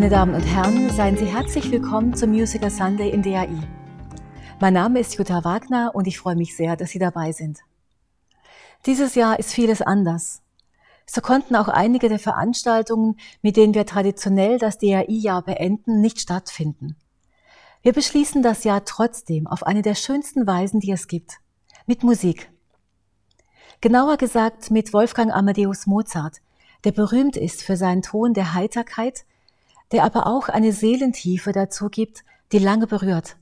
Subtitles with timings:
[0.00, 3.50] Meine Damen und Herren, seien Sie herzlich willkommen zum Musical Sunday in DAI.
[4.58, 7.58] Mein Name ist Jutta Wagner und ich freue mich sehr, dass Sie dabei sind.
[8.86, 10.40] Dieses Jahr ist vieles anders.
[11.04, 16.96] So konnten auch einige der Veranstaltungen, mit denen wir traditionell das DAI-Jahr beenden, nicht stattfinden.
[17.82, 21.40] Wir beschließen das Jahr trotzdem auf eine der schönsten Weisen, die es gibt.
[21.84, 22.50] Mit Musik.
[23.82, 26.38] Genauer gesagt mit Wolfgang Amadeus Mozart,
[26.84, 29.26] der berühmt ist für seinen Ton der Heiterkeit,
[29.92, 33.36] der aber auch eine Seelentiefe dazu gibt, die lange berührt.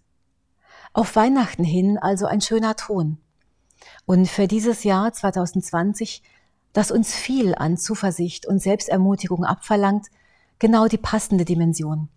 [0.93, 3.19] Auf Weihnachten hin also ein schöner Ton.
[4.07, 6.23] Und für dieses Jahr 2020,
[6.73, 10.07] das uns viel an Zuversicht und Selbstermutigung abverlangt,
[10.59, 12.09] genau die passende Dimension.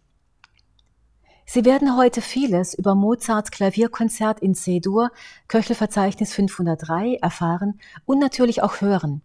[1.46, 5.12] Sie werden heute vieles über Mozarts Klavierkonzert in C-Dur,
[5.50, 9.22] Köchelverzeichnis 503, erfahren und natürlich auch hören.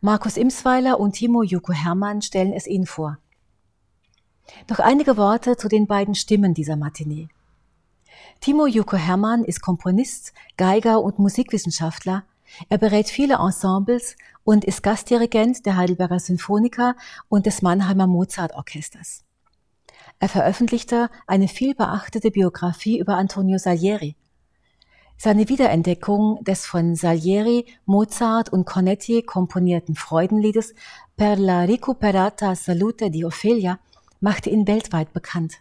[0.00, 3.18] Markus Imsweiler und Timo Juko Hermann stellen es Ihnen vor.
[4.68, 7.28] Noch einige Worte zu den beiden Stimmen dieser Matinee.
[8.40, 12.24] Timo Juko Hermann ist Komponist, Geiger und Musikwissenschaftler.
[12.68, 16.96] Er berät viele Ensembles und ist Gastdirigent der Heidelberger Sinfoniker
[17.28, 19.24] und des Mannheimer Mozart-Orchesters.
[20.18, 24.16] Er veröffentlichte eine vielbeachtete Biografie über Antonio Salieri.
[25.16, 30.74] Seine Wiederentdeckung des von Salieri, Mozart und Cornetti komponierten Freudenliedes
[31.16, 33.78] Per la recuperata salute di Ophelia
[34.22, 35.58] machte ihn weltweit bekannt.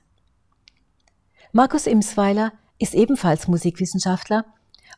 [1.51, 4.45] Markus Imsweiler ist ebenfalls Musikwissenschaftler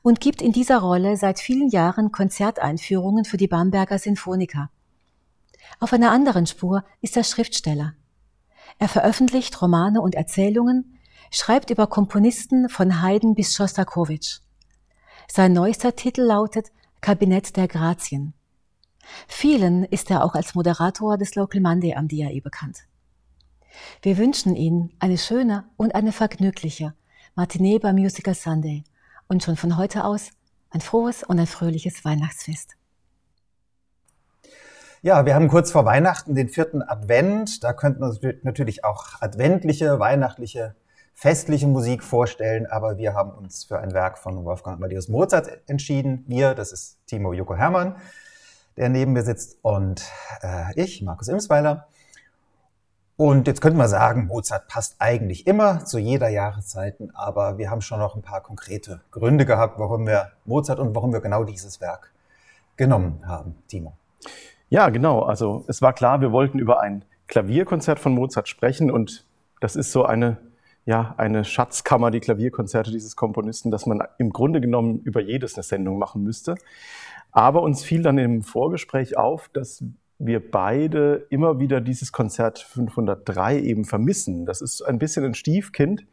[0.02, 4.70] und gibt in dieser Rolle seit vielen Jahren Konzerteinführungen für die Bamberger Sinfoniker.
[5.80, 7.94] Auf einer anderen Spur ist er Schriftsteller.
[8.80, 11.00] Er veröffentlicht Romane und Erzählungen,
[11.32, 14.40] schreibt über Komponisten von Haydn bis Schostakowitsch.
[15.28, 16.68] Sein neuester Titel lautet
[17.00, 18.34] Kabinett der Grazien.
[19.28, 22.86] Vielen ist er auch als Moderator des Local Monday am DAE bekannt.
[24.02, 26.94] Wir wünschen Ihnen eine schöne und eine vergnügliche
[27.36, 28.84] Matinee beim Musical Sunday
[29.28, 30.30] und schon von heute aus
[30.70, 32.76] ein frohes und ein fröhliches Weihnachtsfest.
[35.02, 37.64] Ja, wir haben kurz vor Weihnachten den vierten Advent.
[37.64, 40.76] Da könnten wir natürlich auch adventliche, weihnachtliche,
[41.14, 46.24] festliche Musik vorstellen, aber wir haben uns für ein Werk von Wolfgang Amadeus Mozart entschieden.
[46.28, 47.98] Wir, das ist Timo Joko Hermann,
[48.78, 50.04] der neben mir sitzt, und
[50.42, 51.88] äh, ich, Markus Imsweiler.
[53.16, 57.82] Und jetzt könnte man sagen, Mozart passt eigentlich immer zu jeder Jahreszeiten, aber wir haben
[57.82, 61.80] schon noch ein paar konkrete Gründe gehabt, warum wir Mozart und warum wir genau dieses
[61.80, 62.12] Werk
[62.76, 63.94] genommen haben, Timo.
[64.70, 65.22] Ja, genau.
[65.22, 69.26] Also es war klar, wir wollten über ein Klavierkonzert von Mozart sprechen und
[69.62, 70.38] das ist so eine,
[70.86, 75.64] ja, eine Schatzkammer, die Klavierkonzerte dieses Komponisten, dass man im Grunde genommen über jedes eine
[75.64, 76.56] Sendung machen müsste.
[77.32, 79.84] Aber uns fiel dann im Vorgespräch auf, dass
[80.20, 84.46] wir beide immer wieder dieses Konzert 503 eben vermissen.
[84.46, 86.06] Das ist ein bisschen ein Stiefkind,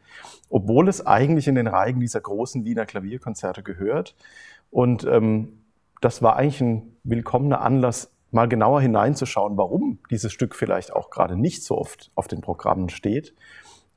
[0.48, 4.14] obwohl es eigentlich in den Reigen dieser großen Wiener Klavierkonzerte gehört.
[4.70, 5.60] Und ähm,
[6.00, 11.36] das war eigentlich ein willkommener Anlass, mal genauer hineinzuschauen, warum dieses Stück vielleicht auch gerade
[11.36, 13.34] nicht so oft auf den Programmen steht.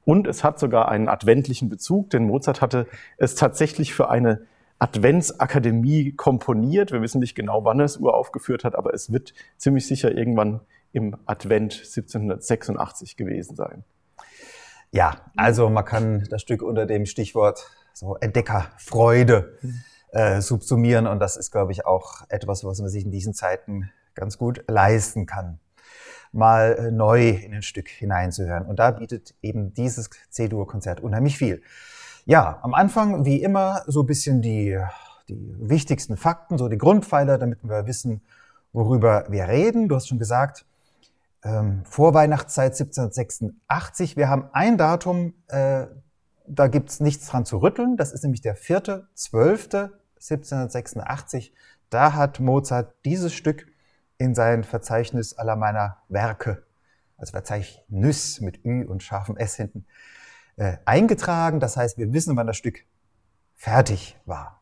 [0.05, 2.87] Und es hat sogar einen adventlichen Bezug, denn Mozart hatte
[3.17, 4.41] es tatsächlich für eine
[4.83, 6.91] Adventsakademie komponiert.
[6.91, 10.59] Wir wissen nicht genau, wann er es uraufgeführt hat, aber es wird ziemlich sicher irgendwann
[10.91, 13.85] im Advent 1786 gewesen sein.
[14.91, 19.57] Ja, also man kann das Stück unter dem Stichwort so Entdeckerfreude
[20.11, 23.89] äh, subsumieren und das ist, glaube ich, auch etwas, was man sich in diesen Zeiten
[24.15, 25.59] ganz gut leisten kann,
[26.33, 28.65] mal äh, neu in ein Stück hineinzuhören.
[28.65, 31.61] Und da bietet eben dieses C-Dur-Konzert unheimlich viel.
[32.25, 34.79] Ja, am Anfang, wie immer, so ein bisschen die,
[35.28, 38.22] die wichtigsten Fakten, so die Grundpfeiler, damit wir wissen,
[38.72, 39.89] worüber wir reden.
[39.89, 40.66] Du hast schon gesagt,
[41.44, 44.16] ähm, Vorweihnachtszeit 1786.
[44.16, 45.88] Wir haben ein Datum, äh,
[46.47, 47.97] da gibt's nichts dran zu rütteln.
[47.97, 51.51] Das ist nämlich der 4.12.1786.
[51.89, 53.68] Da hat Mozart dieses Stück
[54.18, 56.63] in sein Verzeichnis aller meiner Werke,
[57.18, 59.86] also Verzeichnis mit Ü und scharfem S hinten,
[60.55, 61.59] äh, eingetragen.
[61.59, 62.85] Das heißt, wir wissen, wann das Stück
[63.55, 64.61] fertig war.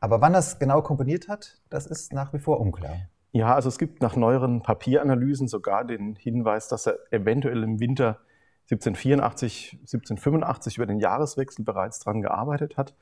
[0.00, 2.96] Aber wann das genau komponiert hat, das ist nach wie vor unklar.
[3.32, 8.20] Ja, also es gibt nach neueren Papieranalysen sogar den Hinweis, dass er eventuell im Winter
[8.70, 12.94] 1784, 1785 über den Jahreswechsel bereits dran gearbeitet hat.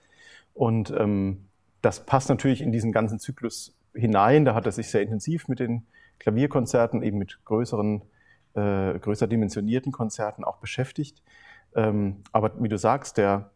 [0.55, 1.49] Und ähm,
[1.82, 4.44] das passt natürlich in diesen ganzen Zyklus hinein.
[4.44, 5.87] Da hat er sich sehr intensiv mit den
[6.19, 8.02] Klavierkonzerten, eben mit größeren,
[8.55, 11.23] äh, größer dimensionierten Konzerten auch beschäftigt.
[11.75, 13.51] Ähm, aber wie du sagst, der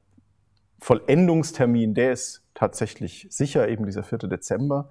[0.81, 4.19] Vollendungstermin, der ist tatsächlich sicher, eben dieser 4.
[4.19, 4.91] Dezember.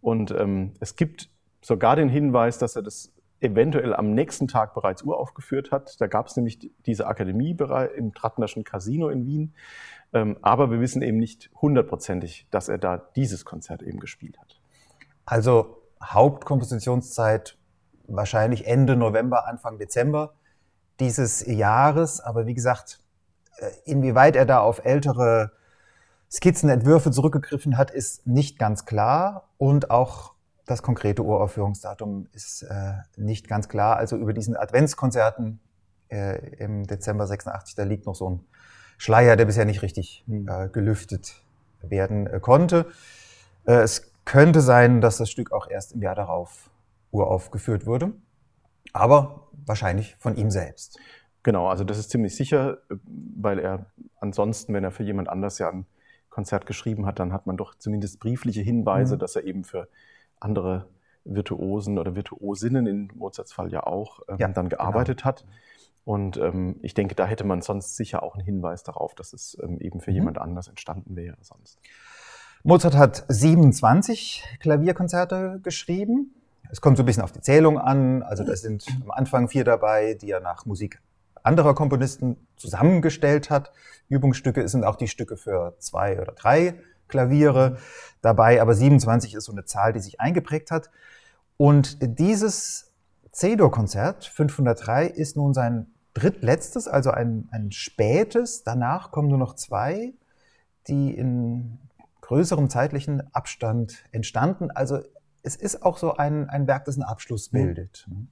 [0.00, 1.30] Und ähm, es gibt
[1.60, 6.00] sogar den Hinweis, dass er das eventuell am nächsten Tag bereits uraufgeführt hat.
[6.00, 7.56] Da gab es nämlich diese Akademie
[7.96, 9.54] im Trattnerschen Casino in Wien.
[10.12, 14.60] Ähm, aber wir wissen eben nicht hundertprozentig, dass er da dieses Konzert eben gespielt hat.
[15.24, 17.56] Also Hauptkompositionszeit
[18.06, 20.34] wahrscheinlich Ende November, Anfang Dezember
[21.02, 22.20] dieses Jahres.
[22.20, 23.00] Aber wie gesagt,
[23.58, 25.52] äh, inwieweit er da auf ältere
[26.30, 29.48] Skizzenentwürfe zurückgegriffen hat, ist nicht ganz klar.
[29.58, 30.32] Und auch
[30.66, 33.96] das konkrete Uraufführungsdatum ist äh, nicht ganz klar.
[33.96, 35.60] Also über diesen Adventskonzerten
[36.08, 38.40] äh, im Dezember 86, da liegt noch so ein
[38.96, 40.48] Schleier, der bisher nicht richtig hm.
[40.48, 41.42] äh, gelüftet
[41.82, 42.86] werden äh, konnte.
[43.66, 46.70] Äh, es könnte sein, dass das Stück auch erst im Jahr darauf
[47.10, 48.12] uraufgeführt wurde,
[48.92, 50.98] aber wahrscheinlich von ihm selbst.
[51.42, 53.86] Genau, also das ist ziemlich sicher, weil er
[54.20, 55.86] ansonsten, wenn er für jemand anders ja ein
[56.30, 59.18] Konzert geschrieben hat, dann hat man doch zumindest briefliche Hinweise, mhm.
[59.20, 59.88] dass er eben für
[60.40, 60.88] andere
[61.24, 64.82] Virtuosen oder Virtuosinnen, in Mozarts Fall ja auch, ähm, ja, dann genau.
[64.82, 65.28] gearbeitet genau.
[65.28, 65.44] hat.
[66.04, 69.56] Und ähm, ich denke, da hätte man sonst sicher auch einen Hinweis darauf, dass es
[69.62, 70.16] ähm, eben für mhm.
[70.16, 71.78] jemand anders entstanden wäre sonst.
[72.64, 76.34] Mozart hat 27 Klavierkonzerte geschrieben.
[76.72, 78.22] Es kommt so ein bisschen auf die Zählung an.
[78.22, 81.02] Also da sind am Anfang vier dabei, die er nach Musik
[81.42, 83.72] anderer Komponisten zusammengestellt hat.
[84.08, 86.74] Übungsstücke sind auch die Stücke für zwei oder drei
[87.08, 87.76] Klaviere
[88.22, 90.90] dabei, aber 27 ist so eine Zahl, die sich eingeprägt hat.
[91.58, 92.90] Und dieses
[93.32, 98.64] C-Dur-Konzert 503 ist nun sein drittletztes, also ein, ein spätes.
[98.64, 100.14] Danach kommen nur noch zwei,
[100.88, 101.80] die in
[102.22, 104.70] größerem zeitlichen Abstand entstanden.
[104.70, 105.00] Also
[105.42, 107.58] es ist auch so ein, ein Werk, das einen Abschluss mhm.
[107.58, 108.06] bildet.
[108.08, 108.28] Mhm.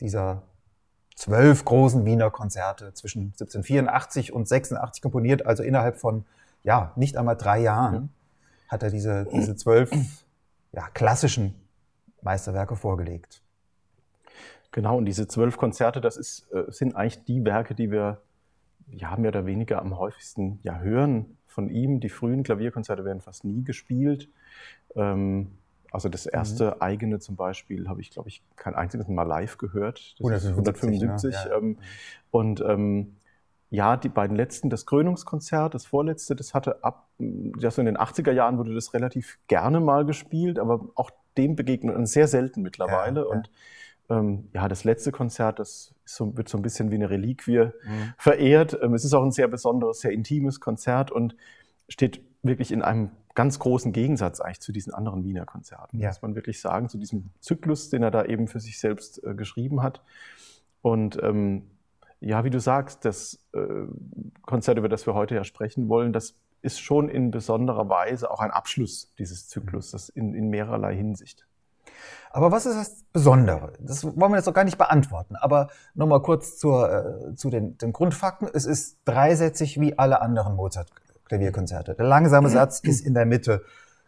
[0.00, 0.42] Dieser
[1.14, 6.26] zwölf großen Wiener Konzerte zwischen 1784 und 86 komponiert, also innerhalb von
[6.62, 8.08] ja, nicht einmal drei Jahren mhm.
[8.68, 9.90] hat er diese, diese zwölf
[10.72, 11.54] ja, klassischen
[12.22, 13.42] Meisterwerke vorgelegt.
[14.72, 18.20] Genau, und diese zwölf Konzerte, das ist, äh, sind eigentlich die Werke, die wir
[18.90, 22.00] ja, mehr oder weniger am häufigsten ja, hören von ihm.
[22.00, 24.28] Die frühen Klavierkonzerte werden fast nie gespielt.
[24.94, 25.52] Ähm,
[25.96, 26.82] also das erste mhm.
[26.82, 30.14] eigene zum Beispiel habe ich, glaube ich, kein einziges Mal live gehört.
[30.18, 30.76] Das 175.
[30.76, 31.50] 175 ne?
[31.50, 31.56] ja.
[31.56, 31.78] ähm,
[32.30, 33.16] und ähm,
[33.70, 38.30] ja, die beiden letzten, das Krönungskonzert, das vorletzte, das hatte ab, das in den 80er
[38.30, 43.20] Jahren wurde das relativ gerne mal gespielt, aber auch dem begegnet man sehr selten mittlerweile.
[43.20, 43.32] Ja, ja.
[43.32, 43.50] Und
[44.10, 48.12] ähm, ja, das letzte Konzert, das so, wird so ein bisschen wie eine Reliquie mhm.
[48.18, 48.78] verehrt.
[48.82, 51.34] Ähm, es ist auch ein sehr besonderes, sehr intimes Konzert und
[51.88, 56.08] steht wirklich in einem ganz großen Gegensatz eigentlich zu diesen anderen Wiener Konzerten, ja.
[56.08, 59.34] muss man wirklich sagen, zu diesem Zyklus, den er da eben für sich selbst äh,
[59.34, 60.02] geschrieben hat.
[60.82, 61.70] Und ähm,
[62.18, 63.58] ja, wie du sagst, das äh,
[64.42, 68.40] Konzert, über das wir heute ja sprechen wollen, das ist schon in besonderer Weise auch
[68.40, 71.46] ein Abschluss dieses Zyklus, das in, in mehrerlei Hinsicht.
[72.30, 73.74] Aber was ist das Besondere?
[73.80, 75.36] Das wollen wir jetzt noch gar nicht beantworten.
[75.36, 76.90] Aber nochmal kurz zur,
[77.30, 78.48] äh, zu den, den Grundfakten.
[78.52, 80.56] Es ist dreisätzig wie alle anderen
[81.26, 81.94] Mozart-Klavierkonzerte.
[81.94, 83.62] Der langsame Satz ist in der Mitte.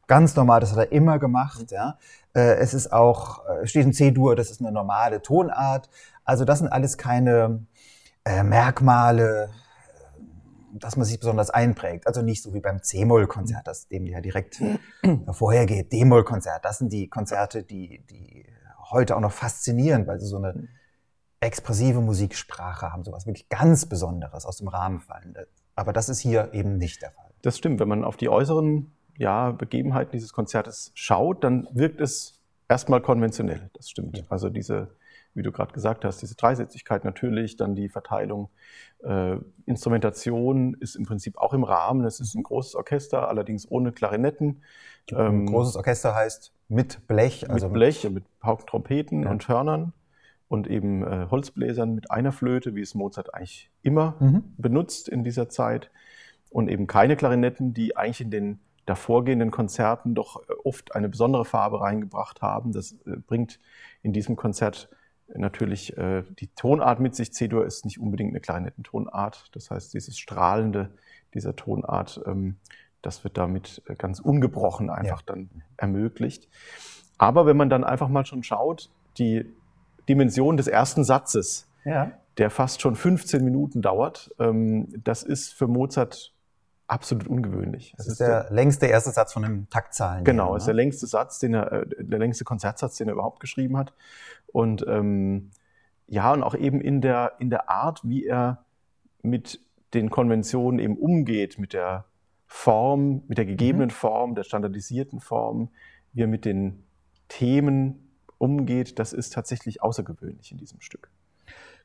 [0.07, 1.71] Ganz normal, das hat er immer gemacht.
[1.71, 1.99] Ja.
[2.35, 5.91] Äh, es ist auch, äh, steht in C-Dur, das ist eine normale Tonart.
[6.25, 7.67] Also das sind alles keine
[8.25, 12.07] äh, Merkmale, äh, dass man sich besonders einprägt.
[12.07, 14.63] Also nicht so wie beim C-Moll-Konzert, das dem ja direkt
[15.31, 15.93] vorhergeht.
[15.93, 18.47] D-Moll-Konzert, das sind die Konzerte, die, die
[18.91, 20.69] heute auch noch faszinieren, weil sie so eine
[21.41, 25.35] expressive Musiksprache haben, sowas wirklich ganz Besonderes aus dem Rahmen fallen.
[25.79, 27.31] Aber das ist hier eben nicht der Fall.
[27.43, 27.81] Das stimmt.
[27.81, 33.71] Wenn man auf die äußeren ja, Begebenheiten dieses Konzertes schaut, dann wirkt es erstmal konventionell.
[33.75, 34.25] Das stimmt.
[34.29, 34.89] Also diese
[35.39, 38.51] wie du gerade gesagt hast, diese Dreisätzigkeit natürlich, dann die Verteilung.
[39.05, 42.05] Äh, Instrumentation ist im Prinzip auch im Rahmen.
[42.05, 44.63] Es ist ein großes Orchester, allerdings ohne Klarinetten.
[45.13, 48.25] Ähm, großes Orchester heißt mit Blech, also mit Blech, mit
[48.67, 49.31] Trompeten ja.
[49.31, 49.93] und Hörnern
[50.49, 54.55] und eben äh, Holzbläsern mit einer Flöte, wie es Mozart eigentlich immer mhm.
[54.57, 55.91] benutzt in dieser Zeit.
[56.51, 61.83] Und eben keine Klarinetten, die eigentlich in den davorgehenden Konzerten doch oft eine besondere Farbe
[61.83, 62.73] reingebracht haben.
[62.73, 63.61] Das äh, bringt
[64.03, 64.89] in diesem Konzert
[65.35, 67.33] natürlich äh, die Tonart mit sich.
[67.33, 69.51] C-Dur ist nicht unbedingt eine Klarinettentonart.
[69.53, 70.91] Das heißt, dieses Strahlende
[71.35, 72.57] dieser Tonart, ähm,
[73.03, 75.27] das wird damit äh, ganz ungebrochen einfach ja.
[75.27, 76.49] dann ermöglicht.
[77.19, 79.45] Aber wenn man dann einfach mal schon schaut, die
[80.09, 82.13] Dimension des ersten Satzes, ja.
[82.39, 86.35] der fast schon 15 Minuten dauert, ähm, das ist für Mozart
[86.87, 87.93] absolut ungewöhnlich.
[87.97, 90.25] Das, das ist der, der, längste erste Satz von einem Taktzahlen.
[90.25, 93.77] Genau, ist der längste Satz, den er, äh, der längste Konzertsatz, den er überhaupt geschrieben
[93.77, 93.93] hat.
[94.47, 95.51] Und ähm,
[96.07, 98.65] ja, und auch eben in der, in der Art, wie er
[99.23, 99.61] mit
[99.95, 102.07] den Konventionen eben umgeht, mit der
[102.47, 103.93] Form, mit der gegebenen mhm.
[103.93, 105.69] Form, der standardisierten Form,
[106.13, 106.85] wie er mit den
[107.29, 108.08] Themen
[108.39, 111.11] umgeht, das ist tatsächlich außergewöhnlich in diesem Stück.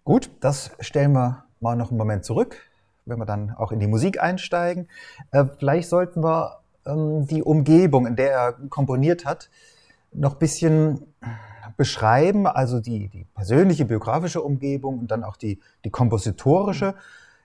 [0.04, 2.58] Gut, das stellen wir mal noch einen Moment zurück,
[3.06, 4.88] wenn wir dann auch in die Musik einsteigen.
[5.32, 9.50] Äh, vielleicht sollten wir ähm, die Umgebung, in der er komponiert hat,
[10.12, 11.14] noch ein bisschen
[11.78, 16.96] beschreiben, also die, die persönliche, biografische Umgebung und dann auch die, die kompositorische.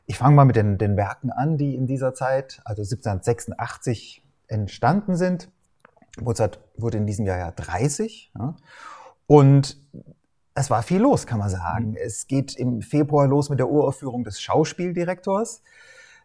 [0.06, 5.16] Ich fange mal mit den, den Werken an, die in dieser Zeit, also 1786, entstanden
[5.16, 5.50] sind.
[6.20, 8.32] Mozart wurde in diesem Jahr ja 30.
[8.38, 8.56] Ja.
[9.28, 9.76] Und
[10.54, 11.90] es war viel los, kann man sagen.
[11.90, 11.97] Mhm.
[12.02, 15.62] Es geht im Februar los mit der Uraufführung des Schauspieldirektors,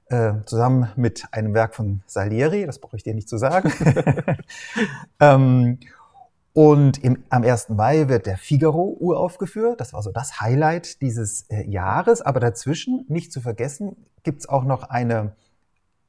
[0.08, 3.72] äh, zusammen mit einem Werk von Salieri, das brauche ich dir nicht zu sagen.
[5.20, 5.80] ähm,
[6.54, 7.70] und im, am 1.
[7.70, 9.82] Mai wird der Figaro uraufgeführt.
[9.82, 12.22] Das war so das Highlight dieses äh, Jahres.
[12.22, 15.36] Aber dazwischen, nicht zu vergessen, gibt's auch noch eine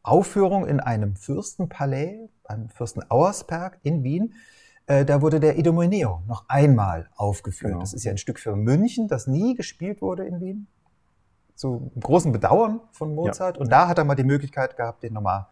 [0.03, 4.35] Aufführung in einem Fürstenpalais, beim Fürsten Auersperg in Wien.
[4.87, 7.73] Äh, da wurde der Idomeneo noch einmal aufgeführt.
[7.73, 7.81] Genau.
[7.81, 10.67] Das ist ja ein Stück für München, das nie gespielt wurde in Wien.
[11.55, 13.57] Zu großem Bedauern von Mozart.
[13.57, 13.62] Ja.
[13.62, 15.47] Und da hat er mal die Möglichkeit gehabt, den nochmal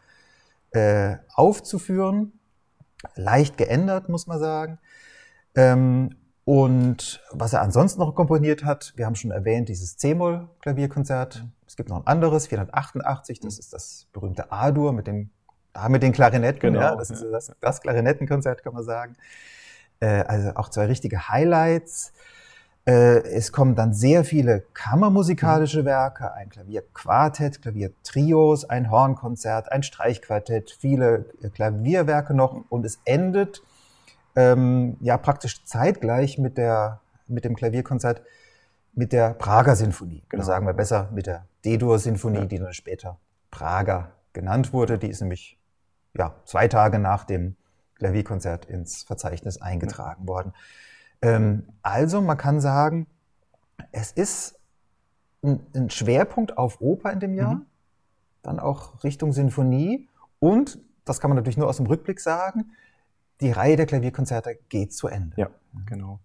[0.73, 2.33] äh, aufzuführen.
[3.15, 4.79] Leicht geändert, muss man sagen.
[5.55, 11.47] Ähm, und was er ansonsten noch komponiert hat, wir haben schon erwähnt, dieses C-Moll-Klavierkonzert.
[11.67, 15.31] Es gibt noch ein anderes, 488, das ist das berühmte A-Dur mit dem,
[15.73, 16.61] da mit den Klarinetten.
[16.61, 19.17] Genau, ja, das ist das, das Klarinettenkonzert, kann man sagen.
[20.01, 22.13] Äh, also auch zwei richtige Highlights.
[22.85, 30.73] Äh, es kommen dann sehr viele kammermusikalische Werke, ein Klavierquartett, Klaviertrios, ein Hornkonzert, ein Streichquartett,
[30.73, 33.63] viele Klavierwerke noch und es endet
[34.35, 38.23] ähm, ja praktisch zeitgleich mit, der, mit dem Klavierkonzert
[38.95, 40.25] mit der Prager Sinfonie.
[40.29, 40.41] Genau.
[40.41, 42.45] Oder sagen wir besser mit der D-Dur-Sinfonie, ja.
[42.47, 43.19] die dann später
[43.51, 44.99] Prager genannt wurde.
[44.99, 45.59] Die ist nämlich
[46.17, 47.57] ja, zwei Tage nach dem
[47.97, 50.53] Klavierkonzert ins Verzeichnis eingetragen worden.
[51.23, 53.07] Ähm, also man kann sagen,
[53.93, 54.59] es ist
[55.43, 57.67] ein, ein, Schwerpunkt auf Oper in dem Jahr, mhm.
[58.43, 60.09] dann auch Richtung Sinfonie
[60.41, 62.73] und, das kann man natürlich nur aus dem Rückblick sagen,
[63.41, 65.37] die Reihe der Klavierkonzerte geht zu Ende.
[65.37, 65.51] Ja,
[65.87, 66.21] genau.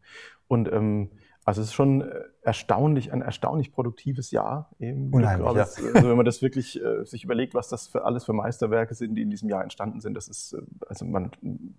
[0.48, 1.10] Und ähm,
[1.48, 4.70] also es ist schon äh, erstaunlich, ein erstaunlich produktives Jahr.
[4.80, 5.14] Eben.
[5.14, 5.62] Unheimlich, ja.
[5.62, 9.16] also wenn man das wirklich äh, sich überlegt, was das für alles für Meisterwerke sind,
[9.16, 11.32] die in diesem Jahr entstanden sind, das ist, äh, also man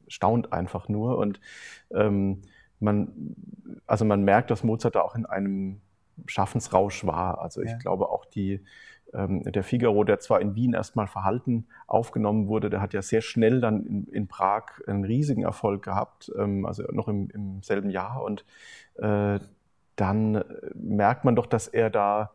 [0.06, 1.38] staunt einfach nur und
[1.92, 2.40] ähm,
[2.80, 3.36] man,
[3.86, 5.82] also man merkt, dass Mozart da auch in einem
[6.24, 7.42] Schaffensrausch war.
[7.42, 7.76] Also ich ja.
[7.76, 8.64] glaube auch die,
[9.12, 13.20] ähm, der Figaro, der zwar in Wien erstmal verhalten aufgenommen wurde, der hat ja sehr
[13.20, 17.90] schnell dann in, in Prag einen riesigen Erfolg gehabt, ähm, also noch im, im, selben
[17.90, 18.22] Jahr.
[18.22, 18.44] Und
[18.96, 19.38] äh,
[19.98, 22.30] dann merkt man doch, dass er da,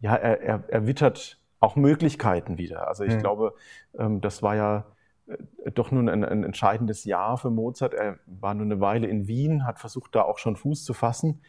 [0.00, 2.88] ja, er, er, er wittert auch Möglichkeiten wieder.
[2.88, 3.20] Also ich mhm.
[3.20, 3.54] glaube,
[3.98, 4.86] ähm, das war ja
[5.26, 7.92] äh, doch nun ein, ein, entscheidendes Jahr für Mozart.
[7.92, 11.42] Er war nur eine Weile in Wien, hat versucht, da auch schon Fuß zu fassen.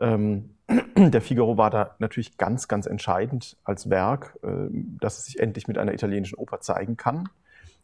[0.00, 0.54] Ähm,
[0.96, 4.68] der Figaro war da natürlich ganz, ganz entscheidend als Werk, äh,
[5.00, 7.28] dass es sich endlich mit einer italienischen Oper zeigen kann.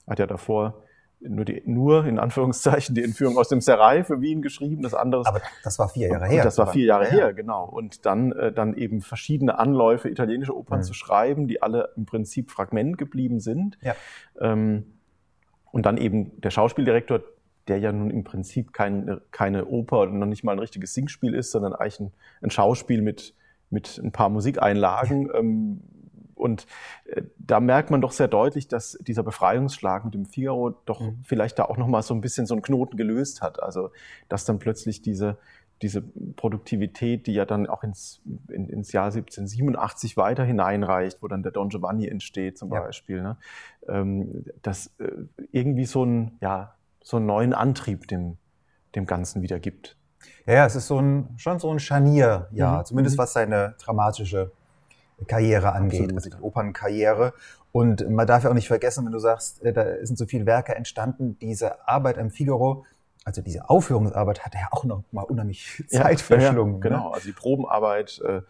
[0.06, 0.84] Hat ja davor
[1.20, 5.26] nur, die, nur in Anführungszeichen die Entführung aus dem Serai für Wien geschrieben, das andere.
[5.26, 6.44] Aber das war vier Jahre her.
[6.44, 7.10] Das war vier Jahre ja.
[7.10, 7.64] her, genau.
[7.64, 10.84] Und dann, äh, dann eben verschiedene Anläufe, italienische Opern mhm.
[10.84, 13.78] zu schreiben, die alle im Prinzip Fragment geblieben sind.
[13.82, 13.94] Ja.
[14.40, 14.98] Ähm,
[15.72, 17.20] und dann eben der Schauspieldirektor,
[17.68, 21.34] der ja nun im Prinzip kein, keine Oper oder noch nicht mal ein richtiges Singspiel
[21.34, 23.34] ist, sondern eigentlich ein, ein Schauspiel mit,
[23.70, 25.30] mit ein paar Musikeinlagen.
[25.34, 25.80] Ähm,
[26.36, 26.66] und
[27.06, 31.20] äh, da merkt man doch sehr deutlich, dass dieser Befreiungsschlag mit dem Figaro doch mhm.
[31.24, 33.62] vielleicht da auch nochmal so ein bisschen so einen Knoten gelöst hat.
[33.62, 33.90] Also,
[34.28, 35.38] dass dann plötzlich diese,
[35.82, 36.02] diese
[36.36, 41.52] Produktivität, die ja dann auch ins, in, ins Jahr 1787 weiter hineinreicht, wo dann der
[41.52, 42.80] Don Giovanni entsteht zum ja.
[42.80, 43.36] Beispiel, ne?
[43.88, 45.10] ähm, dass äh,
[45.52, 48.36] irgendwie so, ein, ja, so einen neuen Antrieb dem,
[48.94, 49.96] dem Ganzen wieder gibt.
[50.46, 52.84] Ja, es ist so ein, schon so ein Scharnier, ja, mhm.
[52.84, 53.22] zumindest mhm.
[53.22, 54.52] was seine dramatische
[55.26, 56.14] Karriere angeht, Absolut.
[56.14, 57.32] also die Opernkarriere.
[57.72, 60.46] Und man darf ja auch nicht vergessen, wenn du sagst, äh, da sind so viele
[60.46, 62.84] Werke entstanden, diese Arbeit am Figaro
[63.26, 66.74] also diese Aufführungsarbeit hat ja auch noch mal unheimlich Zeit ja, verschlungen.
[66.74, 66.80] Ja, ne?
[66.80, 68.42] genau, also die Probenarbeit, äh,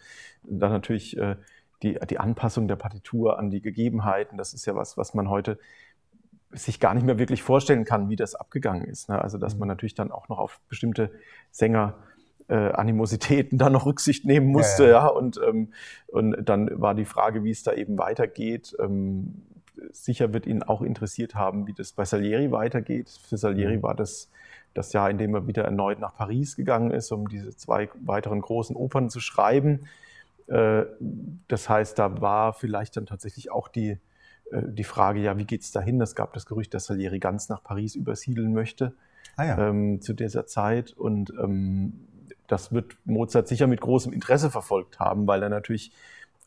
[0.42, 1.36] dann natürlich äh,
[1.82, 5.58] die, die Anpassung der Partitur an die Gegebenheiten, das ist ja was, was man heute
[6.50, 9.08] sich gar nicht mehr wirklich vorstellen kann, wie das abgegangen ist.
[9.08, 9.20] Ne?
[9.20, 9.60] Also dass mhm.
[9.60, 11.10] man natürlich dann auch noch auf bestimmte
[11.50, 11.94] Sänger
[12.48, 14.96] äh, Animositäten da noch Rücksicht nehmen musste, ja, ja.
[15.04, 15.06] ja.
[15.08, 15.72] Und, ähm,
[16.06, 18.76] und dann war die Frage, wie es da eben weitergeht.
[18.80, 19.42] Ähm,
[19.92, 23.10] sicher wird ihn auch interessiert haben, wie das bei Salieri weitergeht.
[23.28, 23.82] Für Salieri mhm.
[23.82, 24.30] war das
[24.76, 28.40] das Jahr, in dem er wieder erneut nach Paris gegangen ist, um diese zwei weiteren
[28.40, 29.86] großen Opern zu schreiben.
[30.46, 30.84] Äh,
[31.48, 33.98] das heißt, da war vielleicht dann tatsächlich auch die,
[34.50, 36.00] äh, die Frage, ja, wie geht es dahin?
[36.00, 38.94] Es gab das Gerücht, dass Salieri ganz nach Paris übersiedeln möchte.
[39.36, 39.68] ah, ja.
[39.68, 40.92] ähm, zu dieser Zeit.
[40.92, 42.06] Und ähm,
[42.48, 45.92] das wird Mozart sicher mit großem Interesse verfolgt haben, weil er natürlich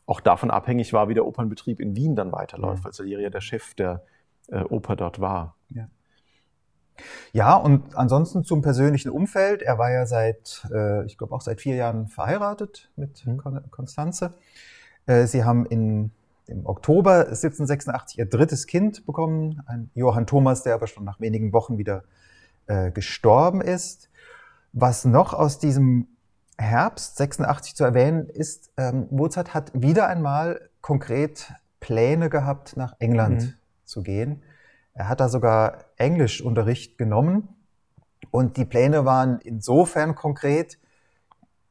[0.06, 2.84] auch davon abhängig war, wie der Opernbetrieb in Wien dann weiterläuft, mhm.
[2.84, 4.02] weil Salieri ja der Chef der
[4.48, 5.56] äh, Oper dort war.
[5.68, 5.88] Ja.
[7.32, 9.62] Ja, und ansonsten zum persönlichen Umfeld.
[9.62, 13.40] Er war ja seit, äh, ich glaube auch seit vier Jahren verheiratet mit mhm.
[13.70, 14.34] Konstanze.
[15.06, 16.10] Äh, sie haben in,
[16.46, 21.52] im Oktober 1786 ihr drittes Kind bekommen, ein Johann Thomas, der aber schon nach wenigen
[21.52, 22.04] Wochen wieder
[22.66, 24.09] äh, gestorben ist.
[24.72, 26.06] Was noch aus diesem
[26.58, 33.42] Herbst 86 zu erwähnen ist, ähm, Mozart hat wieder einmal konkret Pläne gehabt, nach England
[33.42, 33.54] mhm.
[33.84, 34.42] zu gehen.
[34.92, 37.48] Er hat da sogar Englischunterricht genommen
[38.30, 40.78] und die Pläne waren insofern konkret,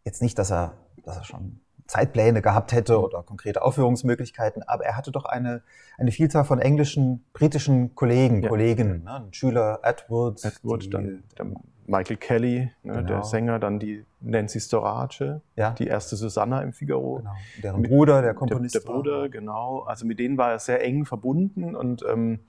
[0.04, 4.96] jetzt nicht, dass er, dass er schon Zeitpläne gehabt hätte oder konkrete Aufführungsmöglichkeiten, aber er
[4.96, 5.64] hatte doch eine,
[5.98, 8.50] eine Vielzahl von englischen, britischen Kollegen, ja.
[8.50, 9.28] Kolleginnen, ne?
[9.32, 10.44] Schüler Edwards.
[10.44, 11.56] Edward, die, dann, dann,
[11.90, 13.02] Michael Kelly, ne, genau.
[13.02, 15.72] der Sänger, dann die Nancy Storace, ja.
[15.72, 17.18] die erste Susanna im Figaro.
[17.18, 17.32] Genau.
[17.64, 18.76] Deren Bruder, der Komponist.
[18.76, 19.30] Der, der Bruder, war.
[19.30, 19.80] genau.
[19.82, 22.40] Also mit denen war er sehr eng verbunden und ähm,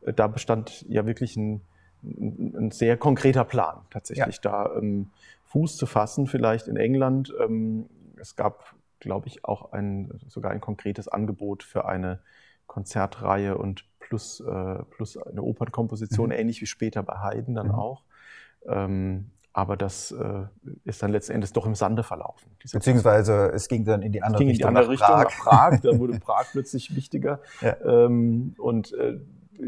[0.00, 1.60] da bestand ja wirklich ein,
[2.02, 4.50] ein sehr konkreter Plan, tatsächlich ja.
[4.50, 5.10] da ähm,
[5.44, 7.34] Fuß zu fassen, vielleicht in England.
[7.38, 7.86] Ähm,
[8.18, 12.20] es gab, glaube ich, auch ein, sogar ein konkretes Angebot für eine
[12.66, 16.36] Konzertreihe und plus, äh, plus eine Opernkomposition, mhm.
[16.36, 17.74] ähnlich wie später bei Haydn dann mhm.
[17.74, 18.02] auch.
[18.68, 20.44] Ähm, aber das äh,
[20.84, 22.50] ist dann letzten Endes doch im Sande verlaufen.
[22.72, 24.52] Beziehungsweise es ging dann in die andere Richtung.
[24.52, 25.24] In die andere Richtung, Prag.
[25.24, 25.80] nach Prag.
[25.80, 27.40] Dann wurde Prag plötzlich wichtiger.
[27.62, 27.76] Ja.
[27.82, 29.18] Ähm, und äh,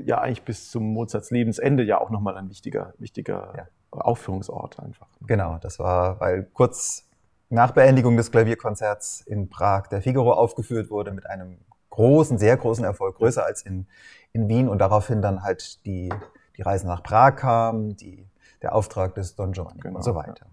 [0.05, 3.69] ja eigentlich bis zum Mozarts Lebensende ja auch nochmal ein wichtiger, wichtiger ja.
[3.91, 5.09] Aufführungsort einfach.
[5.27, 7.07] Genau, das war, weil kurz
[7.49, 11.59] nach Beendigung des Klavierkonzerts in Prag der Figaro aufgeführt wurde mit einem
[11.91, 13.87] großen, sehr großen Erfolg, größer als in,
[14.33, 16.13] in Wien und daraufhin dann halt die,
[16.57, 18.29] die Reise nach Prag kam, die,
[18.63, 20.47] der Auftrag des Don Giovanni genau, und so weiter.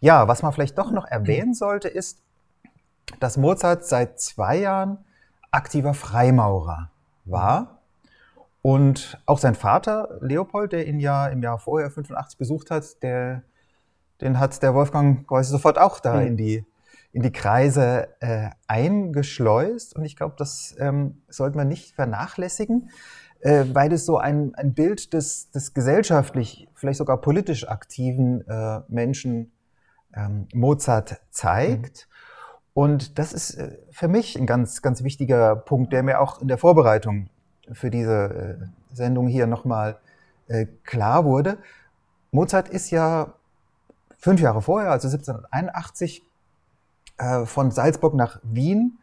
[0.00, 0.20] Ja.
[0.20, 2.22] ja, was man vielleicht doch noch erwähnen sollte, ist,
[3.20, 5.04] dass Mozart seit zwei Jahren
[5.50, 6.90] aktiver Freimaurer
[7.24, 7.78] war
[8.62, 13.42] und auch sein Vater, Leopold, der ihn ja im Jahr vorher 85 besucht hat, der,
[14.20, 16.26] den hat der Wolfgang quasi sofort auch da mhm.
[16.26, 16.66] in, die,
[17.12, 19.94] in die Kreise äh, eingeschleust.
[19.96, 22.90] Und ich glaube, das ähm, sollte man nicht vernachlässigen,
[23.40, 28.80] äh, weil es so ein, ein Bild des, des gesellschaftlich, vielleicht sogar politisch aktiven äh,
[28.88, 29.52] Menschen
[30.14, 32.08] ähm, Mozart zeigt.
[32.08, 32.18] Mhm.
[32.74, 36.48] Und das ist äh, für mich ein ganz, ganz wichtiger Punkt, der mir auch in
[36.48, 37.28] der Vorbereitung
[37.72, 39.98] für diese äh, Sendung hier nochmal
[40.48, 41.58] äh, klar wurde.
[42.30, 43.34] Mozart ist ja
[44.16, 46.22] fünf Jahre vorher, also 1781,
[47.18, 48.98] äh, von Salzburg nach Wien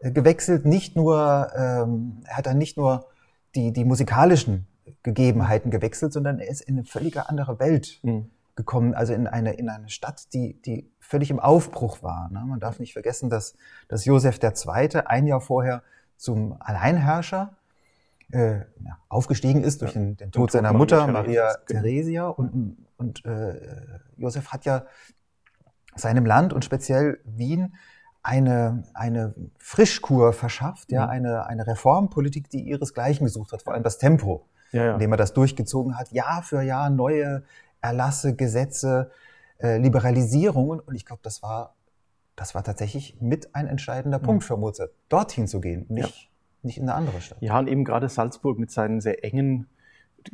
[0.00, 0.64] gewechselt.
[0.64, 3.09] Nicht nur, ähm, er hat dann nicht nur
[3.54, 4.66] die, die musikalischen
[5.02, 8.30] Gegebenheiten gewechselt, sondern er ist in eine völlig andere Welt mhm.
[8.56, 12.30] gekommen, also in eine, in eine Stadt, die, die völlig im Aufbruch war.
[12.30, 12.44] Ne?
[12.46, 13.54] Man darf nicht vergessen, dass,
[13.88, 15.02] dass Josef II.
[15.06, 15.82] ein Jahr vorher
[16.16, 17.56] zum Alleinherrscher
[18.32, 21.82] äh, ja, aufgestiegen ist durch den, den Tod seiner Mutter, Maria genau.
[21.82, 22.28] Theresia.
[22.28, 23.58] Und, und äh,
[24.16, 24.86] Josef hat ja
[25.96, 27.74] seinem Land und speziell Wien
[28.22, 31.10] eine, eine Frischkur verschafft, ja, mhm.
[31.10, 34.92] eine, eine Reformpolitik, die ihresgleichen gesucht hat, vor allem das Tempo, ja, ja.
[34.94, 37.44] indem er das durchgezogen hat, Jahr für Jahr neue
[37.80, 39.10] Erlasse, Gesetze,
[39.58, 40.80] äh, Liberalisierungen.
[40.80, 41.76] Und ich glaube, das war,
[42.36, 44.24] das war tatsächlich mit ein entscheidender mhm.
[44.24, 46.30] Punkt für Mozart, dorthin zu gehen, nicht
[46.62, 47.38] nicht in eine andere Stadt.
[47.40, 49.68] Ja, und eben gerade Salzburg mit seinen sehr engen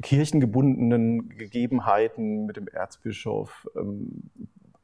[0.03, 3.69] kirchengebundenen Gegebenheiten mit dem Erzbischof.
[3.77, 4.31] Ähm,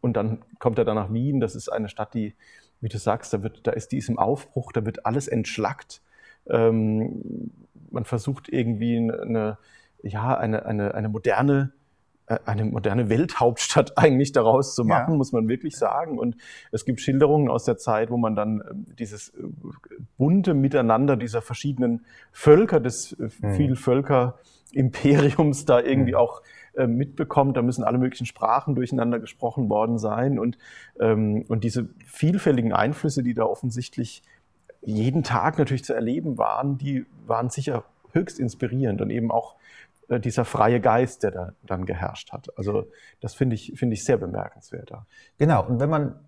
[0.00, 1.40] und dann kommt er dann nach Wien.
[1.40, 2.34] Das ist eine Stadt, die,
[2.82, 6.02] wie du sagst, da, wird, da ist die im Aufbruch, da wird alles entschlackt.
[6.46, 7.52] Ähm,
[7.90, 9.58] man versucht irgendwie eine,
[10.02, 11.72] ja, eine, eine, eine moderne
[12.26, 15.16] äh, eine moderne Welthauptstadt eigentlich daraus zu machen, ja.
[15.16, 16.18] muss man wirklich sagen.
[16.18, 16.36] Und
[16.70, 19.42] es gibt Schilderungen aus der Zeit, wo man dann ähm, dieses äh,
[20.18, 23.54] bunte Miteinander dieser verschiedenen Völker, des äh, mhm.
[23.54, 26.18] Vielvölker-Imperiums da irgendwie mhm.
[26.18, 26.42] auch
[26.86, 27.56] mitbekommt.
[27.56, 30.38] Da müssen alle möglichen Sprachen durcheinander gesprochen worden sein.
[30.38, 30.58] Und,
[31.00, 34.22] ähm, und diese vielfältigen Einflüsse, die da offensichtlich
[34.82, 39.56] jeden Tag natürlich zu erleben waren, die waren sicher höchst inspirierend und eben auch
[40.08, 42.56] äh, dieser freie Geist, der da dann geherrscht hat.
[42.58, 42.88] Also
[43.20, 44.92] das finde ich, finde ich sehr bemerkenswert.
[45.38, 46.18] Genau, und wenn man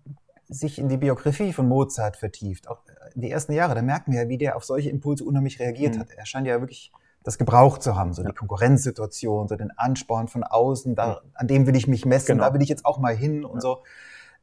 [0.47, 2.79] sich in die Biografie von Mozart vertieft, auch
[3.15, 6.01] die ersten Jahre, da merken wir ja, wie der auf solche Impulse unheimlich reagiert mhm.
[6.01, 6.11] hat.
[6.11, 6.91] Er scheint ja wirklich
[7.25, 8.29] das gebraucht zu haben, so ja.
[8.29, 12.45] die Konkurrenzsituation, so den Ansporn von außen, da, an dem will ich mich messen, genau.
[12.45, 13.61] da will ich jetzt auch mal hin und ja.
[13.61, 13.83] so.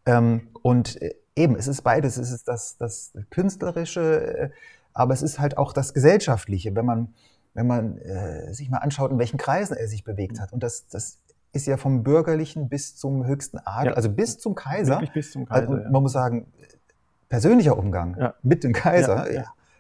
[0.05, 4.51] Ähm, und äh, eben, es ist beides, es ist das, das Künstlerische, äh,
[4.93, 7.15] aber es ist halt auch das Gesellschaftliche, wenn man
[7.55, 10.55] wenn man äh, sich mal anschaut, in welchen Kreisen er sich bewegt hat.
[10.55, 11.19] Und das, das
[11.53, 13.97] ist ja vom Bürgerlichen bis zum höchsten Adel, Ja.
[13.97, 14.95] also bis zum Kaiser.
[14.95, 15.69] Wirklich bis zum Kaiser.
[15.69, 16.47] Also, man muss sagen,
[17.29, 19.27] persönlicher Umgang mit dem Kaiser.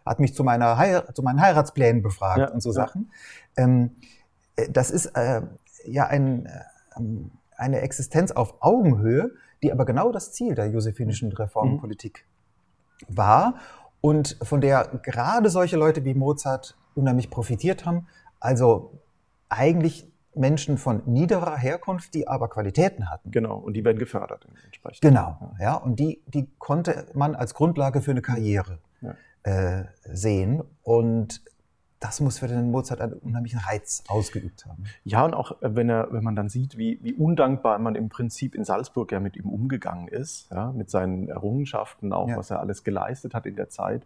[0.04, 2.74] Hat mich zu, meiner Heir zu meinen Heiratsplänen befragt Ja, und so ja.
[2.74, 3.10] Sachen.
[3.56, 3.96] Ähm,
[4.56, 5.42] äh, das ist äh,
[5.84, 6.48] ja ein,
[6.96, 12.26] ähm, eine Existenz auf Augenhöhe, die aber genau das Ziel der josephinischen Reformpolitik
[13.08, 13.54] war
[14.00, 18.08] und von der gerade solche Leute wie Mozart unheimlich profitiert haben.
[18.40, 18.98] Also
[19.48, 23.30] eigentlich Menschen von niederer Herkunft, die aber Qualitäten hatten.
[23.30, 25.02] Genau, und die werden gefördert entsprechend.
[25.02, 29.14] Genau, ja, und die, die konnte man als Grundlage für eine Karriere Ja.
[29.44, 30.62] Äh, sehen.
[30.82, 31.42] Und
[32.00, 34.84] das muss für den Mozart einen unheimlichen Reiz ausgeübt haben.
[35.04, 38.08] Ja, und auch äh, wenn, er, wenn man dann sieht, wie, wie undankbar man im
[38.08, 42.36] Prinzip in Salzburg ja mit ihm umgegangen ist, ja, mit seinen Errungenschaften, auch Ja.
[42.36, 44.04] was er alles geleistet hat in der Zeit.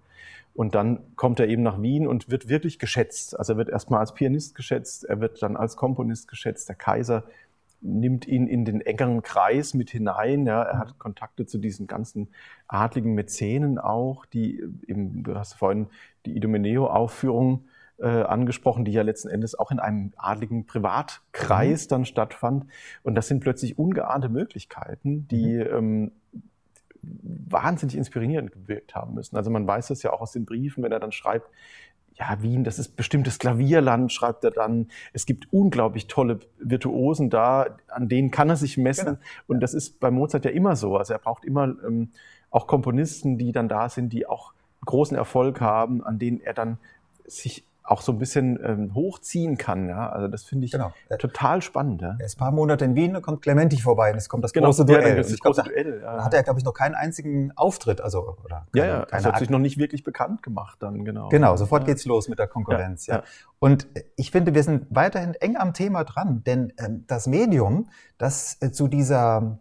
[0.54, 3.38] Und dann kommt er eben nach Wien und wird wirklich geschätzt.
[3.38, 6.68] Also er wird erstmal als Pianist geschätzt, er wird dann als Komponist geschätzt.
[6.68, 7.24] Der Kaiser
[7.86, 10.46] nimmt ihn in den engeren Kreis mit hinein.
[10.46, 10.62] Ja.
[10.62, 12.28] Er hat Kontakte zu diesen ganzen
[12.68, 15.88] adligen Mäzenen auch, die eben, du hast vorhin
[16.26, 17.66] die Idomeneo-Aufführung
[17.98, 22.66] äh, angesprochen, die ja letzten Endes auch in einem adligen Privatkreis dann stattfand.
[23.02, 26.12] Und das sind plötzlich ungeahnte Möglichkeiten, die ähm,
[27.02, 29.36] wahnsinnig inspirierend gewirkt haben müssen.
[29.36, 31.48] Also man weiß das ja auch aus den Briefen, wenn er dann schreibt,
[32.18, 34.88] ja, Wien, das ist bestimmtes Klavierland, schreibt er dann.
[35.12, 39.04] Es gibt unglaublich tolle Virtuosen da, an denen kann er sich messen.
[39.04, 39.18] Genau.
[39.48, 40.96] Und das ist bei Mozart ja immer so.
[40.96, 42.10] Also er braucht immer ähm,
[42.50, 44.52] auch Komponisten, die dann da sind, die auch
[44.84, 46.78] großen Erfolg haben, an denen er dann
[47.26, 49.88] sich auch so ein bisschen ähm, hochziehen kann.
[49.88, 50.08] Ja?
[50.10, 50.92] Also das finde ich Genau.
[51.18, 52.02] Total spannend.
[52.02, 52.16] Ja?
[52.18, 54.52] er ist ein paar Monate in Wien, dann kommt Clementi vorbei und es kommt das
[54.52, 55.20] Genau, große ja, Duell.
[55.20, 56.00] ich das glaub, große da Duell.
[56.02, 56.24] Ja.
[56.24, 59.26] hat er, glaube ich, noch keinen einzigen Auftritt, also oder ja, keine, ja, keine also
[59.26, 61.28] hat Akt- sich noch nicht wirklich bekannt gemacht dann, genau.
[61.28, 61.86] Genau, sofort ja.
[61.86, 63.06] geht's los mit der Konkurrenz.
[63.06, 63.26] Ja, Ja, ja.
[63.58, 68.56] Und ich finde, wir sind weiterhin eng am Thema dran, denn ähm, das Medium, das
[68.60, 69.58] äh, zu dieser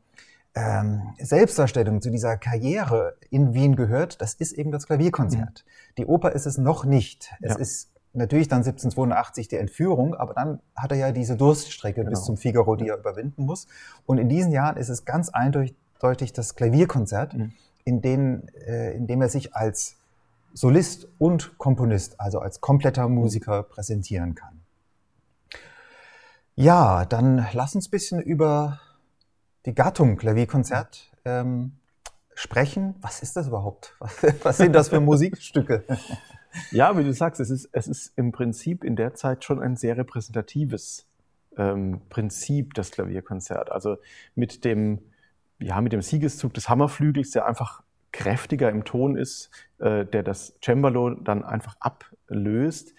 [0.55, 5.65] ähm, Selbstdarstellung, zu dieser Karriere in Wien gehört, das ist eben das Klavierkonzert.
[5.97, 7.29] Die Oper ist es noch nicht.
[7.41, 7.47] Es Mhm.
[7.49, 7.55] Ja.
[7.57, 12.25] ist natürlich dann 1782 die Entführung, aber dann hat er ja diese Durststrecke bis Genau.
[12.25, 13.67] zum Figaro, die er überwinden muss.
[14.06, 17.54] Und in diesen Jahren ist es ganz eindeutig das Klavierkonzert, Mhm.
[17.84, 19.97] in, denen, äh, in dem er sich als
[20.54, 24.62] Solist und Komponist, also als kompletter Musiker präsentieren kann.
[26.56, 28.80] Ja, dann lass uns ein bisschen über
[29.65, 31.73] die Gattung Klavierkonzert ähm,
[32.34, 32.95] sprechen.
[33.01, 33.95] Was ist das überhaupt?
[33.99, 35.84] Was, was sind das für Musikstücke?
[36.71, 39.75] Ja, wie du sagst, es ist, es ist im Prinzip in der Zeit schon ein
[39.75, 41.07] sehr repräsentatives
[41.57, 43.71] ähm, Prinzip, das Klavierkonzert.
[43.71, 43.97] Also
[44.35, 44.99] mit dem,
[45.59, 50.55] ja, mit dem Siegeszug des Hammerflügels, der einfach kräftiger im Ton ist, äh, der das
[50.63, 52.93] Cembalo dann einfach ablöst,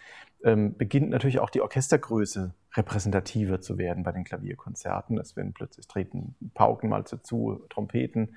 [0.45, 5.19] ähm, beginnt natürlich auch die Orchestergröße repräsentativer zu werden bei den Klavierkonzerten.
[5.19, 8.37] Es werden plötzlich treten Pauken mal dazu, Trompeten.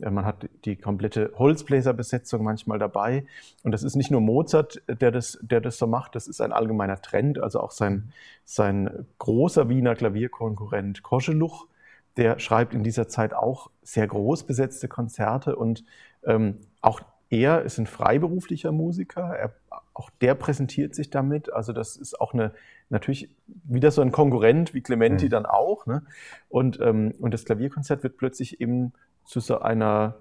[0.00, 3.24] Äh, Man hat die komplette Holzbläserbesetzung manchmal dabei.
[3.62, 6.52] Und das ist nicht nur Mozart, der das, der das so macht, das ist ein
[6.52, 7.38] allgemeiner Trend.
[7.42, 8.12] Also auch sein,
[8.44, 11.66] sein großer Wiener Klavierkonkurrent Koscheluch,
[12.16, 15.56] der schreibt in dieser Zeit auch sehr groß besetzte Konzerte.
[15.56, 15.84] Und
[16.24, 17.00] ähm, auch
[17.30, 19.22] er ist ein freiberuflicher Musiker.
[19.36, 19.54] Er,
[19.94, 21.52] auch der präsentiert sich damit.
[21.52, 22.52] Also das ist auch eine,
[22.90, 25.30] natürlich wieder so ein Konkurrent wie Clementi Mhm.
[25.30, 25.86] dann auch.
[25.86, 26.02] Ne?
[26.48, 28.92] Und, ähm, und das Klavierkonzert wird plötzlich eben
[29.24, 30.16] zu so einer,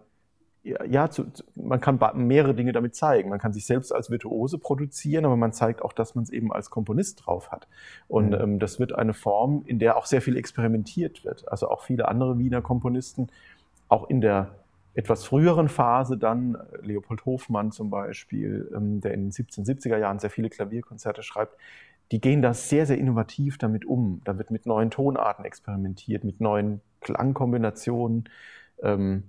[0.64, 3.30] ja, zu, man kann mehrere Dinge damit zeigen.
[3.30, 6.52] Man kann sich selbst als Virtuose produzieren, aber man zeigt auch, dass man es eben
[6.52, 7.68] als Komponist drauf hat.
[8.08, 8.34] Und Mhm.
[8.42, 11.48] ähm, das wird eine Form, in der auch sehr viel experimentiert wird.
[11.52, 13.30] Also auch viele andere Wiener Komponisten,
[13.88, 14.50] auch in der
[14.96, 20.30] etwas früheren Phase dann, Leopold Hofmann zum Beispiel, ähm, der in den 1770er Jahren sehr
[20.30, 21.56] viele Klavierkonzerte schreibt,
[22.12, 24.22] die gehen da sehr, sehr innovativ damit um.
[24.24, 28.30] Da wird mit neuen Tonarten experimentiert, mit neuen Klangkombinationen.
[28.82, 29.24] Ähm,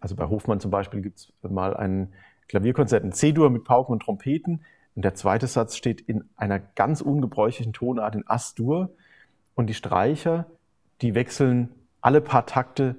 [0.00, 2.12] also bei Hofmann zum Beispiel gibt es mal ein
[2.48, 4.64] Klavierkonzert in C-Dur mit Pauken und Trompeten.
[4.94, 8.90] Und der zweite Satz steht in einer ganz ungebräuchlichen Tonart in As-Dur.
[9.54, 10.46] Und die Streicher,
[11.02, 12.96] die wechseln alle paar Takte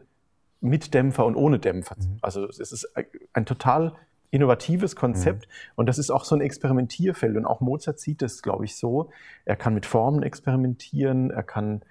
[0.61, 1.95] mit Dämpfer und ohne Dämpfer.
[1.97, 2.17] Mhm.
[2.21, 3.95] Also es ist ein, ein total
[4.31, 8.65] innovatives Konzept und das ist auch so ein Experimentierfeld und auch Mozart sieht das, glaube
[8.65, 9.09] ich, so.
[9.45, 11.81] Er kann mit Formen experimentieren, er kann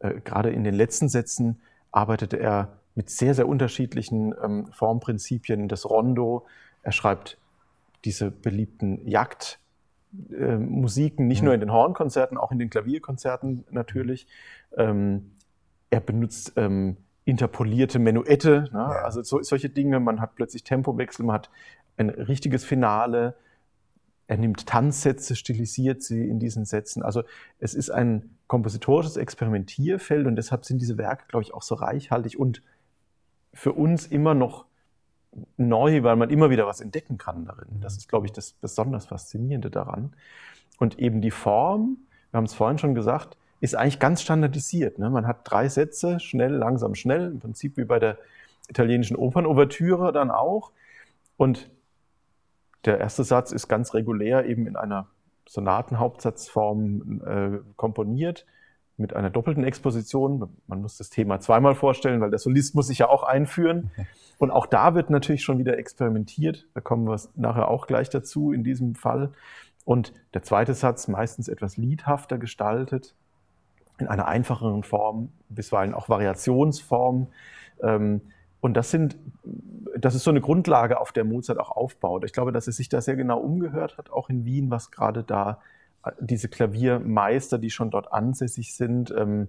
[0.00, 1.60] äh, gerade in den letzten Sätzen
[1.92, 6.46] arbeitete er mit sehr, sehr unterschiedlichen ähm, Formprinzipien, das Rondo,
[6.82, 7.38] er schreibt
[8.04, 9.06] diese beliebten
[10.12, 11.44] Jagdmusiken, nicht Mhm.
[11.46, 14.26] nur in den Hornkonzerten, auch in den Klavierkonzerten natürlich.
[14.76, 15.32] Ähm,
[15.90, 18.78] er benutzt ähm, interpolierte Menuette, ne?
[18.78, 19.02] Ja.
[19.02, 19.98] also so, solche Dinge.
[19.98, 21.50] Man hat plötzlich Tempowechsel, man hat
[21.96, 23.36] ein richtiges Finale.
[24.28, 27.02] er nimmt Tanzsätze, stilisiert sie in diesen Sätzen.
[27.02, 27.22] Also
[27.58, 32.38] es ist ein kompositorisches Experimentierfeld und deshalb sind diese Werke, glaube ich, auch so reichhaltig
[32.38, 32.62] und
[33.54, 34.66] für uns immer noch
[35.56, 37.80] neu, weil man immer wieder was entdecken kann darin.
[37.80, 40.14] Das ist, glaube ich, das besonders Faszinierende daran.
[40.78, 41.98] Und eben die Form,
[42.30, 44.98] wir haben es vorhin schon gesagt, ist eigentlich ganz standardisiert.
[44.98, 45.10] Ne?
[45.10, 48.18] Man hat drei Sätze, schnell, langsam, schnell, im Prinzip wie bei der
[48.68, 50.72] italienischen Opernouvertüre dann auch.
[51.36, 51.70] Und
[52.86, 55.08] der erste Satz ist ganz regulär eben in einer
[55.48, 58.46] Sonatenhauptsatzform äh, komponiert
[58.96, 60.58] mit einer doppelten Exposition.
[60.66, 63.90] Man muss das Thema zweimal vorstellen, weil der Solist muss sich ja auch einführen.
[64.38, 66.66] Und auch da wird natürlich schon wieder experimentiert.
[66.74, 69.32] Da kommen wir nachher auch gleich dazu in diesem Fall.
[69.84, 73.14] Und der zweite Satz meistens etwas liedhafter gestaltet,
[73.98, 77.28] in einer einfacheren Form, bisweilen auch Variationsform.
[77.82, 78.20] Ähm,
[78.66, 79.16] und das sind,
[79.96, 82.24] das ist so eine Grundlage, auf der Mozart auch aufbaut.
[82.24, 85.22] Ich glaube, dass er sich da sehr genau umgehört hat, auch in Wien, was gerade
[85.22, 85.60] da
[86.04, 89.46] äh, diese Klaviermeister, die schon dort ansässig sind, ähm,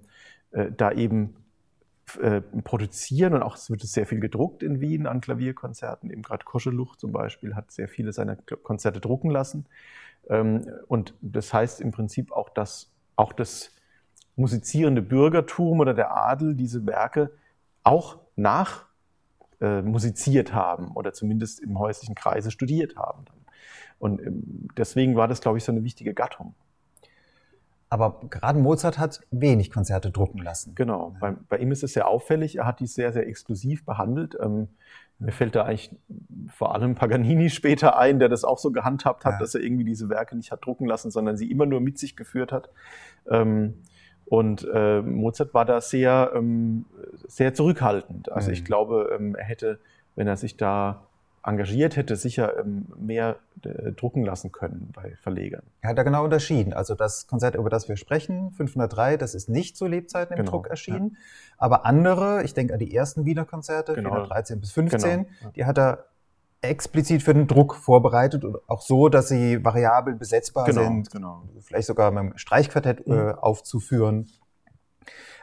[0.51, 1.35] äh, da eben
[2.21, 6.11] äh, produzieren und auch es wird sehr viel gedruckt in Wien an Klavierkonzerten.
[6.11, 9.65] Eben gerade Koscheluch zum Beispiel hat sehr viele seiner Konzerte drucken lassen.
[10.29, 13.71] Ähm, und das heißt im Prinzip auch, dass auch das
[14.35, 17.31] musizierende Bürgertum oder der Adel diese Werke
[17.83, 18.85] auch nach
[19.61, 23.25] äh, musiziert haben oder zumindest im häuslichen Kreise studiert haben.
[23.99, 26.53] Und ähm, deswegen war das, glaube ich, so eine wichtige Gattung.
[27.89, 30.75] Aber gerade Mozart hat wenig Konzerte drucken lassen.
[30.75, 31.15] Genau.
[31.21, 32.57] Bei, bei, ihm ist es sehr auffällig.
[32.57, 34.37] Er hat die sehr, sehr exklusiv behandelt.
[34.41, 34.67] Ähm,
[35.19, 35.95] mir fällt da eigentlich
[36.49, 39.39] vor allem Paganini später ein, der das auch so gehandhabt hat, ja.
[39.39, 42.15] dass er irgendwie diese Werke nicht hat drucken lassen, sondern sie immer nur mit sich
[42.15, 42.69] geführt hat.
[43.29, 43.81] Ähm,
[44.29, 46.85] und äh, Mozart war da sehr, ähm,
[47.27, 48.31] sehr zurückhaltend.
[48.31, 48.53] Also mhm.
[48.53, 49.79] ich glaube, ähm, er hätte,
[50.15, 51.07] wenn er sich da
[51.43, 55.63] engagiert hätte, sicher ähm, mehr äh, drucken lassen können bei Verlegern.
[55.79, 56.73] Er hat da genau unterschieden.
[56.73, 60.51] Also das Konzert, über das wir sprechen, 503, das ist nicht zu Lebzeiten im genau,
[60.51, 61.11] Druck erschienen.
[61.13, 61.17] Ja.
[61.57, 64.09] Aber andere, ich denke an die ersten Wiener Konzerte, genau.
[64.09, 65.51] 413 bis 15, genau.
[65.55, 66.05] die hat er
[66.61, 71.43] explizit für den Druck vorbereitet und auch so, dass sie variabel besetzbar genau, sind, genau.
[71.61, 73.13] vielleicht sogar mit einem Streichquartett mhm.
[73.13, 74.27] äh, aufzuführen.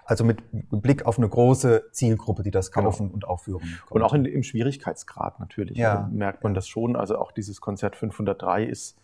[0.07, 2.87] Also mit Blick auf eine große Zielgruppe, die das genau.
[2.87, 3.15] kaufen genau.
[3.15, 3.61] und aufführen.
[3.61, 3.93] Kommt.
[3.93, 6.03] Und auch in, im Schwierigkeitsgrad natürlich ja.
[6.03, 6.95] also merkt man das schon.
[6.95, 8.99] Also auch dieses Konzert 503 ist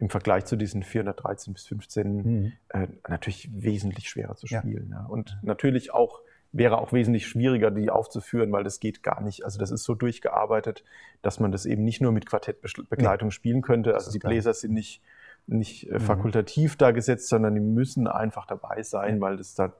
[0.00, 2.52] im Vergleich zu diesen 413 bis 15 mhm.
[2.70, 4.88] äh, natürlich wesentlich schwerer zu spielen.
[4.90, 5.02] Ja.
[5.02, 5.06] ja.
[5.06, 6.20] Und natürlich auch
[6.52, 9.44] wäre auch wesentlich schwieriger, die aufzuführen, weil das geht gar nicht.
[9.44, 10.84] Also das ist so durchgearbeitet,
[11.22, 13.32] dass man das eben nicht nur mit Quartettbegleitung nee.
[13.32, 13.94] spielen könnte.
[13.94, 15.00] Also die Bläser sind nicht,
[15.46, 16.00] nicht äh, mhm.
[16.00, 19.74] fakultativ da gesetzt, sondern die müssen einfach dabei sein, weil das da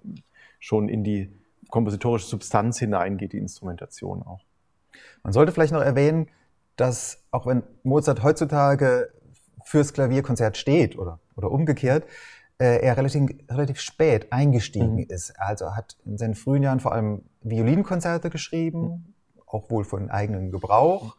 [0.60, 1.32] schon in die
[1.70, 4.44] kompositorische Substanz hineingeht, die Instrumentation auch.
[5.22, 6.28] Man sollte vielleicht noch erwähnen,
[6.76, 9.12] dass auch wenn Mozart heutzutage
[9.64, 12.04] fürs Klavierkonzert steht oder, oder umgekehrt,
[12.60, 15.06] äh, er relativ, relativ spät eingestiegen mhm.
[15.08, 15.32] ist.
[15.40, 19.14] Also hat in seinen frühen Jahren vor allem Violinkonzerte geschrieben, mhm.
[19.46, 21.16] auch wohl von eigenem Gebrauch.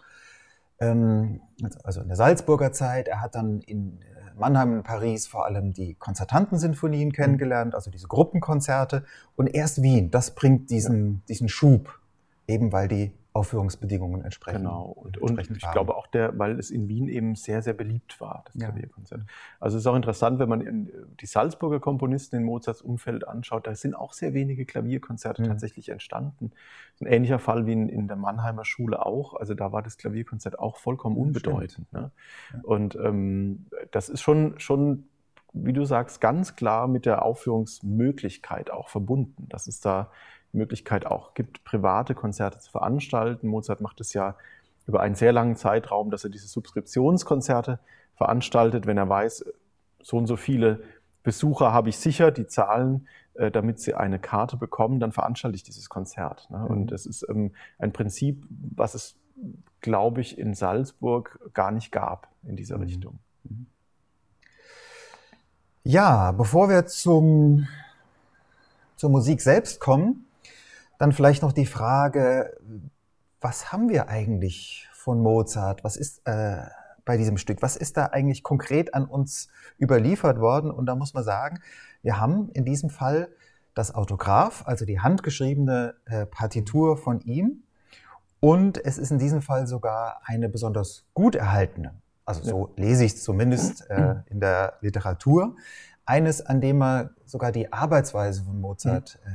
[0.80, 1.42] Ähm,
[1.84, 3.08] also in der Salzburger Zeit.
[3.08, 7.14] Er hat dann in äh, Mannheim und Paris vor allem die Konzertantensinfonien mhm.
[7.14, 9.04] kennengelernt, also diese Gruppenkonzerte.
[9.36, 12.00] Und erst Wien, das bringt diesen, diesen Schub,
[12.48, 14.64] eben weil die Aufführungsbedingungen entsprechen.
[14.64, 14.84] Genau.
[14.84, 15.72] Und, und ich haben.
[15.72, 18.68] glaube auch, der, weil es in Wien eben sehr, sehr beliebt war, das ja.
[18.68, 19.22] Klavierkonzert.
[19.62, 20.90] Also es ist auch interessant, wenn man
[21.20, 25.48] die Salzburger Komponisten in Mozarts Umfeld anschaut, da sind auch sehr wenige Klavierkonzerte mhm.
[25.48, 26.52] tatsächlich entstanden.
[27.00, 29.36] Ein ähnlicher Fall wie in, in, der Mannheimer Schule auch.
[29.36, 31.92] Also da war das Klavierkonzert auch vollkommen unbedeutend.
[31.94, 32.12] Ne?
[32.52, 32.60] Ja.
[32.64, 35.06] Und ähm, das ist schon, schon,
[35.54, 39.46] wie du sagst, ganz klar mit der Aufführungsmöglichkeit auch verbunden.
[39.48, 40.12] Das ist da
[40.54, 43.48] Möglichkeit auch gibt, private Konzerte zu veranstalten.
[43.48, 44.36] Mozart macht es ja
[44.88, 47.80] über einen sehr langen Zeitraum, dass er diese Subskriptionskonzerte
[48.16, 49.46] veranstaltet, wenn er weiß,
[50.02, 50.84] so und so viele
[51.24, 55.64] Besucher habe ich sicher, die zahlen, äh, damit sie eine Karte bekommen, dann veranstalte ich
[55.64, 56.50] dieses Konzert.
[56.50, 56.66] Ne?
[56.66, 56.88] Und mhm.
[56.88, 59.16] das ist ähm, ein Prinzip, was es,
[59.82, 62.84] glaube ich, in Salzburg gar nicht gab in dieser mhm.
[62.84, 63.20] Richtung.
[63.44, 63.68] Mhm.
[65.84, 67.68] Ja, bevor wir zum,
[68.96, 70.26] zur Musik selbst kommen,
[71.02, 72.56] dann vielleicht noch die Frage,
[73.40, 75.84] was haben wir eigentlich von Mozart?
[75.84, 76.58] Was ist äh,
[77.06, 77.64] bei diesem Stück?
[77.64, 79.48] Was ist da eigentlich konkret an uns
[79.80, 80.70] überliefert worden?
[80.70, 81.60] Und da muss man sagen,
[82.04, 83.30] wir haben in diesem Fall
[83.74, 87.64] das Autograph, also die handgeschriebene äh, Partitur von ihm.
[88.40, 93.14] Und es ist in diesem Fall sogar eine besonders gut erhaltene, also so lese ich
[93.14, 95.56] es zumindest äh, in der Literatur,
[96.06, 99.30] eines, an dem man sogar die Arbeitsweise von Mozart äh,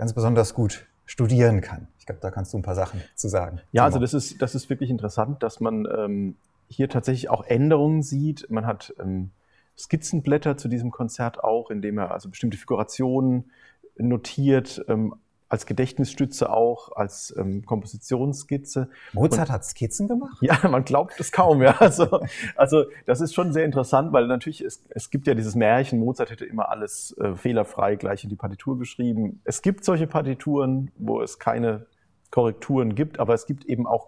[0.00, 1.86] ganz besonders gut studieren kann.
[1.98, 3.60] Ich glaube, da kannst du ein paar Sachen zu sagen.
[3.70, 6.36] Ja, also das ist, das ist wirklich interessant, dass man ähm,
[6.68, 8.48] hier tatsächlich auch Änderungen sieht.
[8.48, 9.30] Man hat ähm,
[9.76, 13.50] Skizzenblätter zu diesem Konzert auch, indem er also bestimmte Figurationen
[13.98, 15.16] notiert, ähm,
[15.50, 18.88] als Gedächtnisstütze auch, als ähm, Kompositionsskizze.
[19.12, 20.38] Mozart und, hat Skizzen gemacht?
[20.40, 21.76] Ja, man glaubt es kaum, ja.
[21.80, 22.20] Also,
[22.54, 26.30] also das ist schon sehr interessant, weil natürlich, es, es gibt ja dieses Märchen, Mozart
[26.30, 29.40] hätte immer alles äh, fehlerfrei gleich in die Partitur geschrieben.
[29.44, 31.86] Es gibt solche Partituren, wo es keine
[32.30, 34.06] Korrekturen gibt, aber es gibt eben auch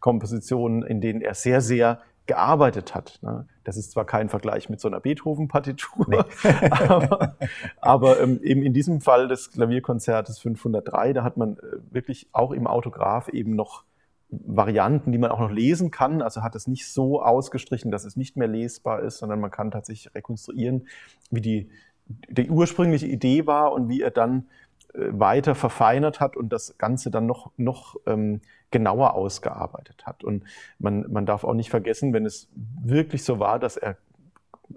[0.00, 3.18] Kompositionen, in denen er sehr, sehr gearbeitet hat.
[3.22, 3.46] Ne?
[3.64, 6.18] Das ist zwar kein Vergleich mit so einer Beethoven-Partitur, nee.
[6.70, 7.36] aber,
[7.80, 12.52] aber ähm, eben in diesem Fall des Klavierkonzertes 503, da hat man äh, wirklich auch
[12.52, 13.84] im Autograph eben noch
[14.32, 16.22] Varianten, die man auch noch lesen kann.
[16.22, 19.70] Also hat es nicht so ausgestrichen, dass es nicht mehr lesbar ist, sondern man kann
[19.70, 20.88] tatsächlich rekonstruieren,
[21.30, 21.70] wie die,
[22.06, 24.46] die ursprüngliche Idee war und wie er dann
[24.94, 28.40] äh, weiter verfeinert hat und das Ganze dann noch, noch ähm,
[28.72, 30.24] genauer ausgearbeitet hat.
[30.24, 30.44] Und
[30.80, 32.48] man, man darf auch nicht vergessen, wenn es
[32.82, 33.96] wirklich so war, dass er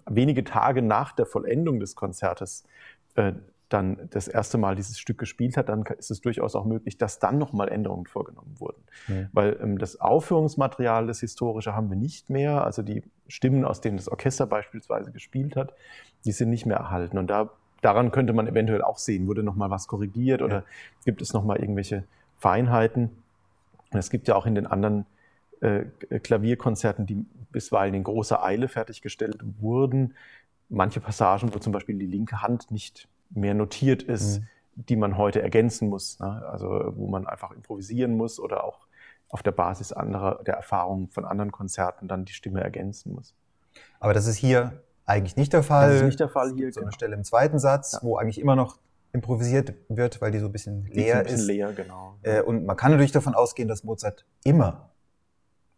[0.06, 2.66] wenige Tage nach der Vollendung des Konzertes
[3.16, 3.34] äh,
[3.70, 7.18] dann das erste Mal dieses Stück gespielt hat, dann ist es durchaus auch möglich, dass
[7.18, 8.84] dann nochmal Änderungen vorgenommen wurden.
[9.08, 9.30] Mhm.
[9.34, 12.64] Weil ähm, das Aufführungsmaterial, das historische, haben wir nicht mehr.
[12.64, 15.74] Also die Stimmen, aus denen das Orchester beispielsweise gespielt hat,
[16.26, 17.18] die sind nicht mehr erhalten.
[17.18, 17.50] Und da
[17.82, 20.64] daran könnte man eventuell auch sehen, wurde noch mal was korrigiert oder ja.
[21.06, 22.04] gibt es noch mal irgendwelche
[22.38, 23.12] Feinheiten.
[23.98, 25.06] Es gibt ja auch in den anderen
[25.62, 25.86] äh,
[26.20, 30.16] Klavierkonzerten, die bisweilen in großer Eile fertiggestellt wurden,
[30.70, 34.46] manche Passagen, wo zum Beispiel die linke Hand nicht mehr notiert ist, mhm.
[34.90, 36.20] die man heute ergänzen muss.
[36.20, 36.46] Ne?
[36.50, 38.88] Also wo man einfach improvisieren muss oder auch
[39.30, 43.34] auf der Basis anderer, der Erfahrungen von anderen Konzerten dann die Stimme ergänzen muss.
[44.00, 45.90] Aber das ist hier eigentlich nicht der Fall.
[45.90, 46.72] Das ist nicht der Fall hier.
[46.72, 46.96] So eine genau.
[46.96, 48.00] Stelle im zweiten Satz, ja.
[48.02, 48.78] wo eigentlich immer noch
[49.16, 51.32] improvisiert wird, weil die so ein bisschen leer ist.
[51.32, 52.18] Ein bisschen leer, genau.
[52.22, 54.92] Äh, und man kann natürlich davon ausgehen, dass Mozart immer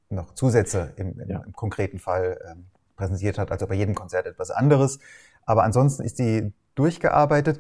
[0.10, 1.44] noch Zusätze im, im, ja.
[1.46, 5.00] im konkreten Fall ähm, präsentiert hat, also bei jedem Konzert etwas anderes.
[5.46, 7.60] Aber ansonsten ist die durchgearbeitet.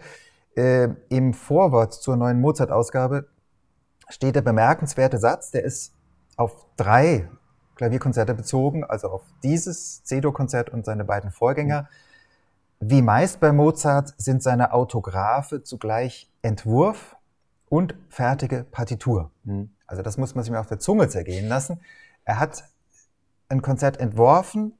[0.55, 3.27] Äh, Im Vorwort zur neuen Mozart-Ausgabe
[4.09, 5.93] steht der bemerkenswerte Satz, der ist
[6.35, 7.29] auf drei
[7.75, 11.89] Klavierkonzerte bezogen, also auf dieses C-Dur-Konzert und seine beiden Vorgänger.
[12.79, 17.15] Wie meist bei Mozart sind seine Autographe zugleich Entwurf
[17.69, 19.31] und fertige Partitur.
[19.43, 19.71] Mhm.
[19.87, 21.81] Also das muss man sich mal auf der Zunge zergehen lassen.
[22.23, 22.63] Er hat
[23.49, 24.73] ein Konzert entworfen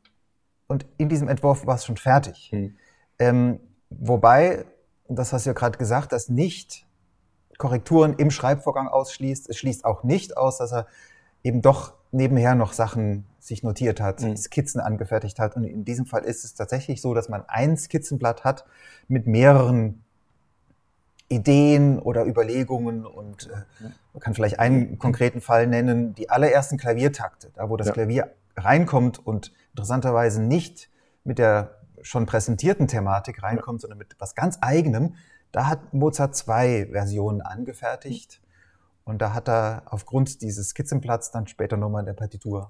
[0.68, 2.52] und in diesem Entwurf war es schon fertig.
[2.54, 2.76] Mhm.
[3.20, 4.66] Ähm, wobei,
[5.08, 6.86] das hast du ja gerade gesagt, das nicht
[7.58, 9.50] Korrekturen im Schreibvorgang ausschließt.
[9.50, 10.88] Es schließt auch nicht aus, dass er
[11.44, 14.38] eben doch nebenher noch Sachen sich notiert hat, mhm.
[14.38, 15.56] Skizzen angefertigt hat.
[15.56, 18.66] Und in diesem Fall ist es tatsächlich so, dass man ein Skizzenblatt hat
[19.08, 20.04] mit mehreren
[21.30, 27.52] Ideen oder Überlegungen und äh, man kann vielleicht einen konkreten Fall nennen, die allerersten Klaviertakte,
[27.54, 27.94] da wo das ja.
[27.94, 30.90] Klavier reinkommt und interessanterweise nicht
[31.26, 33.82] mit der schon präsentierten Thematik reinkommt, ja.
[33.82, 35.16] sondern mit was ganz eigenem.
[35.52, 38.42] Da hat Mozart zwei Versionen angefertigt.
[39.04, 42.70] Und da hat er aufgrund dieses Skizzenplatz dann später nochmal in der Partitur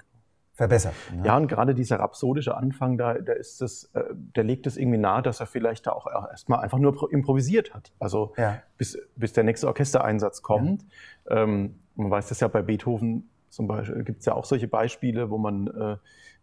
[0.57, 0.95] verbessert.
[1.13, 1.23] Ne?
[1.23, 4.97] Ja, und gerade dieser rhapsodische Anfang, da, da ist das, äh, der legt es irgendwie
[4.97, 7.91] nahe, dass er vielleicht da auch erstmal einfach nur improvisiert hat.
[7.99, 8.61] Also ja.
[8.75, 10.83] bis, bis der nächste Orchestereinsatz kommt.
[11.29, 11.43] Ja.
[11.43, 15.29] Ähm, man weiß das ja bei Beethoven zum Beispiel, gibt es ja auch solche Beispiele,
[15.29, 15.91] wo man äh,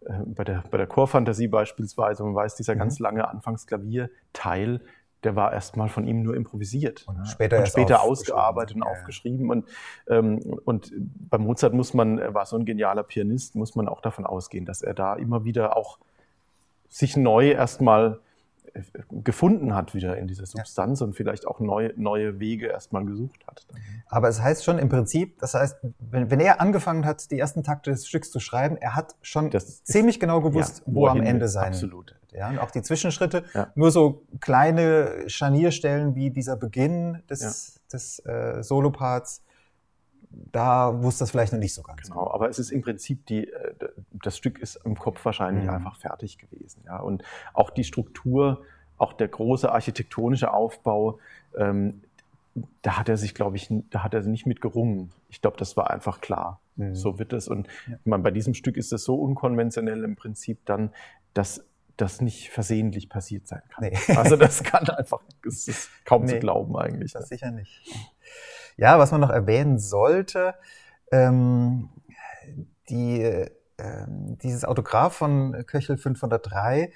[0.09, 2.79] äh, bei der, bei der Chorfantasie beispielsweise, man weiß, dieser mhm.
[2.79, 4.81] ganz lange Anfangsklavierteil,
[5.25, 7.05] der war erstmal von ihm nur improvisiert.
[7.07, 8.91] Und später, und später ausgearbeitet und ja.
[8.91, 9.51] aufgeschrieben.
[9.51, 9.67] Und,
[10.09, 14.01] ähm, und bei Mozart muss man, er war so ein genialer Pianist, muss man auch
[14.01, 15.99] davon ausgehen, dass er da immer wieder auch
[16.89, 18.21] sich neu erstmal
[19.11, 21.07] gefunden hat wieder in dieser Substanz ja.
[21.07, 23.67] und vielleicht auch neue, neue Wege erstmal gesucht hat.
[24.09, 27.63] Aber es heißt schon im Prinzip, das heißt, wenn, wenn er angefangen hat, die ersten
[27.63, 31.07] Takte des Stücks zu schreiben, er hat schon das ziemlich ist, genau gewusst, ja, wo
[31.07, 32.17] er am Ende sein Absolut.
[32.33, 33.69] Ja, und auch die Zwischenschritte, ja.
[33.77, 39.43] nur so kleine Scharnierstellen wie dieser Beginn des, des äh, Soloparts,
[40.53, 42.09] da wusste das vielleicht noch nicht so ganz.
[42.09, 43.75] Genau, aber es ist im Prinzip die, äh,
[44.13, 45.71] das Stück ist im Kopf wahrscheinlich mhm.
[45.71, 46.83] einfach fertig gewesen.
[46.87, 47.23] Ja, und
[47.53, 48.63] auch die Struktur,
[48.97, 51.19] auch der große architektonische Aufbau,
[51.57, 52.03] ähm,
[52.83, 55.11] da hat er sich, glaube ich, da hat er nicht mit gerungen.
[55.29, 56.61] Ich glaube, das war einfach klar.
[56.77, 56.95] Mhm.
[56.95, 57.49] So wird es.
[57.49, 57.97] Und ja.
[57.97, 60.91] ich meine, bei diesem Stück ist es so unkonventionell im Prinzip dann,
[61.33, 61.65] dass
[61.97, 63.85] das nicht versehentlich passiert sein kann.
[63.85, 64.17] Nee.
[64.17, 67.13] Also das kann einfach, es ist kaum nee, zu glauben eigentlich.
[67.13, 67.83] Das sicher nicht.
[68.77, 70.55] Ja, was man noch erwähnen sollte,
[71.13, 71.91] ähm,
[72.89, 73.51] die, äh,
[74.43, 76.93] dieses Autograph von Köchel 503,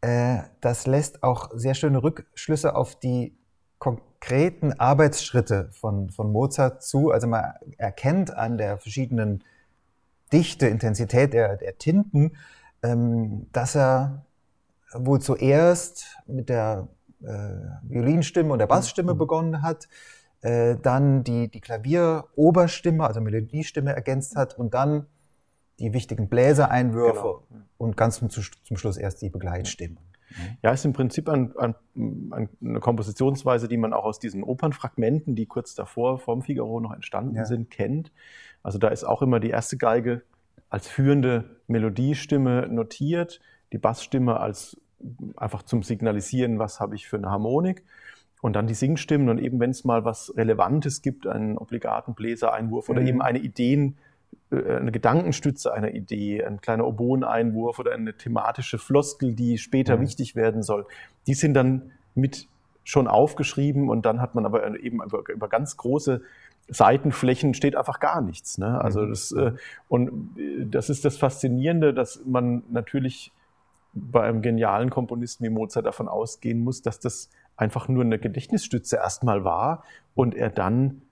[0.00, 3.36] äh, das lässt auch sehr schöne Rückschlüsse auf die
[3.78, 7.10] konkreten Arbeitsschritte von, von Mozart zu.
[7.10, 9.42] Also man erkennt an der verschiedenen
[10.32, 12.36] Dichte, Intensität der, der Tinten,
[12.82, 14.24] ähm, dass er
[14.92, 16.88] wohl zuerst mit der
[17.22, 17.26] äh,
[17.82, 19.18] Violinstimme und der Bassstimme mhm.
[19.18, 19.88] begonnen hat,
[20.42, 25.06] äh, dann die, die Klavieroberstimme, also Melodiestimme ergänzt hat und dann
[25.78, 27.64] die wichtigen Bläsereinwürfe genau.
[27.78, 29.96] und ganz zum, zum Schluss erst die Begleitstimme.
[30.62, 35.46] Ja, ist im Prinzip ein, ein, eine Kompositionsweise, die man auch aus diesen Opernfragmenten, die
[35.46, 37.44] kurz davor vom Figaro noch entstanden ja.
[37.44, 38.12] sind, kennt.
[38.62, 40.22] Also da ist auch immer die erste Geige
[40.68, 43.40] als führende Melodiestimme notiert,
[43.72, 44.76] die Bassstimme als
[45.36, 47.84] einfach zum Signalisieren, was habe ich für eine Harmonik.
[48.42, 52.88] Und dann die Singstimmen und eben, wenn es mal was Relevantes gibt, einen obligaten Bläsereinwurf
[52.88, 53.06] oder mhm.
[53.06, 53.96] eben eine Ideen,
[54.50, 60.02] äh, eine Gedankenstütze einer Idee, ein kleiner Oboeneinwurf oder eine thematische Floskel, die später mhm.
[60.02, 60.86] wichtig werden soll,
[61.26, 62.46] die sind dann mit
[62.84, 66.22] schon aufgeschrieben und dann hat man aber eben über, über ganz große
[66.68, 68.58] Seitenflächen steht einfach gar nichts.
[68.58, 68.80] Ne?
[68.80, 69.10] Also mhm.
[69.10, 69.52] das, äh,
[69.88, 73.32] und äh, das ist das Faszinierende, dass man natürlich
[73.92, 78.96] bei einem genialen Komponisten wie Mozart davon ausgehen muss, dass das einfach nur eine Gedächtnisstütze
[78.96, 79.84] erstmal war
[80.14, 81.02] und er dann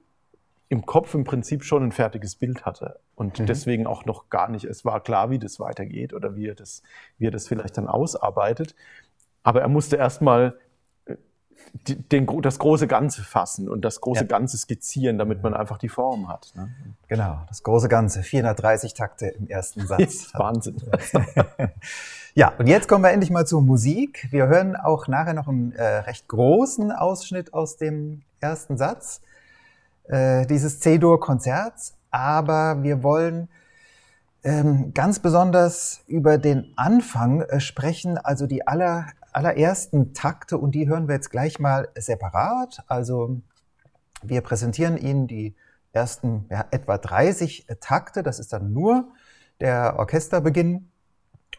[0.68, 3.46] im Kopf im Prinzip schon ein fertiges Bild hatte und mhm.
[3.46, 6.82] deswegen auch noch gar nicht, es war klar, wie das weitergeht oder wie er das,
[7.18, 8.74] wie er das vielleicht dann ausarbeitet.
[9.42, 10.58] Aber er musste erstmal
[11.72, 14.26] den, das große Ganze fassen und das große ja.
[14.26, 16.52] Ganze skizzieren, damit man einfach die Form hat.
[16.54, 16.70] Ne?
[17.08, 20.32] Genau, das große Ganze, 430 Takte im ersten Satz.
[20.34, 20.76] Wahnsinn.
[22.34, 24.28] ja, und jetzt kommen wir endlich mal zur Musik.
[24.30, 29.20] Wir hören auch nachher noch einen äh, recht großen Ausschnitt aus dem ersten Satz
[30.08, 33.48] äh, dieses C-Dur-Konzerts, aber wir wollen
[34.42, 40.88] ähm, ganz besonders über den Anfang äh, sprechen, also die aller, allerersten Takte und die
[40.88, 42.84] hören wir jetzt gleich mal separat.
[42.86, 43.40] Also
[44.22, 45.54] wir präsentieren Ihnen die
[45.92, 49.12] ersten ja, etwa 30 Takte, das ist dann nur
[49.60, 50.90] der Orchesterbeginn.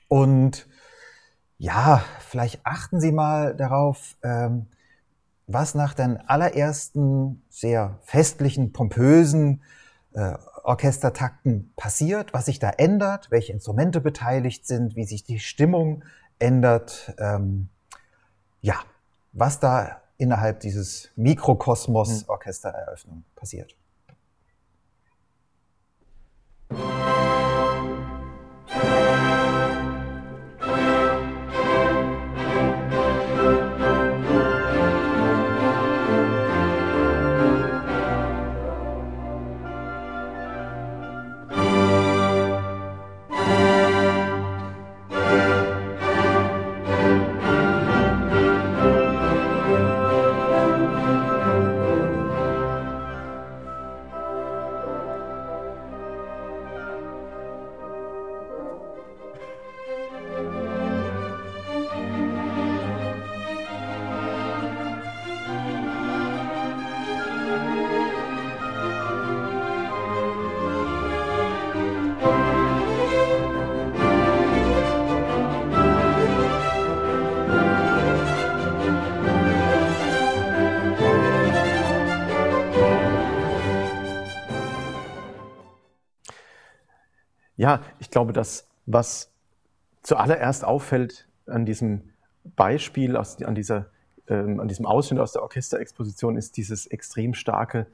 [0.07, 0.67] Und
[1.57, 4.67] ja, vielleicht achten Sie mal darauf, ähm,
[5.47, 9.63] was nach den allerersten sehr festlichen, pompösen
[10.13, 16.03] äh, Orchestertakten passiert, was sich da ändert, welche Instrumente beteiligt sind, wie sich die Stimmung
[16.39, 17.13] ändert.
[17.17, 17.69] Ähm,
[18.61, 18.75] ja,
[19.33, 22.29] was da innerhalb dieses Mikrokosmos hm.
[22.29, 23.75] Orchestereröffnung passiert.
[87.65, 89.31] Ja, ich glaube, dass was
[90.03, 92.11] zuallererst auffällt an diesem
[92.55, 93.87] Beispiel, aus, an, dieser,
[94.27, 97.87] ähm, an diesem Ausschnitt aus der Orchesterexposition, ist dieses extrem starke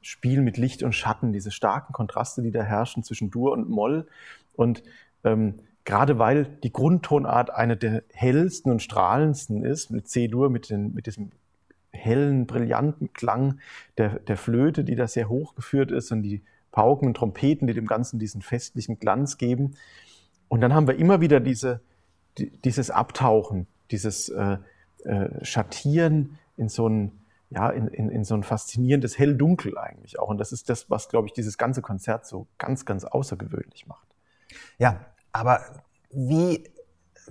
[0.00, 4.08] Spiel mit Licht und Schatten, diese starken Kontraste, die da herrschen zwischen Dur und Moll.
[4.56, 4.82] Und
[5.24, 11.04] ähm, gerade weil die Grundtonart eine der hellsten und strahlendsten ist, mit C-Dur, mit, mit
[11.04, 11.32] diesem
[11.90, 13.60] hellen, brillanten Klang
[13.98, 16.40] der, der Flöte, die da sehr hoch geführt ist und die
[16.78, 19.74] Pauken und Trompeten, die dem Ganzen diesen festlichen Glanz geben.
[20.46, 21.80] Und dann haben wir immer wieder diese,
[22.38, 24.58] die, dieses Abtauchen, dieses äh,
[25.04, 27.18] äh, Schattieren in so ein,
[27.50, 30.28] ja, in, in, in so ein faszinierendes Hell-Dunkel eigentlich auch.
[30.28, 34.06] Und das ist das, was, glaube ich, dieses ganze Konzert so ganz, ganz außergewöhnlich macht.
[34.78, 35.00] Ja,
[35.32, 35.62] aber
[36.12, 36.62] wie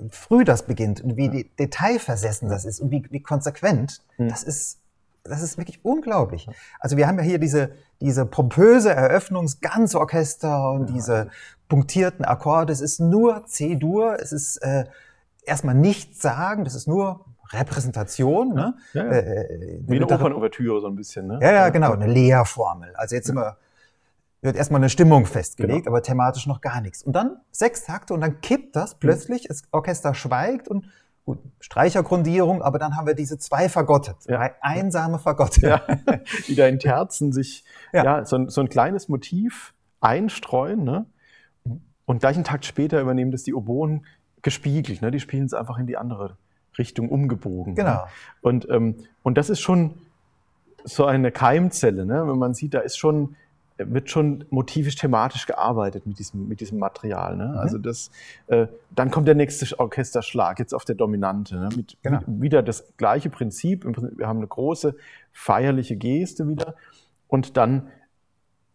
[0.09, 1.43] früh das beginnt und wie ja.
[1.57, 4.27] detailversessen das ist und wie, wie konsequent, hm.
[4.27, 4.81] das ist
[5.27, 6.47] das ist wirklich unglaublich.
[6.79, 7.71] Also wir haben ja hier diese,
[8.01, 10.95] diese pompöse Eröffnungsganzorchester und ja.
[10.95, 11.29] diese
[11.67, 12.73] punktierten Akkorde.
[12.73, 14.85] Es ist nur C-Dur, es ist äh,
[15.43, 18.53] erstmal nichts sagen, das ist nur Repräsentation.
[18.53, 18.75] Ne?
[18.93, 19.11] Ja, ja.
[19.11, 21.27] Äh, äh Wie eine Opernouvertüre so ein bisschen.
[21.27, 21.39] Ne?
[21.41, 22.93] Ja, ja, genau, eine Leerformel.
[22.95, 23.57] Also jetzt immer
[24.41, 25.95] wird erstmal eine Stimmung festgelegt, genau.
[25.95, 27.03] aber thematisch noch gar nichts.
[27.03, 30.85] Und dann sechs Takte und dann kippt das plötzlich, das Orchester schweigt und
[31.27, 35.67] gut, Streichergrundierung, aber dann haben wir diese zwei Fagotte, zwei einsame Fagotte.
[35.67, 35.81] Ja,
[36.47, 38.03] die da in Terzen sich ja.
[38.05, 40.85] ja so, ein, so, ein, kleines Motiv einstreuen.
[40.85, 41.05] Ne?
[42.05, 44.05] Und gleich einen Takt später übernehmen das die Oboen
[44.41, 45.01] gespiegelt.
[45.01, 45.11] Ne?
[45.11, 46.37] Die spielen es einfach in die andere
[46.77, 47.75] Richtung umgebogen.
[47.75, 47.91] Genau.
[47.91, 48.07] Ne?
[48.39, 49.95] Und, ähm, und das ist schon
[50.85, 52.05] so eine Keimzelle.
[52.05, 52.25] Ne?
[52.25, 53.35] Wenn man sieht, da ist schon,
[53.77, 57.35] wird schon motivisch thematisch gearbeitet mit diesem, mit diesem Material.
[57.35, 57.49] Ne?
[57.49, 57.57] Mhm.
[57.57, 58.11] Also das,
[58.47, 61.55] äh, dann kommt der nächste Orchesterschlag, jetzt auf der Dominante.
[61.55, 61.69] Ne?
[61.75, 62.19] Mit, Genau.
[62.25, 63.85] mit, wieder das gleiche Prinzip.
[63.85, 64.95] Wir haben eine große
[65.31, 66.75] feierliche Geste wieder.
[67.27, 67.89] Und dann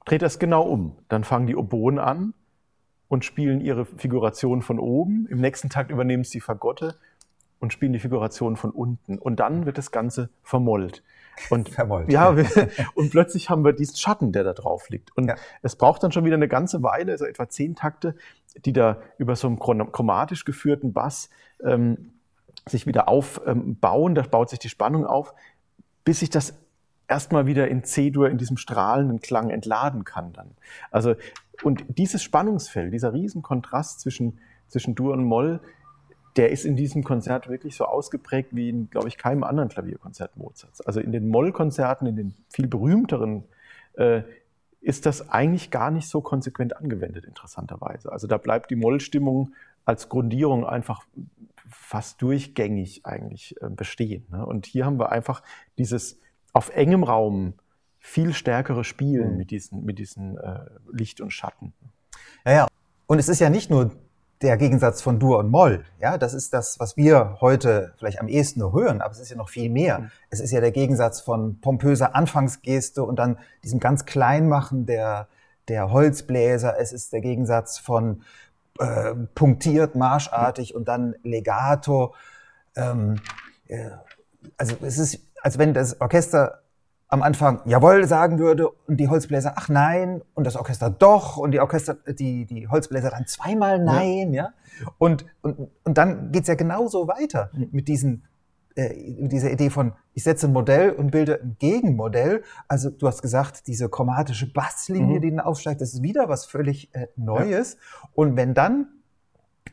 [0.05, 0.97] dreht das genau um.
[1.09, 2.35] Dann fangen die Oboen an
[3.09, 5.27] und spielen ihre Figuration von oben.
[5.29, 6.97] Im nächsten Takt übernehmen sie die Fagotte
[7.61, 9.19] und spielen die Figuration von unten.
[9.19, 11.03] Und dann wird das Ganze vermollt.
[11.51, 12.47] Und, Vermollt, Ja, wir,
[12.95, 15.17] und plötzlich haben wir diesen Schatten, der da drauf liegt.
[15.17, 15.37] Und Ja.
[15.63, 18.15] es braucht dann schon wieder eine ganze Weile, also etwa zehn Takte,
[18.65, 21.31] die da über so einen chron- chromatisch geführten Bass
[21.65, 22.13] ähm,
[22.69, 24.15] sich wieder aufbauen.
[24.15, 25.35] da baut sich die Spannung auf,
[26.05, 26.55] bis sich das
[27.09, 30.53] erstmal wieder in C-Dur in diesem strahlenden Klang entladen kann dann.
[30.91, 31.15] Also,
[31.63, 35.61] und dieses Spannungsfeld, dieser Riesenkontrast zwischen, zwischen Dur und Moll,
[36.37, 40.37] der ist in diesem Konzert wirklich so ausgeprägt wie in, glaube ich, keinem anderen Klavierkonzert
[40.37, 40.81] Mozarts.
[40.81, 43.45] Also in den Mollkonzerten, in den viel berühmteren,
[43.95, 44.23] äh,
[44.81, 48.11] ist das eigentlich gar nicht so konsequent angewendet, interessanterweise.
[48.11, 49.53] Also da bleibt die Mollstimmung
[49.85, 51.05] als Grundierung einfach
[51.69, 54.27] fast durchgängig eigentlich äh, bestehen.
[54.31, 54.45] Ne?
[54.45, 55.43] Und hier haben wir einfach
[55.79, 56.19] dieses
[56.53, 57.55] auf engem Raum
[57.99, 59.37] viel stärkere Spielen Mhm.
[59.37, 61.73] mit diesen, mit diesen äh, Licht und Schatten.
[62.45, 62.69] Ja, ja.
[63.07, 63.93] Und es ist ja nicht nur
[64.43, 65.85] der Gegensatz von Dur und Moll.
[66.01, 69.31] Ja, das ist das, was wir heute vielleicht am ehesten nur hören, aber es ist
[69.31, 70.01] ja noch viel mehr.
[70.01, 70.11] Mhm.
[70.31, 75.29] Es ist ja der Gegensatz von pompöser Anfangsgeste und dann diesem ganz Kleinmachen der,
[75.69, 76.79] der Holzbläser.
[76.79, 78.23] Es ist der Gegensatz von
[78.79, 82.15] äh, punktiert, marschartig und dann legato.
[82.75, 83.21] Ähm,
[83.69, 83.91] äh,
[84.57, 86.62] also es ist, als wenn das Orchester
[87.13, 91.51] am Anfang jawohl sagen würde und die Holzbläser ach nein und das Orchester doch und
[91.51, 94.55] die Orchester die die Holzbläser dann zweimal nein ja,
[94.97, 98.25] und, und und dann geht's ja genauso weiter mit diesen
[98.77, 102.43] äh, mit dieser Idee von ich setze ein Modell und bilde ein Gegenmodell.
[102.69, 105.21] Also du hast gesagt diese chromatische Basslinie Mhm.
[105.21, 107.77] die dann aufsteigt das ist wieder was völlig äh, Neues.
[108.15, 108.87] Und wenn dann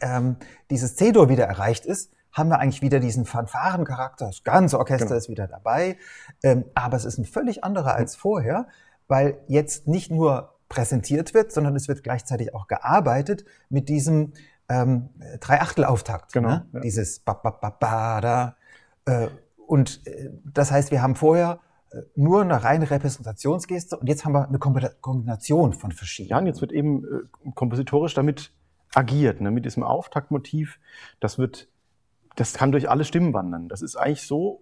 [0.02, 0.36] ähm,
[0.70, 4.28] dieses C-Dur wieder erreicht ist, haben wir eigentlich wieder diesen Fanfarencharakter.
[4.28, 5.18] Das ganze Orchester Genau.
[5.18, 5.98] ist wieder dabei.
[6.44, 8.68] Ähm, aber es ist ein völlig anderer als vorher,
[9.08, 14.34] weil jetzt nicht nur präsentiert wird, sondern es wird gleichzeitig auch gearbeitet mit diesem
[14.70, 15.10] ähm,
[15.40, 16.34] Dreiachtelauftakt.
[16.34, 16.68] Genau, Ne?
[16.74, 16.80] ja.
[16.82, 18.56] Dieses ba, ba, ba, ba, da.
[19.06, 19.30] Äh,
[19.66, 21.60] und äh, das heißt, wir haben vorher
[21.92, 26.30] äh, nur eine reine Repräsentationsgeste und jetzt haben wir eine Kombi- Kombination von verschiedenen.
[26.30, 28.52] Ja, und jetzt wird eben äh, kompositorisch damit
[28.94, 30.80] agiert, ne, mit diesem Auftaktmotiv.
[31.20, 31.68] Das wird,
[32.40, 33.68] das kann durch alle Stimmen wandern.
[33.68, 34.62] Das ist eigentlich so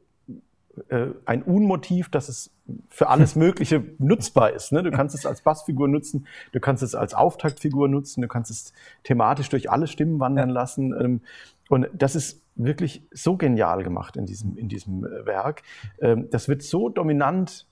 [0.90, 2.52] äh, ein Unmotiv, dass es
[2.90, 4.72] für alles Mögliche nutzbar ist.
[4.72, 4.82] Ne?
[4.82, 8.74] Du kannst es als Bassfigur nutzen, du kannst es als Auftaktfigur nutzen, du kannst es
[9.04, 10.92] thematisch durch alle Stimmen wandern lassen.
[11.00, 11.22] Ähm,
[11.70, 15.62] und das ist wirklich so genial gemacht in diesem, in diesem äh, Werk.
[16.00, 17.68] Ähm, das wird so dominant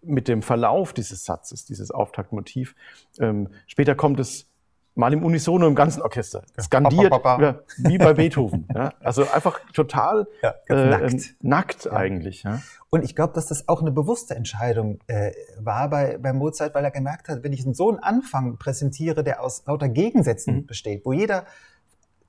[0.00, 2.76] mit dem Verlauf dieses Satzes, dieses Auftaktmotiv.
[3.18, 4.48] Ähm, später kommt es
[4.96, 6.42] mal im Unisono im ganzen Orchester.
[6.60, 8.68] Skandiert, Ba, ba, ba, wie bei Beethoven.
[8.74, 8.92] ja.
[9.00, 11.12] Also einfach total Ja, äh, nackt.
[11.12, 12.42] ähm, nackt eigentlich.
[12.44, 12.60] Ja.
[12.90, 16.84] Und ich glaube, dass das auch eine bewusste Entscheidung äh, war bei, bei Mozart, weil
[16.84, 20.66] er gemerkt hat, wenn ich so einen Anfang präsentiere, der aus lauter Gegensätzen Mhm.
[20.66, 21.44] besteht, wo jeder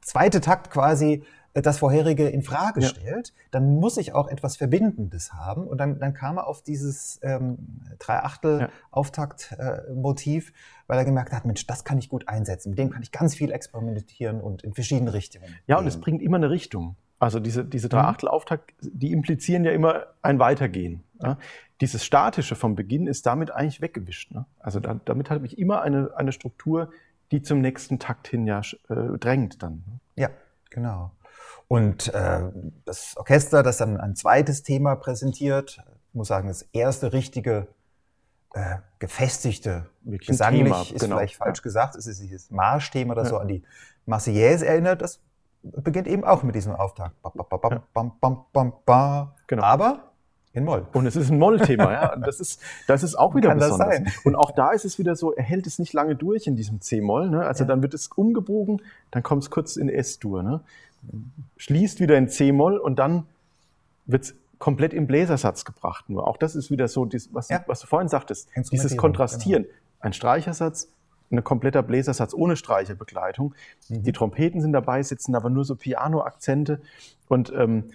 [0.02, 1.24] zweite Takt quasi
[1.62, 2.88] das vorherige in Frage Ja.
[2.90, 5.66] stellt, dann muss ich auch etwas Verbindendes haben.
[5.68, 7.58] Und dann, dann kam er auf dieses ähm,
[8.60, 8.70] Ja.
[9.16, 10.54] Dreiachtel-Auftakt-Motiv,
[10.88, 12.70] weil er gemerkt hat, Mensch, das kann ich gut einsetzen.
[12.72, 15.46] Mit dem kann ich ganz viel experimentieren und in verschiedene Richtungen.
[15.68, 16.96] ja, und es bringt immer eine Richtung.
[17.20, 17.70] Also diese, Mhm.
[17.70, 21.04] diese Dreiachtel-Auftakt, die implizieren ja immer ein Weitergehen.
[21.24, 21.38] Ja.
[21.82, 24.32] Dieses Statische vom Beginn ist damit eigentlich weggewischt.
[24.32, 24.46] Ne?
[24.60, 26.90] Also da, damit habe ich immer eine, eine Struktur,
[27.32, 29.84] die zum nächsten Takt hin ja äh, drängt dann.
[29.88, 30.00] ne?
[30.16, 30.30] Ja,
[30.70, 31.12] genau.
[31.68, 32.42] Und äh,
[32.86, 35.80] das Orchester, das dann ein zweites Thema präsentiert,
[36.14, 37.68] muss sagen, das erste richtige,
[38.54, 41.18] äh, gefestigte, Wirklich gesanglich Thema, ist genau.
[41.18, 41.64] vielleicht falsch Ja.
[41.64, 43.30] gesagt, es ist dieses Marschthema, das Ja.
[43.32, 43.64] so an die
[44.06, 45.20] Marseillaise erinnert, das
[45.64, 47.20] beginnt eben auch mit diesem Auftakt.
[47.24, 49.36] Ba, ba, ba.
[49.48, 49.64] Genau.
[49.64, 50.12] Aber
[50.54, 50.88] in Moll.
[50.94, 52.14] Und es ist ein Mollthema, ja.
[52.14, 53.96] Und das ist, das ist auch wieder Kann das besonders.
[53.98, 54.12] sein?
[54.24, 56.80] Und auch da ist es wieder so, er hält es nicht lange durch in diesem
[56.80, 57.30] C-Moll.
[57.30, 57.46] Ne?
[57.46, 57.68] Also Ja.
[57.68, 60.44] dann wird es umgebogen, dann kommt es kurz in S-Dur.
[60.44, 60.62] Ne?
[61.58, 63.26] Schließt wieder in C-Moll und dann
[64.06, 66.10] wird es komplett im Bläsersatz gebracht.
[66.10, 67.60] Nur auch das ist wieder so, was, Ja.
[67.60, 69.66] du, was du vorhin sagtest, dieses Kontrastieren.
[70.00, 70.90] Ein Streichersatz,
[71.32, 73.56] ein kompletter Bläsersatz ohne Streicherbegleitung.
[73.90, 74.04] Mhm.
[74.04, 76.82] Die Trompeten sind dabei, sitzen aber nur so Piano-Akzente.
[77.28, 77.86] Und ähm,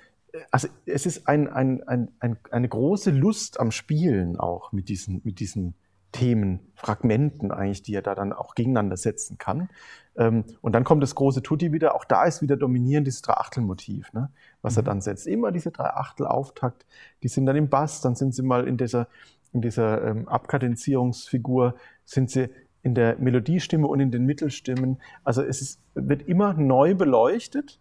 [0.51, 5.41] also es ist ein, ein, ein, eine große Lust am Spielen auch mit diesen, mit
[5.41, 5.75] diesen
[6.13, 9.69] Themen, Fragmenten eigentlich, die er da dann auch gegeneinander setzen kann.
[10.17, 11.95] Ähm, und dann kommt das große Tutti wieder.
[11.95, 14.31] Auch da ist wieder dominierend dieses Dreiachtelmotiv, ne?
[14.63, 14.87] was er mhm.
[14.87, 15.27] dann setzt.
[15.27, 16.87] Immer diese Dreiachtel-Auftakt.
[17.23, 19.07] Die sind dann im Bass, dann sind sie mal in dieser,
[19.53, 22.49] in dieser ähm, Abkadenzierungsfigur, sind sie
[22.83, 25.01] in der Melodiestimme und in den Mittelstimmen.
[25.23, 27.79] Also es ist, wird immer neu beleuchtet.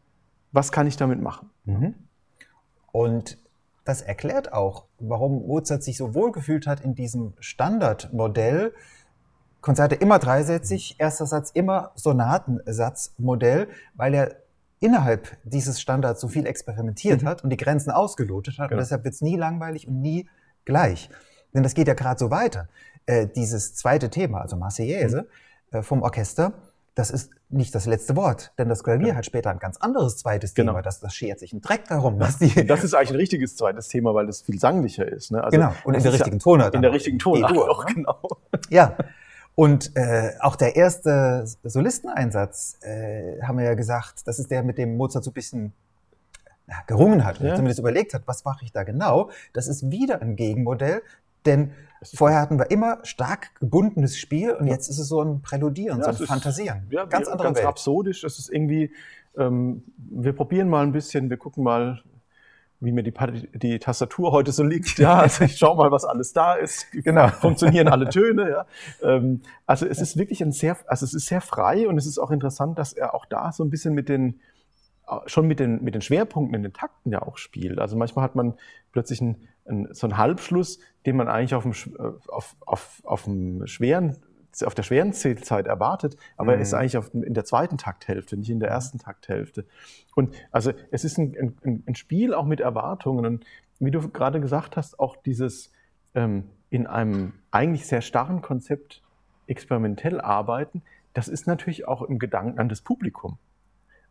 [0.51, 1.49] Was kann ich damit machen?
[1.65, 1.95] Mhm.
[2.91, 3.37] Und
[3.89, 8.73] das erklärt auch, warum Mozart sich so wohl gefühlt hat in diesem Standardmodell.
[9.61, 14.35] Konzerte immer dreisätzig, erster Satz immer Sonatensatzmodell, weil er
[14.79, 17.27] innerhalb dieses Standards so viel experimentiert mhm.
[17.27, 18.69] hat und die Grenzen ausgelotet hat.
[18.69, 18.77] Genau.
[18.77, 20.29] Und deshalb wird es nie langweilig und nie
[20.63, 21.09] gleich.
[21.53, 22.69] Denn das geht ja gerade so weiter.
[23.05, 25.27] Äh, dieses zweite Thema, also Marseillaise
[25.71, 25.77] mhm.
[25.79, 26.53] äh, vom Orchester,
[26.95, 29.15] das ist nicht das letzte Wort, denn das Klavier ja.
[29.15, 30.73] hat später ein ganz anderes zweites genau.
[30.73, 32.19] Thema, das, das schert sich ein Dreck darum.
[32.19, 35.31] Dass die das ist eigentlich ein richtiges zweites Thema, weil es viel sanglicher ist.
[35.31, 35.43] Ne?
[35.43, 36.75] Also genau, und in der richtigen Tonart.
[36.75, 37.93] In der richtigen Tonart auch, ne?
[37.95, 38.19] genau.
[38.69, 38.95] Ja,
[39.55, 44.77] und äh, auch der erste Solisteneinsatz, äh, haben wir ja gesagt, das ist der, mit
[44.77, 45.73] dem Mozart so ein bisschen
[46.67, 47.55] na, gerungen hat, ja.
[47.55, 49.31] zumindest überlegt hat, was mache ich da genau.
[49.53, 51.01] Das ist wieder ein Gegenmodell,
[51.45, 51.71] denn
[52.03, 56.13] vorher hatten wir immer stark gebundenes Spiel und jetzt ist es so ein Präludieren, ja,
[56.13, 56.87] so ein Fantasieren.
[56.89, 57.67] Ja, ganz andere ganz Welt.
[57.67, 58.21] absurdisch.
[58.21, 58.91] Das ist irgendwie,
[59.37, 62.01] ähm, wir probieren mal ein bisschen, wir gucken mal,
[62.81, 63.13] wie mir die,
[63.57, 64.97] die Tastatur heute so liegt.
[64.99, 66.89] Ja, also ich schau mal, was alles da ist.
[66.91, 67.27] Genau.
[67.27, 68.49] Funktionieren alle Töne.
[68.49, 68.65] Ja.
[69.01, 72.17] Ähm, also es ist wirklich ein sehr, also es ist sehr frei und es ist
[72.17, 74.39] auch interessant, dass er auch da so ein bisschen mit den
[75.25, 77.79] schon mit den, mit den Schwerpunkten in den Takten ja auch spielt.
[77.79, 78.53] Also manchmal hat man
[78.91, 83.23] plötzlich einen, einen, so einen Halbschluss, den man eigentlich auf dem, äh, auf, auf, auf
[83.23, 84.17] dem schweren
[84.65, 86.57] auf der schweren Zählzeit erwartet, aber mhm.
[86.57, 89.65] er ist eigentlich auf, in der zweiten Takthälfte, nicht in der ersten Takthälfte.
[90.15, 93.25] Und also es ist ein, ein, ein Spiel auch mit Erwartungen.
[93.25, 93.45] Und
[93.79, 95.71] wie du gerade gesagt hast, auch dieses
[96.15, 99.01] ähm, in einem eigentlich sehr starren Konzept
[99.47, 100.81] experimentell arbeiten,
[101.13, 103.37] das ist natürlich auch im Gedanken an das Publikum.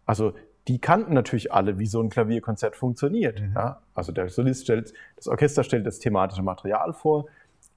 [0.06, 0.34] Also
[0.68, 3.40] die kannten natürlich alle, wie so ein Klavierkonzert funktioniert.
[3.40, 3.54] Mhm.
[3.54, 3.80] Ja?
[3.94, 7.26] Also der Solist stellt, das Orchester stellt das thematische Material vor,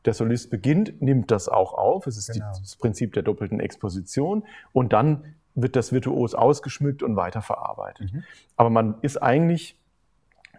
[0.05, 2.07] der Solist beginnt, nimmt das auch auf.
[2.07, 2.51] Es ist genau.
[2.53, 4.43] die, das Prinzip der doppelten Exposition.
[4.73, 8.13] Und dann wird das virtuos ausgeschmückt und weiterverarbeitet.
[8.13, 8.23] Mhm.
[8.57, 9.77] Aber man ist eigentlich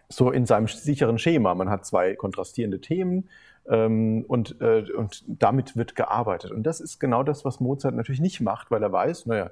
[0.09, 1.55] so in seinem sicheren Schema.
[1.55, 3.29] Man hat zwei kontrastierende Themen
[3.69, 6.51] ähm, und, äh, und damit wird gearbeitet.
[6.51, 9.51] Und das ist genau das, was Mozart natürlich nicht macht, weil er weiß, naja,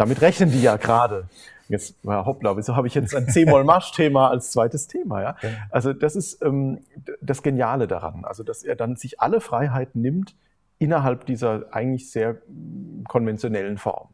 [0.00, 1.28] damit rechnen die ja gerade.
[1.68, 5.22] Jetzt, ja, hoppla, wieso habe ich jetzt ein C-Moll-Marsch-Thema als zweites Thema?
[5.22, 5.36] Ja?
[5.70, 6.80] Also das ist ähm,
[7.20, 10.34] das Geniale daran, also dass er dann sich alle Freiheiten nimmt
[10.78, 14.08] innerhalb dieser eigentlich sehr mm, konventionellen Form.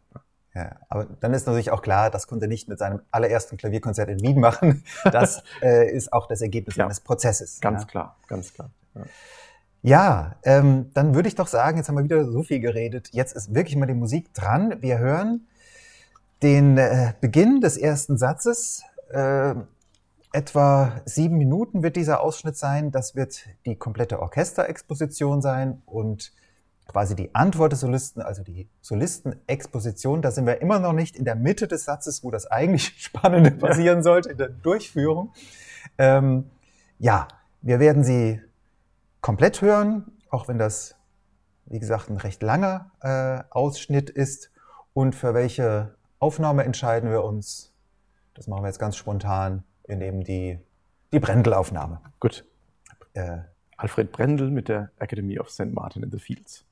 [0.55, 4.09] Ja, aber dann ist natürlich auch klar, das konnte er nicht mit seinem allerersten Klavierkonzert
[4.09, 4.83] in Wien machen.
[5.05, 7.61] Das äh, ist auch das Ergebnis ja, eines Prozesses.
[7.61, 7.89] Ganz ja.
[7.89, 8.71] klar, ganz klar.
[8.95, 9.03] Ja.
[9.83, 13.11] Ja, ähm, dann würde ich doch sagen, jetzt haben wir wieder so viel geredet.
[13.13, 14.83] Jetzt ist wirklich mal die Musik dran.
[14.83, 15.47] Wir hören
[16.43, 18.83] den äh, Beginn des ersten Satzes.
[19.11, 19.55] Äh,
[20.33, 22.91] etwa sieben Minuten wird dieser Ausschnitt sein.
[22.91, 26.33] Das wird die komplette Orchesterexposition sein und
[26.87, 30.23] quasi die Antwort des Solisten, also die Solistenexposition.
[30.23, 33.51] Da sind wir immer noch nicht in der Mitte des Satzes, wo das eigentlich Spannende
[33.51, 35.33] passieren sollte, in der Durchführung.
[35.99, 36.51] Ähm,
[36.99, 37.29] ja,
[37.63, 38.41] wir werden sie
[39.21, 40.95] komplett hören, auch wenn das,
[41.67, 44.51] wie gesagt, ein recht langer äh, Ausschnitt ist.
[44.93, 47.73] Und für welche Aufnahme entscheiden wir uns.
[48.35, 49.65] Das machen wir jetzt ganz spontan.
[49.87, 50.59] Wir nehmen die,
[51.13, 52.01] die Brendel-Aufnahme.
[52.21, 52.45] Gut.
[53.13, 53.39] Äh,
[53.77, 55.73] Alfred Brendel mit der Academy of St.
[55.73, 56.65] Martin in the Fields.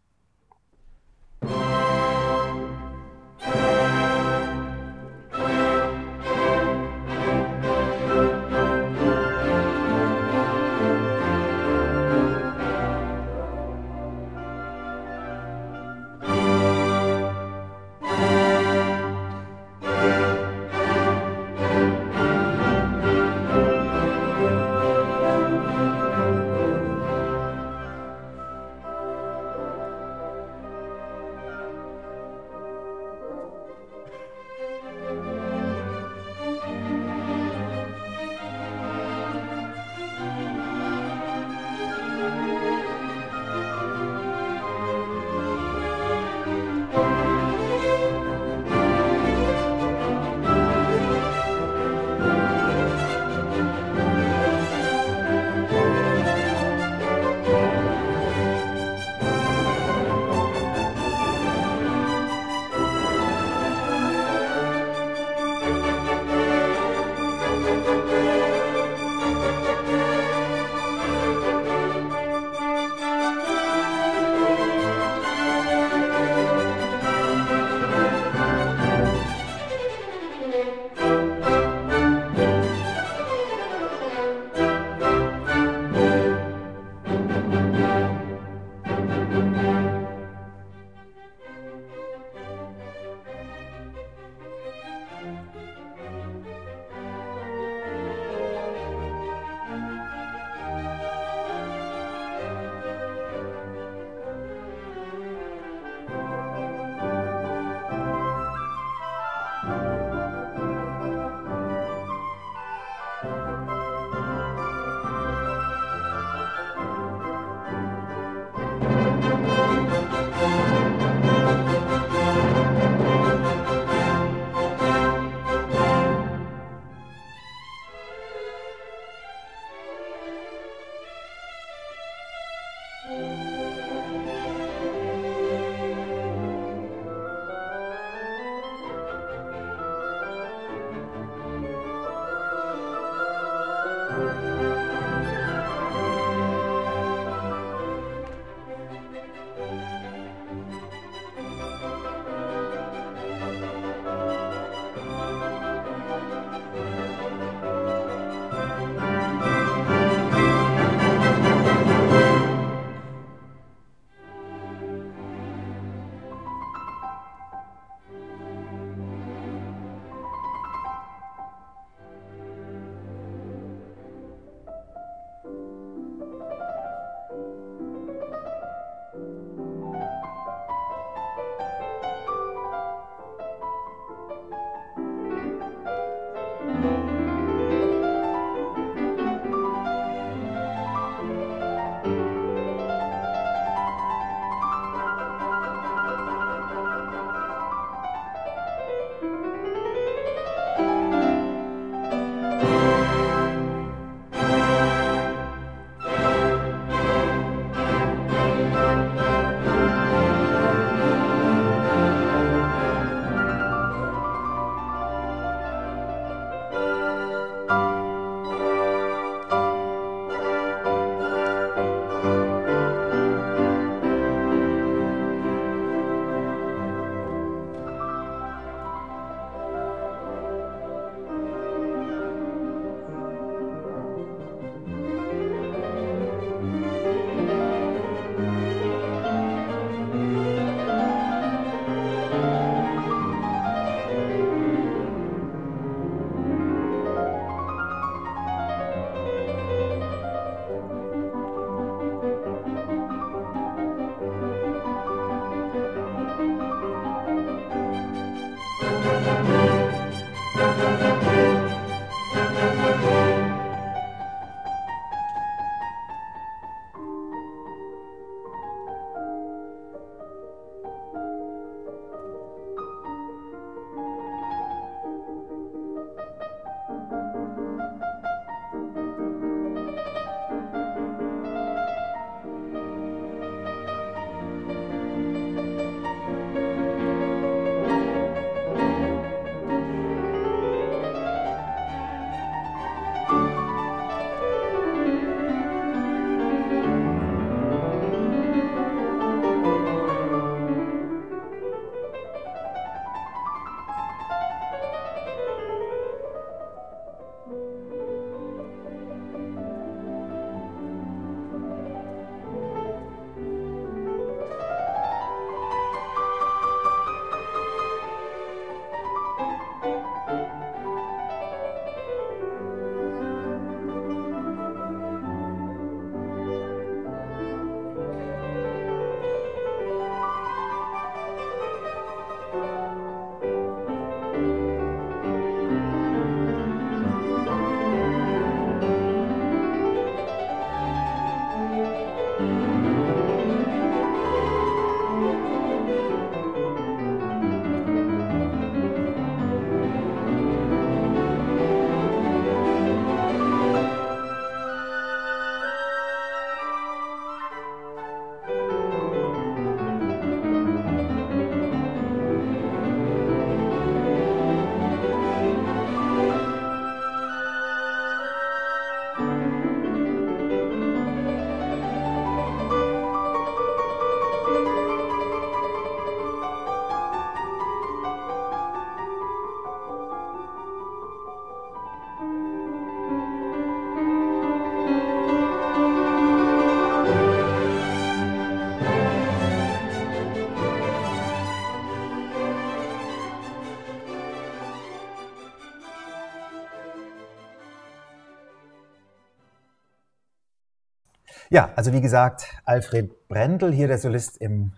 [401.54, 404.72] Ja, also wie gesagt, Alfred Brendel, hier der Solist im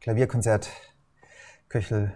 [0.00, 0.70] Klavierkonzert
[1.68, 2.12] Köchel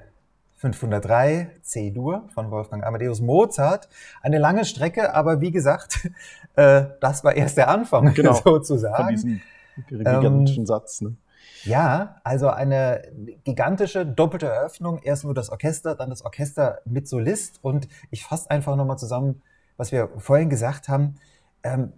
[0.55, 3.89] 503 C-Dur von Wolfgang Amadeus Mozart.
[4.23, 6.09] Eine lange Strecke, aber wie gesagt,
[6.55, 8.35] äh, das war erst der Anfang Genau.
[8.35, 9.19] sozusagen.
[9.19, 11.01] Von diesem gigantischen Satz.
[11.01, 11.17] Ne?
[11.65, 13.03] Ja, also eine
[13.43, 15.01] gigantische doppelte Eröffnung.
[15.03, 17.59] Erst nur das Orchester, dann das Orchester mit Solist.
[17.63, 19.43] Und ich fasse einfach nochmal zusammen,
[19.77, 21.17] was wir vorhin gesagt haben.
[21.65, 21.93] Ähm,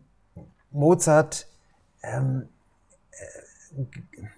[0.71, 1.47] Mozart
[2.07, 2.49] ähm,
[3.11, 3.83] äh,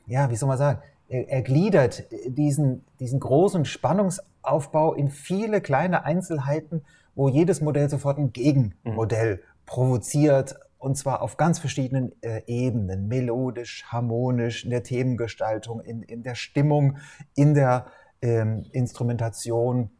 [0.07, 6.05] ja, wie soll man sagen, er, er gliedert diesen, diesen großen Spannungsaufbau in viele kleine
[6.05, 6.83] Einzelheiten,
[7.14, 9.41] wo jedes Modell sofort ein Gegenmodell mhm.
[9.66, 16.23] provoziert, und zwar auf ganz verschiedenen äh, Ebenen, melodisch, harmonisch, in der Themengestaltung, in, in
[16.23, 16.99] der Stimmung,
[17.35, 17.87] in der
[18.23, 19.91] ähm, Instrumentation,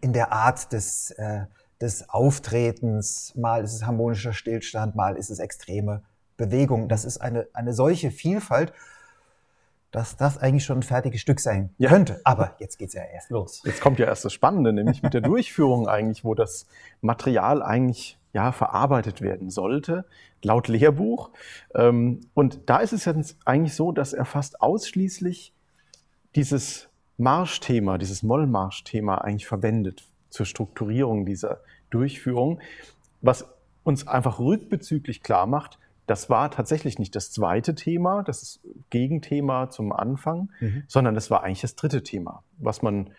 [0.00, 1.44] in der Art des, äh,
[1.80, 3.34] des Auftretens.
[3.36, 6.02] Mal ist es harmonischer Stillstand, mal ist es extreme
[6.38, 6.88] Bewegung.
[6.88, 8.72] Das ist eine, eine solche Vielfalt,
[9.90, 11.90] dass das eigentlich schon ein fertiges Stück sein ja.
[11.90, 12.20] könnte.
[12.24, 13.62] Aber jetzt geht's ja erst los.
[13.64, 16.66] Jetzt kommt ja erst das Spannende, nämlich mit der Durchführung eigentlich, wo das
[17.02, 20.04] Material eigentlich ja, verarbeitet werden sollte,
[20.42, 21.30] laut Lehrbuch.
[21.74, 25.52] Ähm, und da ist es jetzt eigentlich so, dass er fast ausschließlich
[26.34, 31.60] dieses Marschthema, dieses Mollmarschthema eigentlich verwendet zur Strukturierung dieser
[31.90, 32.60] Durchführung,
[33.22, 33.46] was
[33.82, 35.78] uns einfach rückbezüglich klar macht,
[36.08, 40.82] das war tatsächlich nicht das zweite Thema, das Gegenthema zum Anfang, mhm.
[40.88, 43.10] sondern das war eigentlich das dritte Thema, was man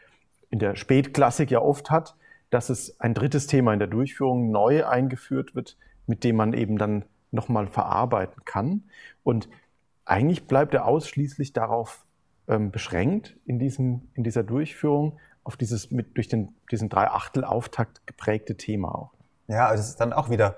[0.50, 2.16] in der Spätklassik ja oft hat,
[2.50, 5.78] dass es ein drittes Thema in der Durchführung neu eingeführt wird,
[6.08, 8.86] mit dem man eben dann nochmal verarbeiten kann.
[9.22, 9.50] Und
[10.04, 12.06] eigentlich bleibt er ausschließlich darauf
[12.48, 18.58] ähm, beschränkt in, diesem, in dieser Durchführung, auf dieses mit durch den, diesen Drei-Achtel-Auftakt geprägte
[18.58, 19.14] Thema auch.
[19.48, 20.58] Ja, also es ist dann auch wieder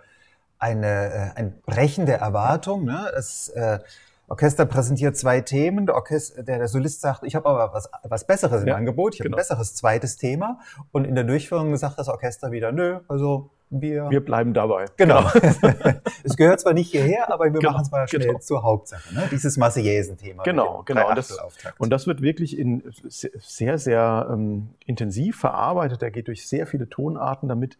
[0.61, 2.85] eine, äh, ein Brechen der Erwartung.
[2.85, 3.11] Ne?
[3.13, 3.79] Das äh,
[4.27, 8.25] Orchester präsentiert zwei Themen, der, Orchester, der, der Solist sagt, ich habe aber was, was
[8.25, 9.35] Besseres im ja, Angebot, ich habe genau.
[9.35, 10.59] ein besseres zweites Thema.
[10.93, 14.09] Und in der Durchführung sagt das Orchester wieder, nö, also wir...
[14.09, 14.85] Wir bleiben dabei.
[14.95, 15.29] Genau.
[15.33, 15.93] genau.
[16.23, 18.39] es gehört zwar nicht hierher, aber wir genau, machen es mal schnell genau.
[18.39, 19.13] zur Hauptsache.
[19.13, 19.27] Ne?
[19.31, 20.43] Dieses Marseillaisen-Thema.
[20.43, 21.09] Genau, genau.
[21.09, 21.37] Und das,
[21.77, 26.03] und das, wird wirklich in sehr, sehr ähm, intensiv verarbeitet.
[26.03, 27.77] Er geht durch sehr viele Tonarten damit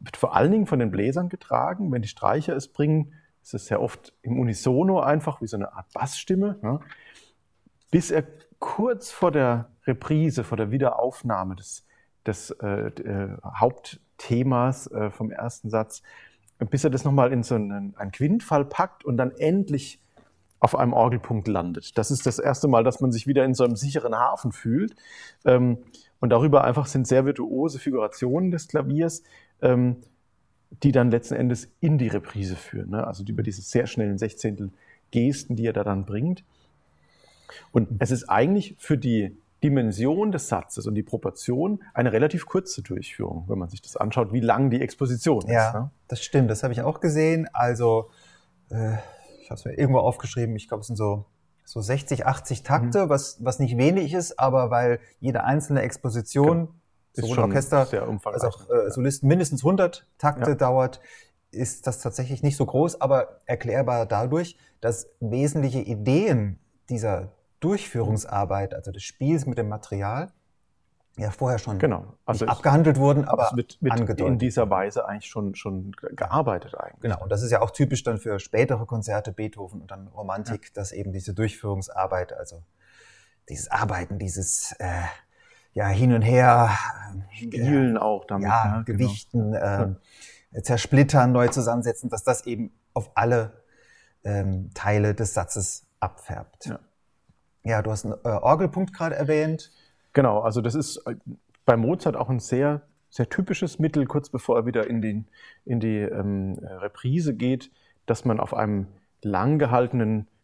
[0.00, 1.92] wird vor allen Dingen von den Bläsern getragen.
[1.92, 5.72] Wenn die Streicher es bringen, ist es sehr oft im Unisono einfach wie so eine
[5.72, 6.80] Art Bassstimme, ja,
[7.90, 8.24] bis er
[8.58, 11.86] kurz vor der Reprise, vor der Wiederaufnahme des,
[12.26, 16.02] des äh, äh, Hauptthemas äh, vom ersten Satz,
[16.58, 20.00] bis er das nochmal in so einen, einen Quintfall packt und dann endlich
[20.60, 21.96] auf einem Orgelpunkt landet.
[21.96, 24.94] Das ist das erste Mal, dass man sich wieder in so einem sicheren Hafen fühlt.
[25.46, 25.78] Ähm,
[26.20, 29.22] und darüber einfach sind sehr virtuose Figurationen des Klaviers,
[29.62, 29.96] ähm,
[30.82, 32.90] die dann letzten Endes in die Reprise führen.
[32.90, 33.06] Ne?
[33.06, 34.70] Also über diese sehr schnellen Sechzehntel
[35.10, 36.44] Gesten, die er da dann bringt.
[37.72, 42.82] Und es ist eigentlich für die Dimension des Satzes und die Proportion eine relativ kurze
[42.82, 45.74] Durchführung, wenn man sich das anschaut, wie lang die Exposition ja, ist.
[45.74, 45.90] Ja, ne?
[46.08, 46.50] das stimmt.
[46.50, 47.48] Das habe ich auch gesehen.
[47.52, 48.10] Also
[48.70, 48.94] äh,
[49.42, 50.56] ich habe es mir irgendwo aufgeschrieben.
[50.56, 51.26] Ich glaube, es sind so
[51.70, 53.08] so 60, 80 Takte, mhm.
[53.10, 56.79] was, was nicht wenig ist, aber weil jede einzelne Exposition genau
[57.12, 57.88] sowohl Orchester
[58.24, 60.56] als auch äh, Solisten mindestens 100 Takte ja.
[60.56, 61.00] dauert,
[61.50, 66.58] ist das tatsächlich nicht so groß, aber erklärbar dadurch, dass wesentliche Ideen
[66.88, 70.32] dieser Durchführungsarbeit, also des Spiels mit dem Material,
[71.16, 72.14] ja vorher schon genau.
[72.24, 74.26] also abgehandelt wurden, aber wird, wird angedeutet.
[74.26, 77.00] in dieser Weise eigentlich schon, schon gearbeitet eigentlich.
[77.02, 80.66] Genau, und das ist ja auch typisch dann für spätere Konzerte, Beethoven und dann Romantik,
[80.66, 80.70] ja.
[80.74, 82.62] dass eben diese Durchführungsarbeit, also
[83.48, 85.02] dieses Arbeiten, dieses äh,
[85.72, 86.70] ja, hin und her.
[87.32, 88.48] Spielen äh, auch damit.
[88.48, 88.84] Ja, ne?
[88.84, 89.96] Gewichten, genau.
[90.52, 93.52] äh, zersplittern, neu zusammensetzen, dass das eben auf alle
[94.24, 96.66] ähm, Teile des Satzes abfärbt.
[96.66, 96.80] Ja,
[97.62, 99.70] ja du hast einen äh, Orgelpunkt gerade erwähnt.
[100.12, 101.14] Genau, also das ist äh,
[101.64, 105.24] bei Mozart auch ein sehr, sehr typisches Mittel, kurz bevor er wieder in die,
[105.64, 107.70] in die ähm, Reprise geht,
[108.06, 108.88] dass man auf einem
[109.22, 110.39] lang gehaltenen äh,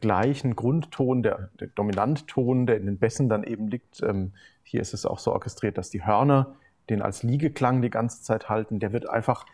[0.00, 4.94] gleichen Grundton, der, der Dominantton, der in den Bässen dann eben liegt, ähm, hier ist
[4.94, 6.54] es auch so orchestriert, dass die Hörner
[6.90, 8.80] den als Liegeklang die ganze Zeit halten.
[8.80, 9.46] Der wird einfach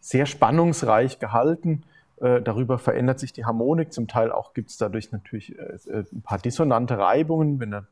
[0.00, 1.82] sehr spannungsreich gehalten.
[2.20, 3.92] Äh, darüber verändert sich die Harmonik.
[3.92, 7.60] Zum Teil auch gibt es dadurch natürlich äh, äh, ein paar dissonante Reibungen.
[7.60, 7.86] Wenn er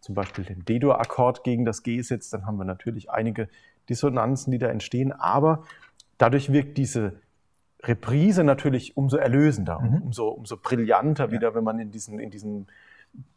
[0.00, 3.48] zum Beispiel den D-Dur-Akkord gegen das G setzt, dann haben wir natürlich einige
[3.88, 5.12] Dissonanzen, die da entstehen.
[5.12, 5.64] Aber
[6.18, 7.20] dadurch wirkt diese
[7.86, 10.02] Reprise natürlich umso erlösender, mhm.
[10.02, 11.30] umso, umso brillanter ja.
[11.30, 12.66] wieder, wenn man in diesen, in diesen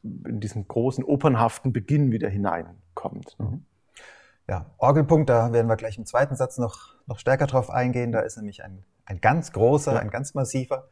[0.01, 3.37] in diesen großen opernhaften Beginn wieder hineinkommt.
[3.39, 3.45] Ne?
[3.45, 3.65] Mhm.
[4.49, 8.13] Ja, Orgelpunkt, da werden wir gleich im zweiten Satz noch, noch stärker drauf eingehen.
[8.13, 9.99] Da ist nämlich ein, ein ganz großer, ja.
[9.99, 10.87] ein ganz massiver.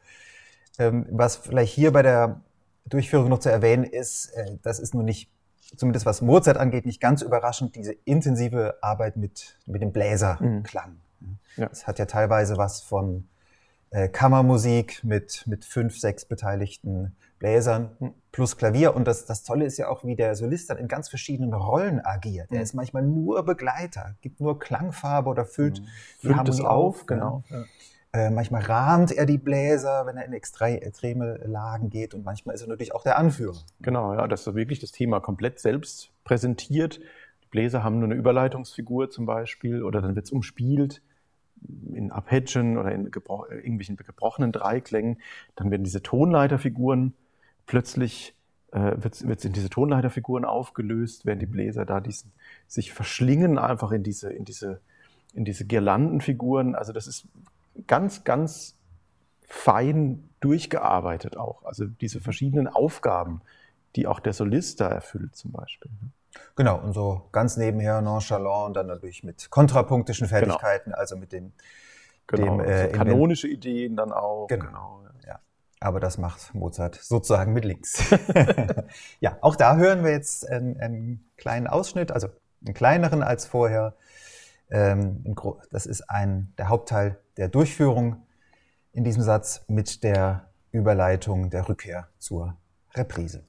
[0.78, 2.42] Ähm, was vielleicht hier bei der
[2.86, 5.32] Durchführung noch zu erwähnen ist, äh, das ist nun nicht,
[5.78, 10.98] zumindest was Mozart angeht, nicht ganz überraschend, diese intensive Arbeit mit, mit dem Bläserklang.
[11.22, 11.38] Mhm.
[11.56, 11.70] Ja.
[11.70, 13.30] Das hat ja teilweise was von
[13.96, 17.92] äh, Kammermusik mit, mit fünf, sechs beteiligten Bläsern
[18.34, 18.94] plus Klavier.
[18.94, 22.02] Und das, das Tolle ist ja auch, wie der Solist dann in ganz verschiedenen Rollen
[22.04, 22.52] agiert.
[22.52, 25.88] Er ist manchmal nur Begleiter, gibt nur Klangfarbe oder füllt, mhm.
[26.20, 27.06] füllt es auf.
[27.06, 27.44] Genau.
[27.50, 27.64] Ja.
[28.12, 32.64] Äh, manchmal rahmt er die Bläser, wenn er in extreme Lagen geht und manchmal ist
[32.64, 33.62] er natürlich auch der Anführer.
[33.80, 37.00] Genau, ja, das ist wirklich das Thema komplett selbst präsentiert.
[37.44, 41.02] Die Bläser haben nur eine Überleitungsfigur zum Beispiel oder dann wird es umspielt
[41.94, 45.18] in Arpeggien oder in gebro irgendwelchen gebrochenen Dreiklängen.
[45.56, 47.14] Dann werden diese Tonleiterfiguren
[47.66, 48.36] plötzlich
[48.72, 52.32] äh, wird es in diese Tonleiterfiguren aufgelöst, während die Bläser da diesen,
[52.68, 54.82] sich verschlingen einfach in diese, in diese,
[55.34, 56.76] in diese Girlandenfiguren.
[56.76, 57.28] Also das ist
[57.88, 58.78] ganz, ganz
[59.48, 61.64] fein durchgearbeitet auch.
[61.64, 63.42] Also diese verschiedenen Aufgaben,
[63.96, 65.92] die auch der Solist da erfüllt zum Beispiel.
[66.56, 70.40] Genau, und so ganz nebenher nonchalant und dann natürlich mit kontrapunktischen genau.
[70.40, 70.98] Fertigkeiten, genau.
[70.98, 71.54] also mit dem,
[72.28, 74.48] genau, dem äh, so kanonische Ideen dann auch.
[74.48, 74.66] Genau.
[74.66, 75.40] genau ja.
[75.80, 78.04] Aber das macht Mozart sozusagen mit links.
[79.20, 82.30] ja, auch da hören wir jetzt einen, einen, kleinen Ausschnitt, also
[82.66, 83.96] einen kleineren als vorher.
[84.72, 85.36] Ähm,
[85.72, 88.26] das ist ein, der Hauptteil der Durchführung
[88.94, 92.56] in diesem Satz mit der Überleitung der Rückkehr zur
[92.96, 93.44] Reprise.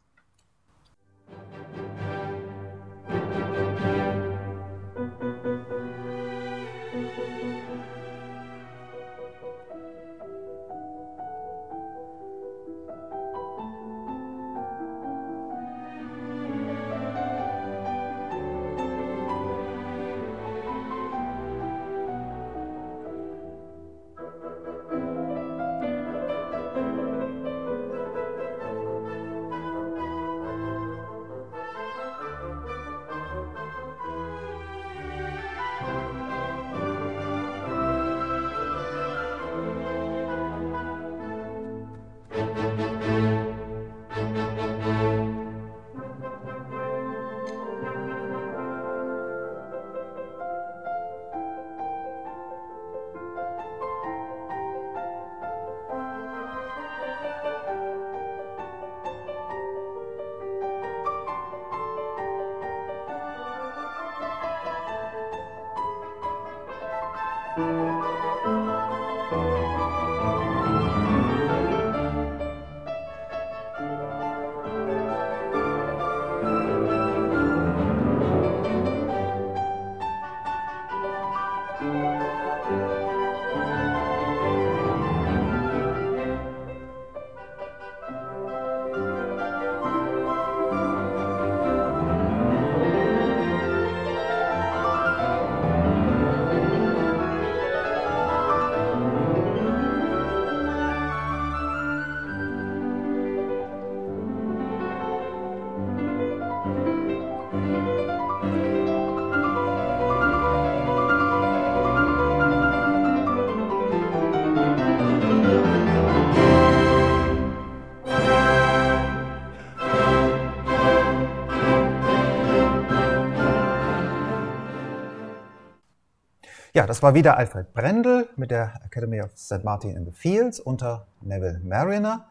[126.87, 129.65] Ja, das war wieder Alfred Brendel mit der Academy of St.
[129.65, 132.29] Martin in the Fields unter Neville Mariner.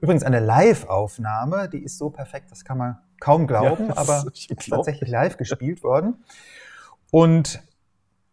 [0.00, 4.52] Übrigens eine Live-Aufnahme, die ist so perfekt, das kann man kaum glauben, ja, aber ist,
[4.52, 6.22] ist tatsächlich live gespielt worden.
[7.10, 7.60] Und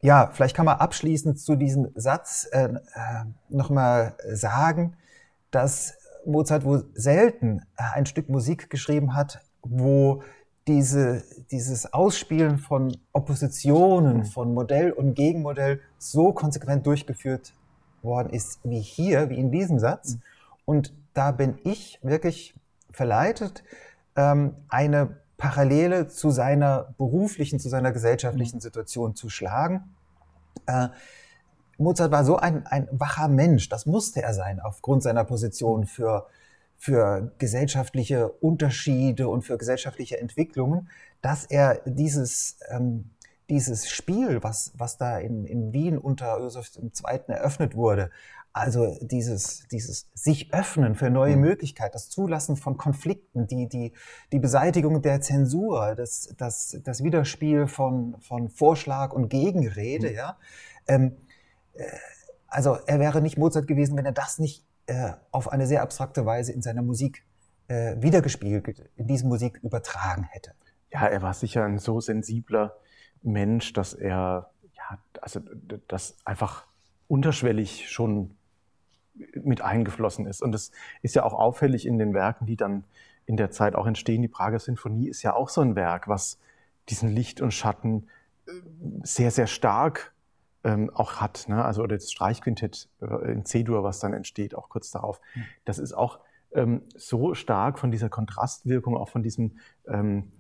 [0.04, 2.76] ja, vielleicht kann man abschließend zu diesem Satz äh, äh,
[3.50, 4.96] nochmal sagen,
[5.50, 5.98] dass
[6.28, 10.22] Mozart wohl selten ein Stück Musik geschrieben hat, wo
[10.68, 14.26] diese, dieses Ausspielen von Oppositionen, mhm.
[14.26, 17.54] von Modell und Gegenmodell so konsequent durchgeführt
[18.02, 20.16] worden ist wie hier, wie in diesem Satz.
[20.16, 20.22] Mhm.
[20.66, 22.56] Und da bin ich wirklich
[22.92, 23.64] verleitet,
[24.16, 28.62] ähm, eine Parallele zu seiner beruflichen, zu seiner gesellschaftlichen mhm.
[28.62, 29.84] Situation zu schlagen.
[30.66, 30.90] Äh,
[31.78, 36.26] Mozart war so ein, ein wacher Mensch, das musste er sein, aufgrund seiner Position für
[36.86, 40.88] für gesellschaftliche Unterschiede und für gesellschaftliche Entwicklungen,
[41.20, 43.10] dass er dieses, ähm,
[43.50, 47.20] dieses Spiel, was, was da in, in Wien unter Josef II.
[47.30, 48.12] eröffnet wurde,
[48.54, 51.42] also dieses, dieses sich öffnen für neue mhm.
[51.42, 53.94] Möglichkeiten, das Zulassen von Konflikten, die, die,
[54.32, 60.16] die Beseitigung der Zensur, das, das, das Widerspiel von, von Vorschlag und Gegenrede, mhm.
[60.16, 60.38] ja.
[60.88, 61.18] Ähm,
[61.74, 61.84] äh,
[62.48, 66.26] also er wäre nicht Mozart gewesen, wenn er das nicht äh, auf eine sehr abstrakte
[66.26, 67.24] Weise in seiner Musik
[67.68, 70.52] äh, wiedergespiegelt, in diese Musik übertragen hätte.
[70.92, 72.76] Ja, er war sicher ein so sensibler
[73.22, 75.42] Mensch, dass er, ja, also
[75.88, 76.66] das einfach
[77.08, 78.36] unterschwellig schon
[79.44, 80.42] mit eingeflossen ist.
[80.42, 80.72] Und das
[81.02, 82.84] ist ja auch auffällig in den Werken, die dann
[83.26, 84.22] in der Zeit auch entstehen.
[84.22, 86.38] Die Prager Sinfonie ist ja auch so ein Werk, was
[86.90, 88.08] diesen Licht und Schatten
[88.48, 88.52] äh,
[89.04, 90.14] sehr, sehr stark
[90.66, 91.46] ähm, auch hat.
[91.48, 91.64] Ne?
[91.64, 95.22] Also oder das Streichquintett äh, in C-Dur, was dann entsteht, auch kurz darauf.
[95.36, 95.46] Mhm.
[95.64, 96.20] Das ist auch
[96.54, 100.32] ähm, so stark von dieser Kontrastwirkung, auch von diesem, ähm,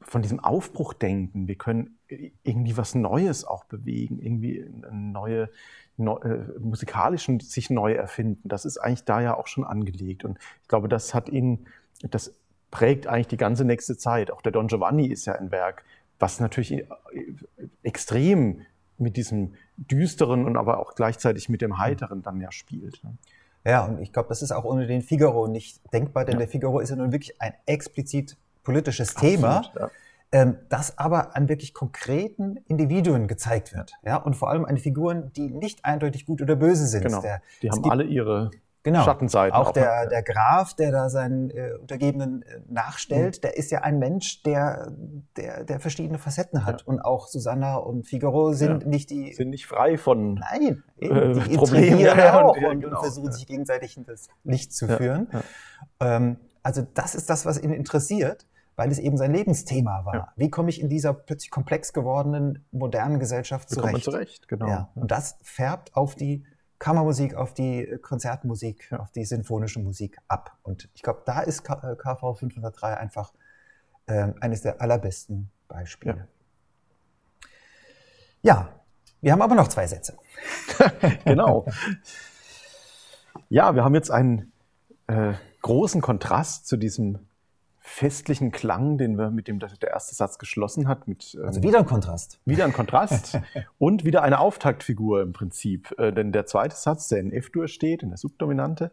[0.00, 1.46] von diesem Aufbruchdenken.
[1.46, 1.98] Wir können
[2.42, 5.50] irgendwie was Neues auch bewegen, irgendwie eine neue,
[5.98, 8.48] neu, äh, musikalischen sich neu erfinden.
[8.48, 10.24] Das ist eigentlich da ja auch schon angelegt.
[10.24, 11.66] Und ich glaube, das hat ihn,
[12.02, 12.34] das
[12.70, 14.30] prägt eigentlich die ganze nächste Zeit.
[14.30, 15.84] Auch der Don Giovanni ist ja ein Werk,
[16.18, 16.86] was natürlich äh,
[17.82, 18.62] extrem
[18.98, 23.02] mit diesem Düsteren und aber auch gleichzeitig mit dem Heiteren dann ja spielt.
[23.04, 23.16] Ne?
[23.64, 26.38] Ja, und ich glaube, das ist auch ohne den Figaro nicht denkbar, denn ja.
[26.40, 29.58] der Figaro ist ja nun wirklich ein explizit politisches Thema.
[29.58, 29.90] Absolut, ja.
[30.32, 33.92] Ähm, das aber an wirklich konkreten Individuen gezeigt wird.
[34.04, 34.16] Ja?
[34.16, 37.04] Und vor allem an Figuren, die nicht eindeutig gut oder böse sind.
[37.04, 37.20] Genau.
[37.20, 38.50] Der, die haben alle ihre
[38.86, 39.04] genau.
[39.04, 39.54] Schattenseiten.
[39.54, 40.08] Auch, auch der, ne?
[40.10, 43.40] der Graf, der da seinen äh, Untergebenen äh, nachstellt, mhm.
[43.42, 44.92] der ist ja ein Mensch, der,
[45.36, 46.82] der, der verschiedene Facetten hat.
[46.82, 46.86] Ja.
[46.86, 48.88] Und auch Susanna und Figaro sind ja.
[48.88, 49.32] nicht die.
[49.34, 52.96] Sind nicht frei von Nein, äh, die Probleme ja, auch und, und, genau.
[52.96, 55.28] und, versuchen sich gegenseitig in das Licht zu führen.
[56.00, 58.46] Ähm, also, das ist das, was ihn interessiert
[58.78, 60.14] weil es eben sein Lebensthema war.
[60.14, 60.32] Ja.
[60.36, 63.88] Wie komme ich in dieser plötzlich komplex gewordenen modernen Gesellschaft zurecht?
[63.88, 64.68] Wie kommt zurecht, genau.
[64.68, 64.90] Ja.
[64.94, 66.44] Und das färbt auf die
[66.78, 70.58] Kammermusik, auf die Konzertmusik, auf die sinfonische Musik ab.
[70.62, 73.32] Und ich glaube, da ist KV 503 äh, einfach
[74.06, 76.28] äh, eines der allerbesten Beispiele.
[78.42, 78.68] Ja.
[78.68, 78.80] ja,
[79.20, 80.16] wir haben aber noch zwei Sätze.
[81.24, 81.66] genau.
[83.48, 84.52] Ja, wir haben jetzt einen
[85.06, 87.25] äh, großen Kontrast zu diesem
[87.86, 91.06] festlichen Klang, den wir mit dem der erste Satz geschlossen hat.
[91.06, 92.40] Mit, ähm, also wieder ein Kontrast.
[92.44, 93.38] Wieder ein Kontrast
[93.78, 95.96] und wieder eine Auftaktfigur im Prinzip.
[95.98, 98.90] Äh, denn der zweite Satz, der in F-Dur steht, in der Subdominante,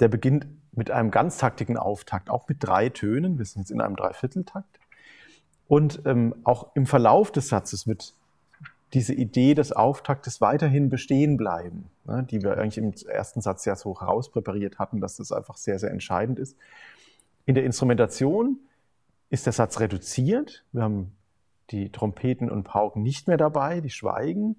[0.00, 3.38] der beginnt mit einem ganztaktigen Auftakt, auch mit drei Tönen.
[3.38, 4.80] Wir sind jetzt in einem Dreivierteltakt.
[5.68, 8.14] Und ähm, auch im Verlauf des Satzes wird
[8.94, 13.76] diese Idee des Auftaktes weiterhin bestehen bleiben, ne, die wir eigentlich im ersten Satz ja
[13.76, 16.56] so herauspräpariert hatten, dass das einfach sehr, sehr entscheidend ist.
[17.46, 18.58] In der Instrumentation
[19.30, 20.64] ist der Satz reduziert.
[20.72, 21.12] Wir haben
[21.70, 24.56] die Trompeten und Pauken nicht mehr dabei, die schweigen.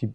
[0.00, 0.12] Die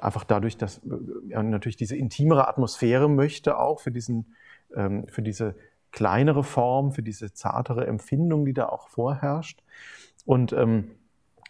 [0.00, 0.80] einfach dadurch, dass
[1.28, 4.34] er natürlich diese intimere Atmosphäre möchte auch für diesen,
[4.74, 5.54] ähm, für diese
[5.92, 9.62] kleinere Form, für diese zartere Empfindung, die da auch vorherrscht.
[10.24, 10.90] Und ähm,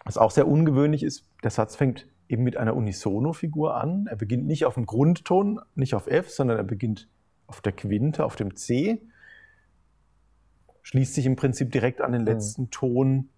[0.05, 4.07] was auch sehr ungewöhnlich ist, der Satz fängt eben mit einer Unisono-Figur an.
[4.09, 7.09] Er beginnt nicht auf dem Grundton, nicht auf F, sondern er beginnt
[7.47, 9.01] auf der Quinte, auf dem C
[10.85, 12.29] schließt sich im Prinzip direkt an den mhm.
[12.29, 12.71] letzten.
[12.71, 13.29] Ton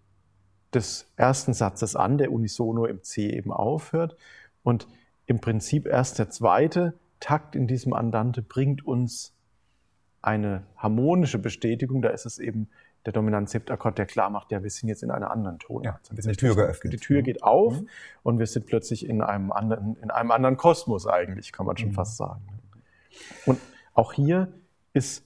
[0.75, 4.17] des ersten Satzes an, der unisono im C eben aufhört.
[4.63, 4.87] Und
[5.25, 9.33] im Prinzip erst der zweite Takt in diesem Andante bringt uns
[10.21, 12.03] eine harmonische Bestätigung.
[12.03, 12.69] Da ist es eben
[13.07, 16.11] der dominant Septakkord, der klar macht, ja, wir sind jetzt in einer anderen Tonart.
[16.11, 16.93] Ja, die Tür geöffnet.
[16.93, 17.89] Die Tür geht auf mhm.
[18.25, 21.91] und wir sind plötzlich in einem anderen, in einem anderen Kosmos eigentlich, kann man schon
[21.91, 21.95] mhm.
[21.95, 22.43] fast sagen.
[23.47, 23.61] Und
[23.95, 24.53] auch hier
[24.93, 25.25] ist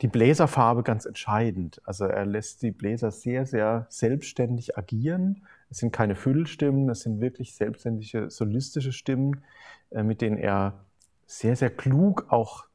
[0.00, 1.80] die Bläserfarbe ganz entscheidend.
[1.84, 5.42] Also er lässt die Bläser sehr, sehr selbstständig agieren.
[5.70, 9.42] Es sind keine Füllstimmen, es sind wirklich selbstständige solistische Stimmen,
[9.90, 10.84] äh, mit denen er
[11.26, 12.66] sehr, sehr klug auch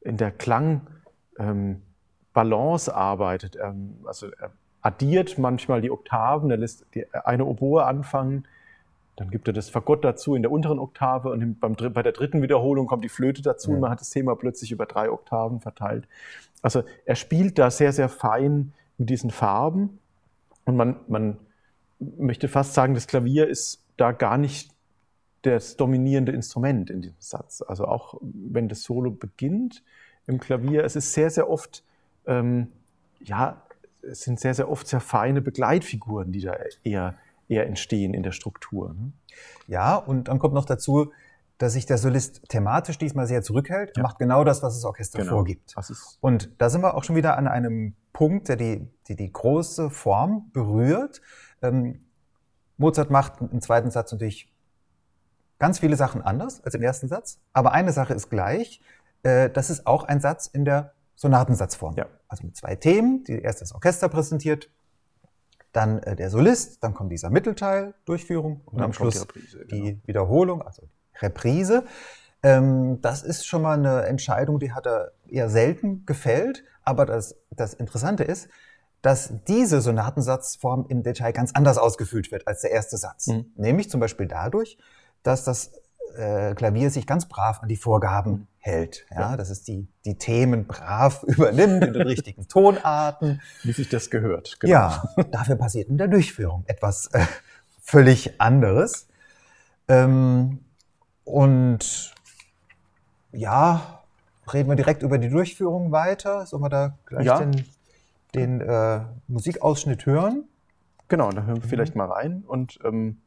[0.00, 1.00] in der Klangbalance
[1.38, 3.56] ähm, arbeitet.
[3.60, 8.46] Ähm, also er addiert manchmal die Oktaven, er lässt die, eine Oboe anfangen,
[9.18, 12.40] dann gibt er das Fagott dazu in der unteren Oktave und beim, bei der dritten
[12.40, 13.74] Wiederholung kommt die Flöte dazu ja.
[13.74, 16.06] und man hat das Thema plötzlich über drei Oktaven verteilt.
[16.62, 19.98] Also er spielt da sehr, sehr fein mit diesen Farben
[20.64, 21.38] und man, man
[21.98, 24.70] möchte fast sagen, das Klavier ist da gar nicht
[25.42, 27.62] das dominierende Instrument in diesem Satz.
[27.62, 29.82] Also auch wenn das Solo beginnt
[30.26, 31.84] im Klavier, es ist sehr, sehr oft,
[32.26, 32.68] ähm,
[33.20, 33.62] ja,
[34.02, 37.16] es sind sehr, sehr oft sehr feine Begleitfiguren, die da eher
[37.48, 38.94] eher entstehen in der Struktur.
[38.94, 39.12] Ne?
[39.66, 41.12] Ja, und dann kommt noch dazu,
[41.58, 43.96] dass sich der Solist thematisch diesmal sehr zurückhält.
[43.96, 45.32] Er macht genau das, was das Orchester genau.
[45.32, 45.74] vorgibt.
[46.20, 49.90] Und da sind wir auch schon wieder an einem Punkt, der die, die, die große
[49.90, 51.20] Form berührt.
[51.60, 52.04] Ähm,
[52.76, 54.52] Mozart macht im zweiten Satz natürlich
[55.58, 57.40] ganz viele Sachen anders als im ersten Satz.
[57.52, 58.80] Aber eine Sache ist gleich.
[59.24, 61.96] Äh, das ist auch ein Satz in der Sonatensatzform.
[61.96, 62.06] Ja.
[62.28, 64.70] Also mit zwei Themen, die erst das Orchester präsentiert
[65.72, 69.66] dann äh, der Solist, dann kommt dieser Mittelteil, Durchführung und, und am Schluss die, Reprise,
[69.66, 69.98] die genau.
[70.06, 70.88] Wiederholung, also
[71.20, 71.84] Reprise.
[72.42, 76.64] Ähm, das ist schon mal eine Entscheidung, die hat er eher selten gefällt.
[76.84, 78.48] Aber das, das Interessante ist,
[79.02, 83.28] dass diese Sonatensatzform im Detail ganz anders ausgefüllt wird als der erste Satz.
[83.28, 83.52] Mhm.
[83.56, 84.78] Nämlich zum Beispiel dadurch,
[85.22, 85.72] dass das
[86.16, 88.46] äh, Klavier sich ganz brav an die Vorgaben mhm.
[88.58, 89.06] hält.
[89.10, 93.40] Ja, ja, dass es die, die Themen brav übernimmt in den richtigen Tonarten.
[93.62, 94.58] Wie sich das gehört.
[94.60, 94.72] Genau.
[94.72, 97.24] Ja, dafür passiert in der Durchführung etwas äh,
[97.82, 99.08] völlig anderes.
[99.86, 100.64] Ähm,
[101.28, 102.14] und
[103.32, 104.02] ja,
[104.52, 106.46] reden wir direkt über die Durchführung weiter.
[106.46, 107.38] Sollen wir da gleich Ja.
[107.38, 107.64] den,
[108.34, 110.44] den äh, Musikausschnitt hören?
[111.08, 113.20] Genau, da hören wir vielleicht mal rein und ähm,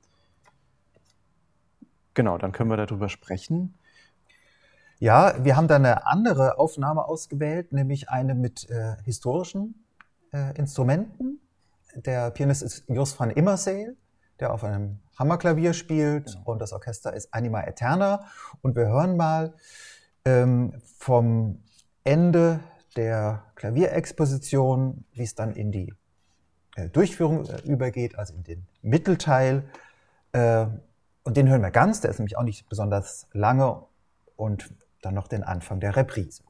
[2.13, 3.75] genau, dann können wir darüber sprechen.
[4.99, 9.83] Ja, wir haben da eine andere Aufnahme ausgewählt, nämlich eine mit äh, historischen
[10.31, 11.39] äh, Instrumenten.
[11.95, 13.97] Der Pianist ist Jos van Immerseel,
[14.41, 18.25] der auf einem Hammerklavier spielt und das Orchester ist Anima Eterna.
[18.61, 19.53] Und wir hören mal
[20.25, 21.63] ähm, vom
[22.03, 22.59] Ende
[22.95, 25.93] der Klavierexposition, wie es dann in die
[26.75, 29.63] äh, Durchführung äh, übergeht, also in den Mittelteil.
[30.33, 30.65] Äh,
[31.23, 33.83] und den hören wir ganz, der ist nämlich auch nicht besonders lange
[34.35, 34.73] und
[35.03, 36.43] dann noch den Anfang der Reprise.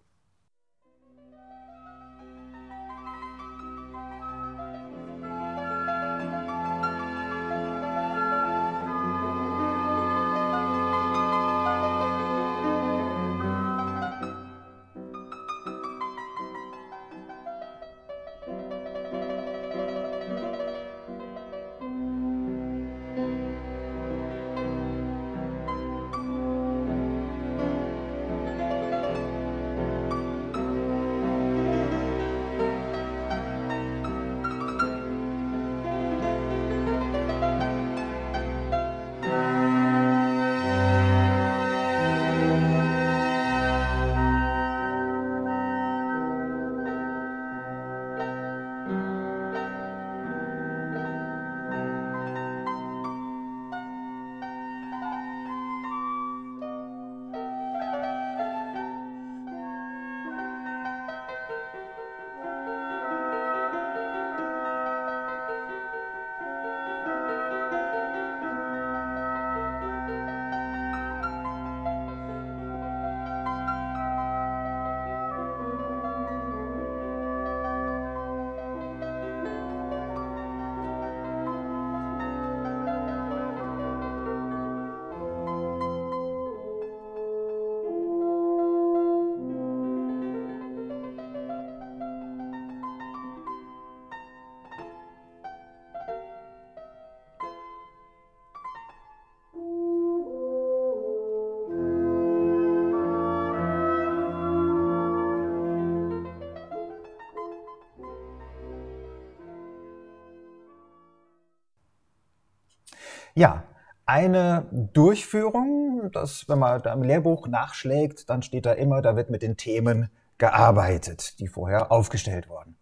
[113.36, 113.64] Ja,
[114.06, 119.30] eine Durchführung, das, wenn man da im Lehrbuch nachschlägt, dann steht da immer, da wird
[119.30, 122.76] mit den Themen gearbeitet, die vorher aufgestellt wurden.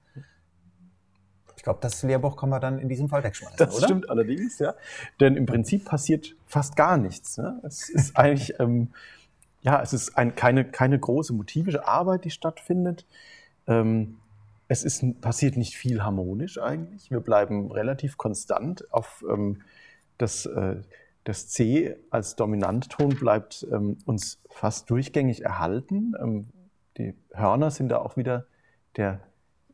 [1.60, 3.86] Ich glaube, das Lehrbuch kann man dann in diesem Fall wegschmeißen, Das oder?
[3.86, 4.76] stimmt allerdings, ja.
[5.20, 7.38] Denn im Prinzip passiert fast gar nichts.
[7.38, 7.60] Ne?
[7.64, 8.94] Es ist eigentlich, ähm,
[9.62, 13.06] ja, es ist ein, keine, keine große motivische Arbeit, die stattfindet.
[13.68, 14.20] Ähm,
[14.70, 17.12] es ist, passiert nicht viel harmonisch eigentlich.
[17.12, 19.62] Wir bleiben relativ konstant auf ähm,
[20.20, 20.82] das, äh,
[21.24, 26.14] das C als Dominantton bleibt ähm, uns fast durchgängig erhalten.
[26.22, 26.48] Ähm,
[26.98, 28.46] die Hörner sind da auch wieder
[28.96, 29.22] der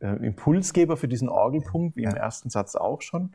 [0.00, 2.16] äh, Impulsgeber für diesen Orgelpunkt, wie im Ja.
[2.16, 3.32] ersten Satz auch schon.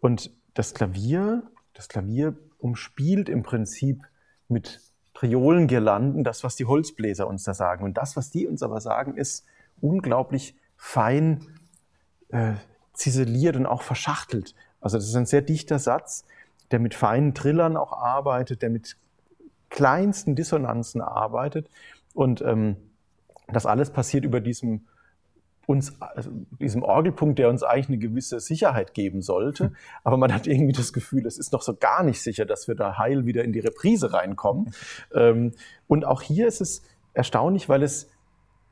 [0.00, 1.42] Und das Klavier,
[1.72, 4.02] das Klavier umspielt im Prinzip
[4.48, 4.80] mit
[5.14, 7.84] Triolengirlanden das, was die Holzbläser uns da sagen.
[7.84, 9.44] Und das, was die uns aber sagen, ist
[9.80, 11.46] unglaublich fein
[12.28, 12.54] äh,
[12.92, 14.54] ziseliert und auch verschachtelt.
[14.84, 16.24] Also das ist ein sehr dichter Satz,
[16.70, 18.96] der mit feinen Trillern auch arbeitet, der mit
[19.70, 21.68] kleinsten Dissonanzen arbeitet.
[22.12, 22.76] Und ähm,
[23.48, 24.86] das alles passiert über diesem
[25.66, 26.30] uns, also
[26.60, 29.72] diesem Orgelpunkt, der uns eigentlich eine gewisse Sicherheit geben sollte.
[30.02, 32.74] Aber man hat irgendwie das Gefühl, es ist noch so gar nicht sicher, dass wir
[32.74, 34.74] da heil wieder in die Reprise reinkommen.
[35.14, 35.52] Ähm,
[35.86, 36.82] und auch hier ist es
[37.14, 38.10] erstaunlich, weil es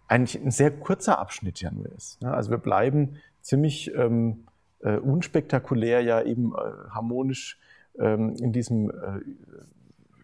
[0.09, 2.23] eigentlich ein sehr kurzer Abschnitt ja nur ist.
[2.23, 4.45] Also wir bleiben ziemlich ähm,
[4.83, 6.57] äh, unspektakulär ja eben äh,
[6.91, 7.59] harmonisch
[7.99, 9.21] ähm, in diesem äh,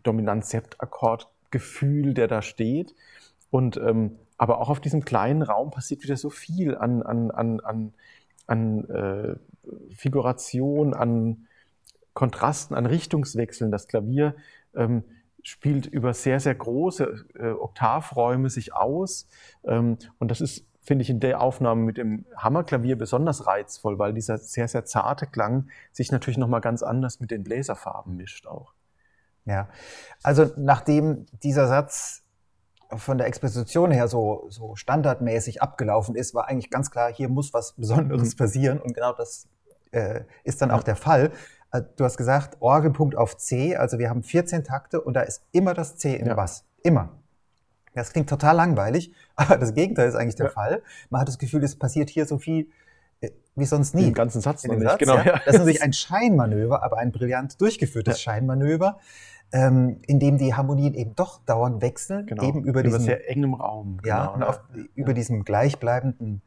[0.02, 2.94] Dominant-Sept-Akkord-Gefühl, der da steht.
[3.50, 7.60] Und ähm, aber auch auf diesem kleinen Raum passiert wieder so viel an, an, an,
[7.60, 7.92] an,
[8.46, 9.34] an äh,
[9.94, 11.48] Figuration, an
[12.14, 13.72] Kontrasten, an Richtungswechseln.
[13.72, 14.36] Das Klavier
[14.74, 15.02] ähm,
[15.42, 19.26] spielt über sehr, sehr große äh, Oktavräume sich aus.
[19.64, 24.14] Ähm, und das ist, finde ich, in der Aufnahme mit dem Hammerklavier besonders reizvoll, weil
[24.14, 28.72] dieser sehr, sehr zarte Klang sich natürlich nochmal ganz anders mit den Bläserfarben mischt auch.
[29.44, 29.68] Ja,
[30.22, 32.24] also nachdem dieser Satz
[32.96, 37.52] von der Exposition her so, so standardmäßig abgelaufen ist, war eigentlich ganz klar, hier muss
[37.52, 39.46] was Besonderes passieren und genau das
[39.92, 41.32] äh, ist dann auch der Fall.
[41.70, 45.44] Äh, du hast gesagt, Orgelpunkt auf C, also wir haben 14 Takte und da ist
[45.52, 46.34] immer das C im Ja.
[46.34, 46.64] Bass.
[46.82, 47.17] Immer.
[47.98, 50.52] Das klingt total langweilig, aber das Gegenteil ist eigentlich der Ja.
[50.52, 50.82] Fall.
[51.10, 52.68] Man hat das Gefühl, es passiert hier so viel
[53.20, 54.08] äh, wie sonst nie.
[54.08, 54.90] Im ganzen Satz in noch dem nicht.
[54.90, 54.98] Satz.
[55.00, 55.24] Genau, ja.
[55.24, 55.32] ja.
[55.44, 58.98] Das ist natürlich ein Scheinmanöver, aber ein brillant durchgeführtes Scheinmanöver,
[59.52, 62.42] ähm, in dem die Harmonien eben doch dauernd wechseln, Genau.
[62.44, 63.98] eben über diesen, sehr engem Raum.
[64.04, 64.60] ja, genau, und auf,
[64.94, 66.42] über diesem gleichbleibenden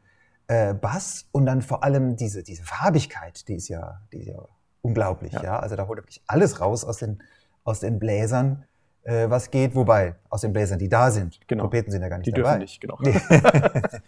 [0.46, 4.38] äh, Bass und dann vor allem diese, diese Farbigkeit, die ist ja, die ist ja
[4.82, 5.32] unglaublich.
[5.32, 5.42] Ja.
[5.42, 5.58] Ja.
[5.60, 7.22] Also da holt wirklich alles raus aus den,
[7.64, 8.64] aus den Bläsern,
[9.04, 11.40] äh, was geht, wobei aus den Bläsern, die da sind.
[11.48, 11.62] Genau.
[11.64, 12.58] Trompeten sind ja gar nicht Die dabei.
[12.58, 12.98] dürfen nicht, genau.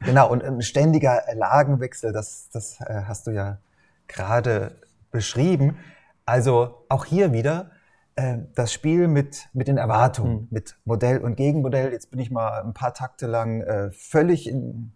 [0.00, 3.58] Genau, und ein ständiger Lagenwechsel, das, das äh, hast du ja
[4.06, 4.72] gerade
[5.10, 5.78] beschrieben.
[6.26, 7.70] Also auch hier wieder
[8.16, 10.48] äh, das Spiel mit, mit den Erwartungen, Mhm.
[10.50, 11.90] mit Modell und Gegenmodell.
[11.92, 14.92] Jetzt bin ich mal ein paar Takte lang äh, völlig in,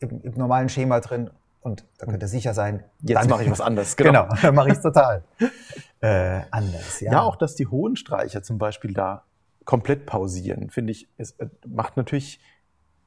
[0.00, 1.28] im, im normalen Schema drin
[1.66, 3.96] und da könnt ihr sicher sein, Jetzt mache ich was anderes.
[3.96, 5.24] Genau, dann mache ich es total
[6.00, 7.00] äh, anders.
[7.00, 7.22] Ja, Ja.
[7.22, 9.24] auch, dass die hohen Streicher zum Beispiel da
[9.64, 12.38] komplett pausieren, finde ich, es äh, macht natürlich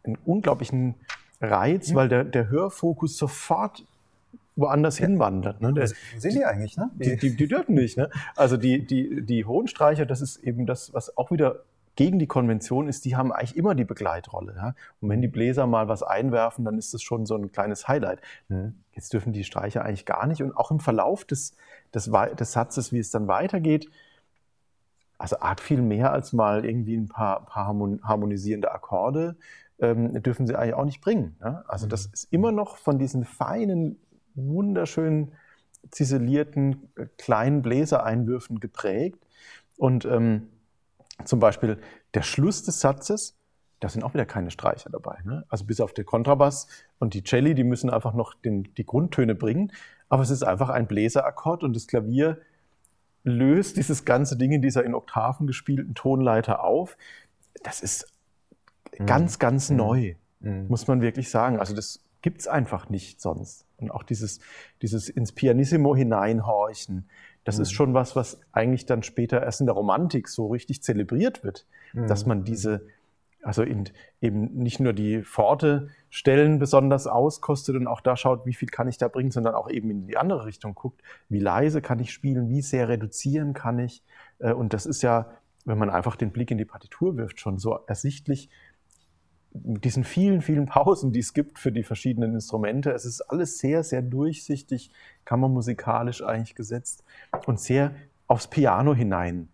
[0.04, 0.96] einen unglaublichen
[1.42, 1.96] Reiz, Mhm.
[1.96, 3.86] weil der, der Hörfokus sofort
[4.58, 5.62] woanders hinwandert.
[5.62, 5.72] Ne?
[5.74, 6.90] Der, sind die eigentlich, ne?
[6.96, 7.98] die, die, die dürfen nicht.
[7.98, 8.10] Ne?
[8.36, 11.64] Also die, die, die hohen Streicher, das ist eben das, was auch wieder
[12.00, 14.54] gegen die Konvention ist, die haben eigentlich immer die Begleitrolle.
[14.56, 14.74] Ja?
[15.02, 18.22] Und wenn die Bläser mal was einwerfen, dann ist das schon so ein kleines Highlight.
[18.48, 18.76] Mhm.
[18.94, 20.42] Jetzt dürfen die Streicher eigentlich gar nicht.
[20.42, 21.58] Und auch im Verlauf des,
[21.94, 22.10] des,
[22.40, 23.90] des Satzes, wie es dann weitergeht,
[25.18, 29.36] also arg viel mehr als mal irgendwie ein paar, paar harmon- harmonisierende Akkorde,
[29.80, 31.36] ähm, dürfen sie eigentlich auch nicht bringen.
[31.42, 31.66] Ne?
[31.68, 32.14] Also das Mhm.
[32.14, 34.00] ist immer noch von diesen feinen,
[34.36, 35.34] wunderschön
[35.92, 39.20] ziselierten äh, kleinen Bläsereinwürfen geprägt.
[39.76, 40.48] Und ähm,
[41.26, 41.80] zum Beispiel
[42.14, 43.36] der Schluss des Satzes,
[43.80, 45.20] da sind auch wieder keine Streicher dabei.
[45.24, 45.46] Ne?
[45.50, 46.68] Also bis auf den Kontrabass
[47.00, 49.72] und die Celli, die müssen einfach noch den, die Grundtöne bringen.
[50.10, 52.40] Aber es ist einfach ein Bläserakkord und das Klavier
[53.24, 56.98] löst dieses ganze Ding in dieser in Oktaven gespielten Tonleiter auf.
[57.64, 58.12] Das ist
[59.06, 59.76] ganz, ganz Mhm.
[59.78, 60.68] neu, Mhm.
[60.68, 61.60] muss man wirklich sagen.
[61.60, 63.66] Also das gibt es einfach nicht sonst.
[63.78, 64.40] Und auch dieses,
[64.82, 67.10] dieses ins Pianissimo hineinhorchen,
[67.50, 67.62] das Mhm.
[67.64, 71.66] ist schon was, was eigentlich dann später erst in der Romantik so richtig zelebriert wird,
[71.94, 72.30] dass Mhm.
[72.30, 72.86] man diese,
[73.42, 73.86] also in,
[74.22, 78.88] eben nicht nur die Pforte Stellen besonders auskostet und auch da schaut, wie viel kann
[78.88, 82.12] ich da bringen, sondern auch eben in die andere Richtung guckt, wie leise kann ich
[82.12, 84.04] spielen, wie sehr reduzieren kann ich.
[84.40, 85.28] Äh, Und das ist ja,
[85.66, 88.50] wenn man einfach den Blick in die Partitur wirft, schon so ersichtlich,
[89.52, 92.92] diesen vielen, vielen Pausen, die es gibt für die verschiedenen Instrumente.
[92.92, 94.92] Es ist alles sehr, sehr durchsichtig,
[95.26, 97.04] kammermusikalisch eigentlich gesetzt
[97.46, 97.92] und sehr
[98.28, 99.50] aufs Piano hinein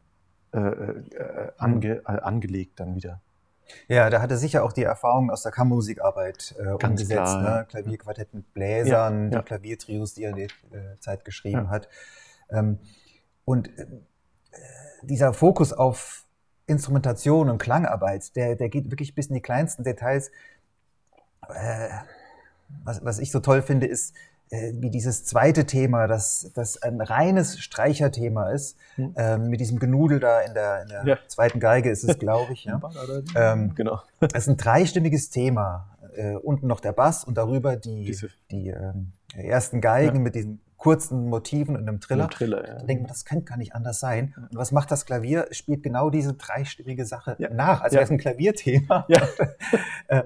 [0.53, 3.21] äh, äh, ange, äh, angelegt dann wieder.
[3.87, 7.09] Ja, da hat er sicher auch die Erfahrung aus der Kammermusikarbeit äh, umgesetzt.
[7.09, 7.65] klar, ne?
[7.67, 9.39] Klavierquartett mit Bläsern, Ja, ja.
[9.41, 10.45] die Klaviertrios, die er in der
[10.93, 11.69] äh, Zeit geschrieben Ja.
[11.69, 11.89] hat.
[12.51, 12.77] Ähm,
[13.43, 13.87] und äh,
[15.01, 16.24] dieser Fokus auf
[16.67, 20.31] Instrumentation und Klangarbeit, der, der geht wirklich bis in die kleinsten Details.
[21.47, 21.89] Äh,
[22.83, 24.15] was, was ich so toll finde, ist,
[24.49, 29.13] äh, wie dieses zweite Thema, das, das ein reines Streicherthema ist, Hm.
[29.17, 31.17] ähm, mit diesem Genudel da in der, in der Ja.
[31.27, 32.63] zweiten Geige ist es, glaube ich.
[32.65, 32.79] ja.
[33.35, 33.99] Ähm, genau.
[34.19, 35.89] es ist ein dreistimmiges Thema.
[36.15, 40.21] Äh, unten noch der Bass und darüber die, Diese- die ähm, ersten Geigen Ja.
[40.21, 42.25] mit diesen kurzen Motiven und einem Triller.
[42.25, 42.73] Ein Triller, ja.
[42.75, 44.33] Da denkt man, das könnte gar nicht anders sein.
[44.37, 45.47] Und was macht das Klavier?
[45.49, 47.49] Es Spielt genau diese dreistimmige Sache Ja.
[47.49, 47.97] nach, als Ja.
[47.99, 49.05] wäre es ein Klavierthema.
[49.09, 49.21] Ja.
[50.07, 50.23] äh,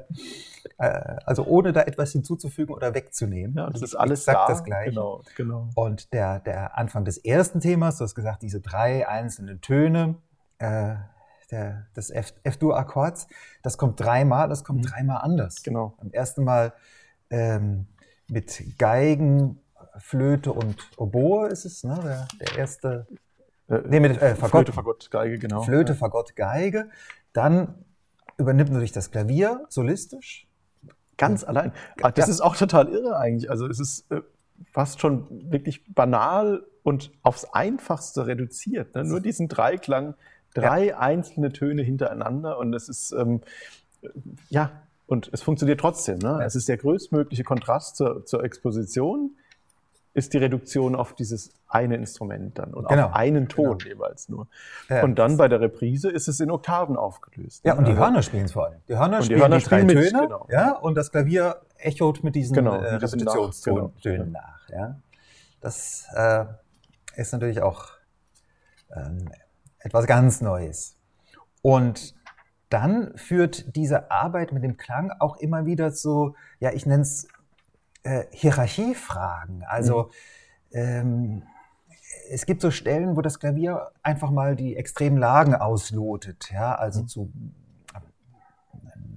[0.78, 3.56] äh, also ohne da etwas hinzuzufügen oder wegzunehmen.
[3.58, 4.48] Ja, das Also ist alles exakt da.
[4.48, 4.90] das Gleiche.
[4.92, 5.70] Genau, genau.
[5.76, 10.16] Und der, der Anfang des ersten Themas, du hast gesagt, diese drei einzelnen Töne
[10.58, 10.96] äh,
[11.52, 13.28] der, des F-Dur-Akkords,
[13.64, 14.88] das kommt dreimal, das kommt Mhm.
[14.88, 15.64] dreimal anders.
[15.64, 15.96] Genau.
[16.00, 16.74] Beim ersten Mal
[17.30, 17.88] ähm,
[18.28, 19.60] mit Geigen,
[20.00, 22.00] Flöte und Oboe ist es, ne?
[22.04, 23.08] der, der erste.
[23.68, 24.52] Äh, Nee, mit äh, Fagott.
[24.66, 25.62] Flöte, Fagott, Geige, genau.
[25.64, 26.90] Flöte, Fagott, Geige.
[27.34, 27.76] Dann
[28.38, 30.48] übernimmt natürlich das Klavier solistisch.
[31.18, 31.74] Ganz allein.
[32.02, 32.32] Ah, das Ja.
[32.32, 33.50] ist auch total irre eigentlich.
[33.52, 34.22] Also es ist äh,
[34.72, 38.96] fast schon wirklich banal und aufs Einfachste reduziert.
[38.96, 39.04] Ne?
[39.04, 40.16] Nur diesen Dreiklang,
[40.54, 43.42] drei einzelne Töne hintereinander und es ist, ähm,
[44.50, 44.72] ja,
[45.08, 46.20] und es funktioniert trotzdem.
[46.20, 46.30] Ne?
[46.40, 46.42] Ja.
[46.42, 49.36] Es ist der größtmögliche Kontrast zur, zur Exposition,
[50.20, 54.48] ist die Reduktion auf dieses eine Instrument dann und Genau, auf einen Ton jeweils nur.
[54.90, 55.04] Ja.
[55.04, 57.66] Und dann bei der Reprise ist es in Oktaven aufgelöst.
[57.66, 58.82] Ja, und die Also- Hörner spielen es vor allem.
[58.88, 60.48] Die Hörner Und die spielen Hörner die drei spielen mit, Töne, genau.
[60.52, 64.26] ja, und das Klavier echot mit diesen Genau, äh, mit Repetitionstönen nach- genau.
[64.32, 64.70] Nach.
[64.70, 65.00] Ja.
[65.62, 66.46] Das äh,
[67.16, 67.86] ist natürlich auch
[68.96, 69.30] ähm,
[69.80, 70.96] etwas ganz Neues.
[71.62, 72.16] Und
[72.70, 77.28] dann führt diese Arbeit mit dem Klang auch immer wieder zu, ja, ich nenne es
[78.04, 79.64] äh, Hierarchiefragen.
[79.64, 80.10] Also
[80.72, 80.78] Mhm.
[80.78, 81.44] ähm,
[82.30, 86.52] es gibt so Stellen, wo das Klavier einfach mal die extremen Lagen auslotet.
[86.52, 87.08] Ja, also mhm.
[87.08, 87.34] zu,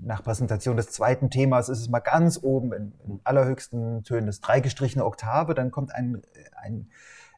[0.03, 4.41] nach Präsentation des zweiten Themas ist es mal ganz oben in, in allerhöchsten Tönen das
[4.41, 6.23] dreigestrichene Oktave, dann kommt ein,
[6.57, 6.91] ein,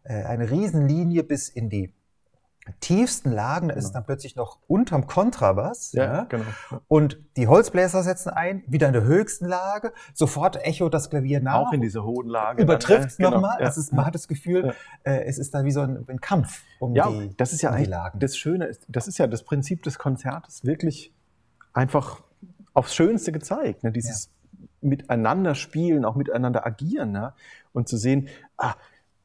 [0.05, 1.93] äh, eine Riesenlinie bis in die
[2.81, 4.01] tiefsten Lagen, da ist es genau.
[4.01, 5.93] dann plötzlich noch unterm Kontrabass.
[5.93, 6.45] Ja, ja, genau.
[6.89, 11.67] Und die Holzbläser setzen ein, wieder in der höchsten Lage, sofort echo das Klavier nach.
[11.67, 12.63] Auch in dieser hohen Lage.
[12.63, 13.31] Übertrifft es genau.
[13.33, 13.59] nochmal.
[13.61, 13.73] Ja.
[13.93, 15.13] man hat das Gefühl, ja.
[15.13, 17.71] äh, es ist da wie so ein, ein Kampf um ja, die das ist ja
[17.71, 18.19] um die Lagen.
[18.19, 21.13] Das Schöne, ist, das ist ja das Prinzip des Konzertes, wirklich
[21.73, 22.23] einfach
[22.73, 23.85] aufs Schönste gezeigt.
[23.85, 23.93] Ne?
[23.93, 24.31] Dieses
[24.81, 27.13] Miteinander spielen, auch miteinander agieren.
[27.13, 27.33] Ne?
[27.73, 28.75] Und zu sehen, ah,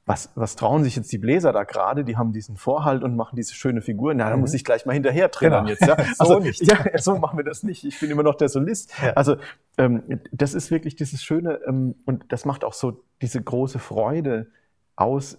[0.10, 2.04] was, was trauen sich jetzt die Bläser da gerade?
[2.04, 4.16] Die haben diesen Vorhalt und machen diese schöne Figur.
[4.16, 4.42] Na, da mhm.
[4.42, 5.70] muss ich gleich mal hinterher trainieren genau.
[5.70, 5.86] jetzt.
[5.86, 6.04] Ja?
[6.16, 6.66] so also, nicht.
[6.66, 7.84] Ja, so machen wir das nicht.
[7.84, 8.92] Ich bin immer noch der Solist.
[9.04, 9.14] Ja.
[9.14, 9.38] Also
[9.78, 14.48] ähm, das ist wirklich dieses Schöne ähm, und das macht auch so diese große Freude
[14.96, 15.38] aus,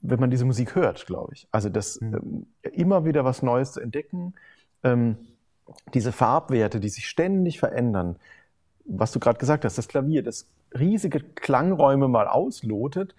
[0.00, 1.46] wenn man diese Musik hört, glaube ich.
[1.52, 2.46] Also das mhm.
[2.64, 4.34] ähm, immer wieder was Neues zu entdecken,
[4.82, 5.16] ähm,
[5.94, 8.16] diese Farbwerte, die sich ständig verändern.
[8.84, 13.14] Was du gerade gesagt hast, das Klavier, das riesige Klangräume mal auslotet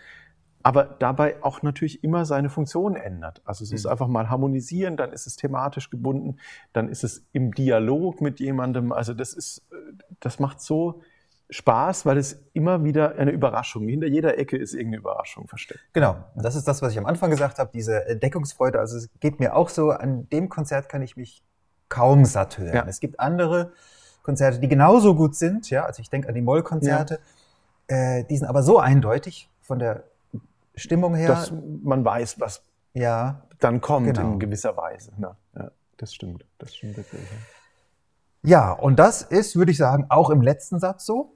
[0.64, 3.42] aber dabei auch natürlich immer seine Funktion ändert.
[3.46, 3.92] Also es ist mhm.
[3.92, 6.38] einfach mal harmonisieren, dann ist es thematisch gebunden,
[6.72, 8.94] dann ist es im Dialog mit jemandem.
[8.94, 9.62] Also das ist,
[10.22, 11.02] das macht so
[11.50, 15.82] Spaß, weil es immer wieder eine Überraschung, hinter jeder Ecke ist irgendeine Überraschung versteckt.
[15.92, 18.80] Genau, das ist das, was ich am Anfang gesagt habe, diese Entdeckungsfreude.
[18.80, 21.44] Also es geht mir auch so, an dem Konzert kann ich mich
[21.90, 22.74] kaum satt hören.
[22.74, 22.86] Ja.
[22.88, 23.74] Es gibt andere
[24.24, 27.20] Konzerte, die genauso gut sind, ja, also ich denke an die Moll-Konzerte,
[27.90, 28.20] ja.
[28.20, 30.06] äh, die sind aber so eindeutig von der
[30.76, 31.28] Stimmung her.
[31.28, 31.52] Dass
[31.84, 32.64] man weiß, was
[32.94, 34.34] ja, dann kommt genau.
[34.34, 35.12] in gewisser Weise.
[35.20, 36.46] Ja, ja, das stimmt.
[36.58, 37.22] Das stimmt wirklich.
[38.44, 38.72] Ja.
[38.72, 41.36] und das ist, würde ich sagen, auch im letzten Satz so.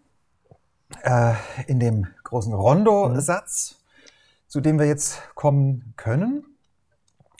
[1.03, 1.33] Äh,
[1.67, 3.75] in dem großen Rondo-Satz,
[4.47, 6.45] zu dem wir jetzt kommen können.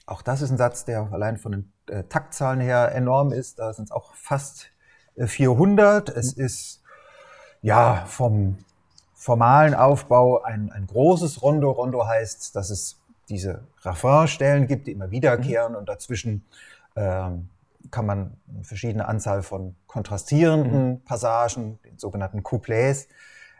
[0.05, 3.59] Auch das ist ein Satz, der allein von den äh, Taktzahlen her enorm ist.
[3.59, 4.71] Da sind es auch fast
[5.15, 6.09] äh, 400.
[6.09, 6.81] Es ist
[7.61, 8.57] ja vom
[9.17, 11.71] formalen Aufbau ein, ein großes Rondo.
[11.71, 12.99] Rondo heißt, dass es
[13.29, 15.79] diese Refrainstellen gibt, die immer wiederkehren mhm.
[15.79, 16.45] und dazwischen
[16.95, 17.49] ähm,
[17.89, 21.01] kann man eine verschiedene Anzahl von kontrastierenden mhm.
[21.03, 23.07] Passagen, den sogenannten Couplets,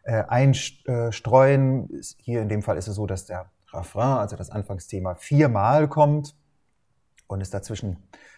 [0.03, 1.89] äh, einstreuen.
[2.17, 6.35] Hier in dem Fall ist es so, dass der Refrain, also das Anfangsthema, viermal kommt
[7.25, 7.97] und es dazwischen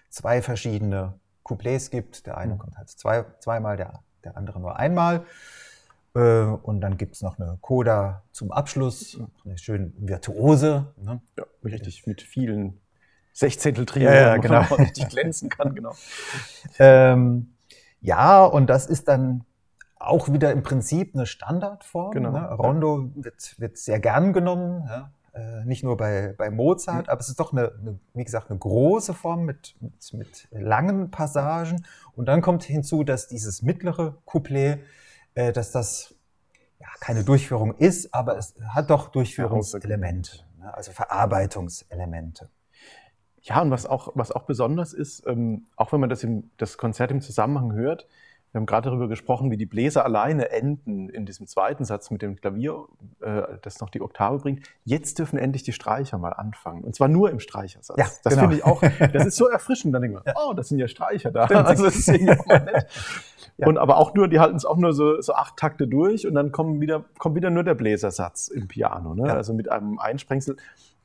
[0.09, 2.25] zwei verschiedene Couplets gibt.
[2.27, 2.59] Der eine mhm.
[2.59, 5.25] kommt halt zwei, zweimal, der, der andere nur einmal.
[6.15, 10.93] Äh, und dann gibt es noch eine Coda zum Abschluss, eine schön virtuose.
[10.97, 11.21] Ne?
[11.37, 12.79] Ja, richtig, mit vielen
[13.33, 14.63] Sechzehnteltriolen, ja, ja, genau.
[14.69, 15.75] wo man richtig glänzen kann.
[15.75, 15.93] Genau.
[16.79, 17.53] Ähm,
[18.01, 19.43] ja, und das ist dann
[19.97, 22.11] auch wieder im Prinzip eine Standardform.
[22.11, 22.31] Genau.
[22.31, 22.49] Ne?
[22.53, 25.11] Rondo wird, wird sehr gern genommen, ja?
[25.33, 27.11] äh, nicht nur bei, bei Mozart, mhm.
[27.11, 31.11] aber es ist doch eine, eine, wie gesagt, eine große Form mit, mit, mit langen
[31.11, 31.85] Passagen.
[32.15, 34.79] Und dann kommt hinzu, dass dieses mittlere Couplet
[35.39, 36.15] äh, dass das
[36.79, 40.73] ja, keine Durchführung ist, aber es hat doch Durchführungselemente, ne?
[40.73, 42.49] also Verarbeitungselemente.
[43.41, 46.77] Ja, und was auch, was auch besonders ist, ähm, auch wenn man das, im, das
[46.77, 48.05] Konzert im Zusammenhang hört,
[48.51, 52.23] wir haben gerade darüber gesprochen, wie die Bläser alleine enden in diesem zweiten Satz mit
[52.23, 52.85] dem Klavier,
[53.21, 54.65] äh, das noch die Oktave bringt.
[54.85, 56.83] Jetzt dürfen endlich die Streicher mal anfangen.
[56.83, 57.97] Und zwar nur im Streichersatz.
[57.97, 58.41] Ja, das genau.
[58.41, 58.81] finde ich auch,
[59.13, 59.93] das ist so erfrischend.
[59.93, 60.33] Dann denkt man, ja.
[60.43, 61.45] oh, das sind ja Streicher da.
[61.45, 62.87] Also das ist irgendwie auch mal nett.
[63.57, 63.67] Ja.
[63.67, 66.33] Und aber auch nur, die halten es auch nur so, so acht Takte durch und
[66.33, 69.15] dann kommen wieder, kommt wieder nur der Bläsersatz im Piano.
[69.15, 69.27] Ne?
[69.27, 69.33] Ja.
[69.33, 70.55] Also mit einem Einsprengsel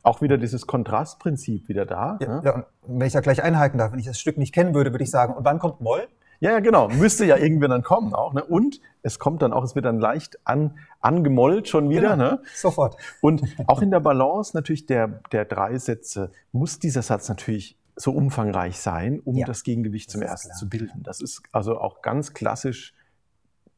[0.05, 2.16] auch wieder dieses Kontrastprinzip wieder da.
[2.21, 2.43] Ja, ne?
[2.45, 4.93] ja, und wenn ich da gleich einhaken darf, wenn ich das Stück nicht kennen würde,
[4.93, 6.07] würde ich sagen, und wann kommt Moll?
[6.45, 6.89] Ja, ja, genau.
[6.89, 8.35] Müsste ja irgendwann dann kommen auch.
[8.35, 8.45] Ne?
[8.45, 12.19] Und es kommt dann auch, es wird dann leicht an, angemollt schon wieder.
[12.19, 12.33] Genau.
[12.33, 12.43] Ne?
[12.55, 12.99] Sofort.
[13.23, 18.12] Und auch in der Balance natürlich der, der drei Sätze muss dieser Satz natürlich so
[18.12, 20.59] umfangreich sein, um ja, das Gegengewicht zum ersten klar.
[20.59, 21.03] zu bilden.
[21.03, 22.93] Das ist also auch ganz klassisch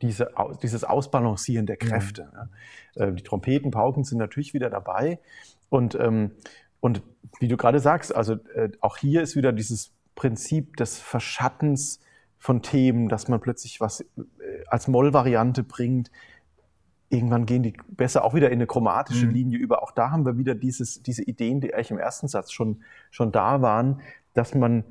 [0.02, 2.32] diese, dieses Ausbalancieren der Kräfte.
[2.96, 3.04] Mhm.
[3.04, 3.10] Ja.
[3.12, 5.20] Die Trompeten, Pauken sind natürlich wieder dabei.
[5.68, 6.32] Und, ähm,
[6.80, 7.00] und
[7.38, 12.00] wie du gerade sagst, also äh, auch hier ist wieder dieses Prinzip des Verschattens
[12.46, 14.04] von Themen, dass man plötzlich was äh,
[14.68, 16.12] als Moll-Variante bringt.
[17.08, 19.32] Irgendwann gehen die besser auch wieder in eine chromatische mhm.
[19.32, 19.82] Linie über.
[19.82, 23.32] Auch da haben wir wieder dieses, diese Ideen, die eigentlich im ersten Satz schon, schon
[23.32, 24.00] da waren,
[24.32, 24.84] dass man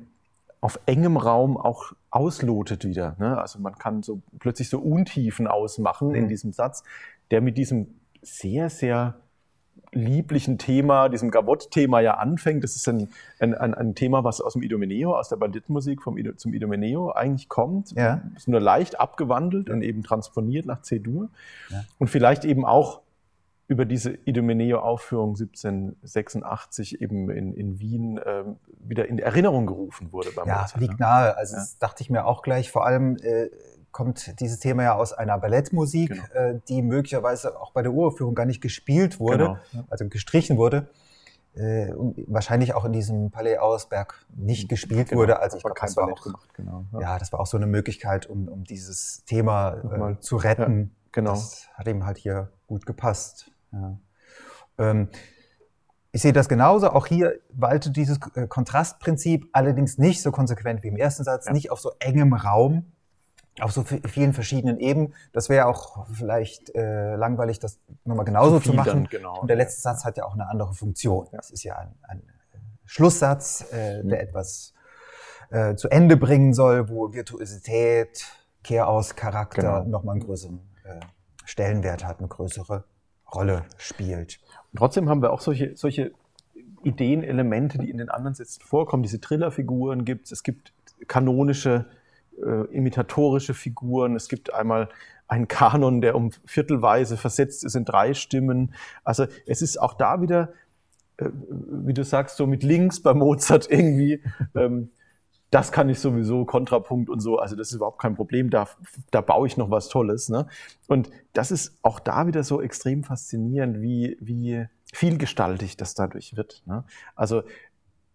[0.60, 3.16] auf engem Raum auch auslotet wieder.
[3.18, 3.40] Ne?
[3.40, 6.14] Also man kann so plötzlich so Untiefen ausmachen mhm.
[6.14, 6.84] in diesem Satz,
[7.30, 7.86] der mit diesem
[8.20, 9.14] sehr, sehr
[9.92, 12.62] lieblichen Thema, diesem Gavotte-Thema ja anfängt.
[12.62, 13.08] Das ist ein,
[13.40, 17.48] ein, ein, Thema, was aus dem Idomeneo, aus der Banditenmusik vom Ido, zum Idomeneo eigentlich
[17.48, 17.92] kommt.
[17.92, 18.22] Ja.
[18.36, 21.28] Ist nur leicht abgewandelt und eben transponiert nach C-Dur.
[21.70, 21.84] Ja.
[21.98, 23.00] Und vielleicht eben auch
[23.68, 28.44] über diese Idomeneo-Aufführung 1786 eben in, in Wien äh,
[28.78, 30.30] wieder in Erinnerung gerufen wurde.
[30.30, 31.06] Beim ja, Mozart, liegt ne?
[31.06, 31.36] nahe.
[31.36, 31.60] Also ja.
[31.60, 32.70] das dachte ich mir auch gleich.
[32.70, 33.50] Vor allem äh,
[33.96, 36.22] kommt dieses Thema ja aus einer Ballettmusik, genau.
[36.34, 39.84] äh, die möglicherweise auch bei der Uraufführung gar nicht gespielt wurde, genau, ja.
[39.88, 40.90] also gestrichen wurde.
[41.54, 41.94] Äh,
[42.26, 45.40] wahrscheinlich auch in diesem Palais Auersberg nicht gespielt genau, wurde.
[45.40, 47.00] Also ich glaube, das war auch, gemacht, genau, ja.
[47.00, 47.18] ja.
[47.18, 50.78] das war auch so eine Möglichkeit, um, um dieses Thema äh, zu retten.
[50.78, 51.30] Ja, genau.
[51.30, 53.50] Das hat ihm halt hier gut gepasst.
[53.72, 53.96] Ja.
[54.76, 55.08] Ähm,
[56.12, 56.90] ich sehe das genauso.
[56.90, 61.70] Auch hier waltet dieses äh, Kontrastprinzip, allerdings nicht so konsequent wie im ersten Satz, nicht
[61.70, 62.92] auf so engem Raum
[63.60, 65.14] auf so vielen verschiedenen Ebenen.
[65.32, 69.04] Das wäre auch vielleicht äh, langweilig, das nochmal genauso zu, zu machen.
[69.04, 69.40] Dann, genau.
[69.40, 71.26] Und der letzte Satz hat ja auch eine andere Funktion.
[71.32, 72.22] Das ist ja ein, ein
[72.84, 74.12] Schlusssatz, äh, der mhm.
[74.12, 74.74] etwas
[75.50, 78.26] äh, zu Ende bringen soll, wo Virtuosität,
[78.62, 79.84] Kehraus, Charakter genau.
[79.84, 81.00] nochmal einen größeren äh,
[81.44, 82.84] Stellenwert hat, eine größere
[83.32, 84.38] Rolle spielt.
[84.72, 86.12] Und trotzdem haben wir auch solche, solche
[86.82, 89.02] Ideen, Elemente, die in den anderen Sätzen vorkommen.
[89.02, 90.72] Diese Trillerfiguren gibt es, es gibt
[91.08, 91.86] kanonische
[92.44, 94.16] äh, imitatorische Figuren.
[94.16, 94.88] Es gibt einmal
[95.28, 98.74] einen Kanon, der um Viertelweise versetzt ist in drei Stimmen.
[99.04, 100.52] Also es ist auch da wieder,
[101.16, 104.22] äh, wie du sagst, so mit links bei Mozart irgendwie.
[104.54, 104.90] Ähm,
[105.50, 108.68] das kann ich sowieso, Kontrapunkt und so, also das ist überhaupt kein Problem, da,
[109.10, 110.28] da baue ich noch was Tolles.
[110.28, 110.48] Ne?
[110.88, 116.62] Und das ist auch da wieder so extrem faszinierend, wie, wie vielgestaltig das dadurch wird.
[116.66, 116.84] Ne?
[117.14, 117.42] Also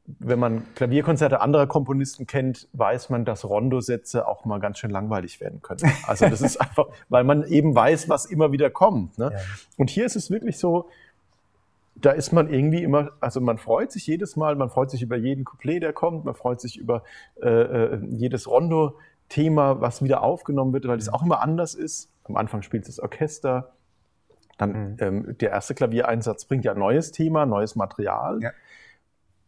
[0.06, 5.40] wenn man Klavierkonzerte anderer Komponisten kennt, weiß man, dass Rondo-Sätze auch mal ganz schön langweilig
[5.40, 5.92] werden können.
[6.08, 9.18] Also das ist einfach, weil man eben weiß, was immer wieder kommt.
[9.18, 9.32] Ne?
[9.34, 9.40] Ja.
[9.78, 10.90] Und hier ist es wirklich so,
[11.96, 15.18] da ist man irgendwie immer, also man freut sich jedes Mal, man freut sich über
[15.18, 17.04] jeden Couplet, der kommt, man freut sich über
[17.42, 22.10] äh, äh jedes Rondo-Thema, was wieder aufgenommen wird, weil es auch immer anders ist.
[22.24, 23.72] Am Anfang spielt das Orchester,
[24.58, 24.98] dann mhm.
[25.00, 28.40] ähm, der erste Klaviereinsatz bringt ja ein neues Thema, neues Material.
[28.42, 28.52] Ja.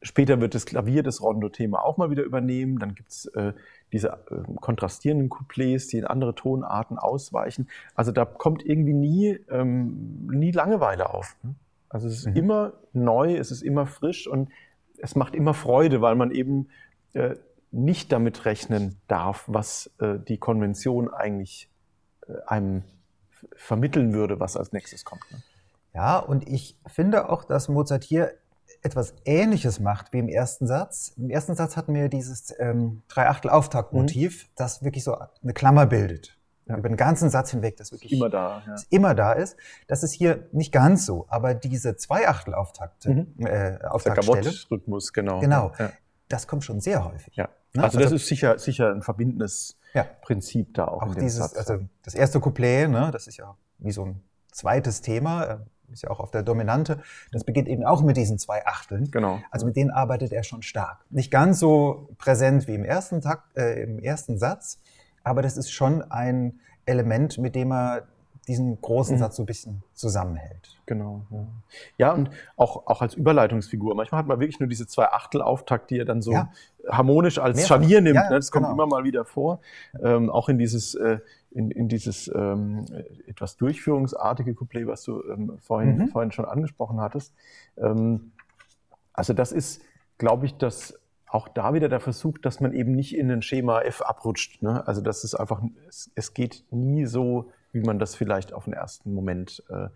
[0.03, 2.77] Später wird das Klavier das Rondo-Thema auch mal wieder übernehmen.
[2.77, 3.53] Dann gibt es äh,
[3.93, 7.69] diese äh, kontrastierenden Couplets, die in andere Tonarten ausweichen.
[7.95, 11.37] Also da kommt irgendwie nie, ähm, nie Langeweile auf.
[11.43, 11.55] Ne?
[11.87, 12.35] Also es ist mhm.
[12.35, 14.49] immer neu, es ist immer frisch und
[14.97, 16.67] es macht immer Freude, weil man eben
[17.13, 17.35] äh,
[17.71, 21.69] nicht damit rechnen darf, was äh, die Konvention eigentlich
[22.27, 22.83] äh, einem
[23.55, 25.23] vermitteln würde, was als nächstes kommt.
[25.31, 25.41] Ne?
[25.93, 28.33] Ja, und ich finde auch, dass Mozart hier
[28.83, 31.13] etwas Ähnliches macht wie im ersten Satz.
[31.17, 34.49] Im ersten Satz hatten wir dieses ähm, Dreiachtel-Auftaktmotiv, mhm.
[34.55, 36.37] das wirklich so eine Klammer bildet.
[36.65, 36.77] Ja.
[36.77, 38.75] Über den ganzen Satz hinweg, das wirklich immer da, ja.
[38.89, 39.57] immer da ist.
[39.87, 43.45] Das ist hier nicht ganz so, aber diese Zweiachtel-Auftakte, mhm.
[43.45, 45.39] äh, Auftaktstelle, Rhythmus, genau.
[45.39, 45.91] Genau, ja.
[46.29, 47.35] das kommt schon sehr häufig.
[47.35, 47.49] Ja.
[47.73, 47.83] Ne?
[47.83, 49.77] Also, also, das ist sicher, sicher ein verbindendes
[50.21, 51.03] Prinzip da auch.
[51.03, 51.57] Auch dieses, Satz.
[51.57, 56.09] also das erste Couplet, ne, das ist ja wie so ein zweites Thema ist ja
[56.09, 56.99] auch auf der Dominante,
[57.31, 59.09] das beginnt eben auch mit diesen zwei Achteln.
[59.11, 59.39] Genau.
[59.51, 61.05] Also mit denen arbeitet er schon stark.
[61.09, 64.79] Nicht ganz so präsent wie im ersten, Takt, äh, im ersten Satz,
[65.23, 68.07] aber das ist schon ein Element, mit dem er
[68.47, 69.19] diesen großen mhm.
[69.19, 70.77] Satz so ein bisschen zusammenhält.
[70.85, 71.21] Genau.
[71.29, 71.47] Ja,
[71.97, 73.95] ja und auch, auch als Überleitungsfigur.
[73.95, 76.51] Manchmal hat man wirklich nur diese zwei Achtel-Auftakt, die er dann so ja.
[76.89, 77.75] harmonisch als Mehrfach.
[77.75, 78.15] Scharnier nimmt.
[78.15, 78.35] Ja, ne?
[78.35, 78.67] Das genau.
[78.67, 79.61] kommt immer mal wieder vor.
[80.03, 81.19] Ähm, auch in dieses äh,
[81.53, 82.85] in, in dieses ähm,
[83.27, 86.07] etwas durchführungsartige Couplet, was du ähm, vorhin, mhm.
[86.07, 87.33] vorhin schon angesprochen hattest.
[87.77, 88.31] Ähm,
[89.13, 89.81] also das ist,
[90.17, 93.81] glaube ich, dass auch da wieder der Versuch, dass man eben nicht in ein Schema
[93.81, 94.61] F abrutscht.
[94.61, 94.85] Ne?
[94.87, 98.73] Also das ist einfach, es, es, geht nie so, wie man das vielleicht auf den
[98.73, 99.87] ersten Moment äh,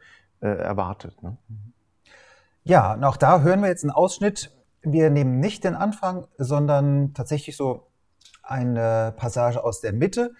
[0.41, 1.21] äh, erwartet.
[1.21, 1.37] Ne?
[2.63, 4.51] Ja, und auch da hören wir jetzt einen Ausschnitt.
[4.81, 7.87] Wir nehmen nicht den Anfang, sondern tatsächlich so
[8.41, 10.33] eine Passage aus der Mitte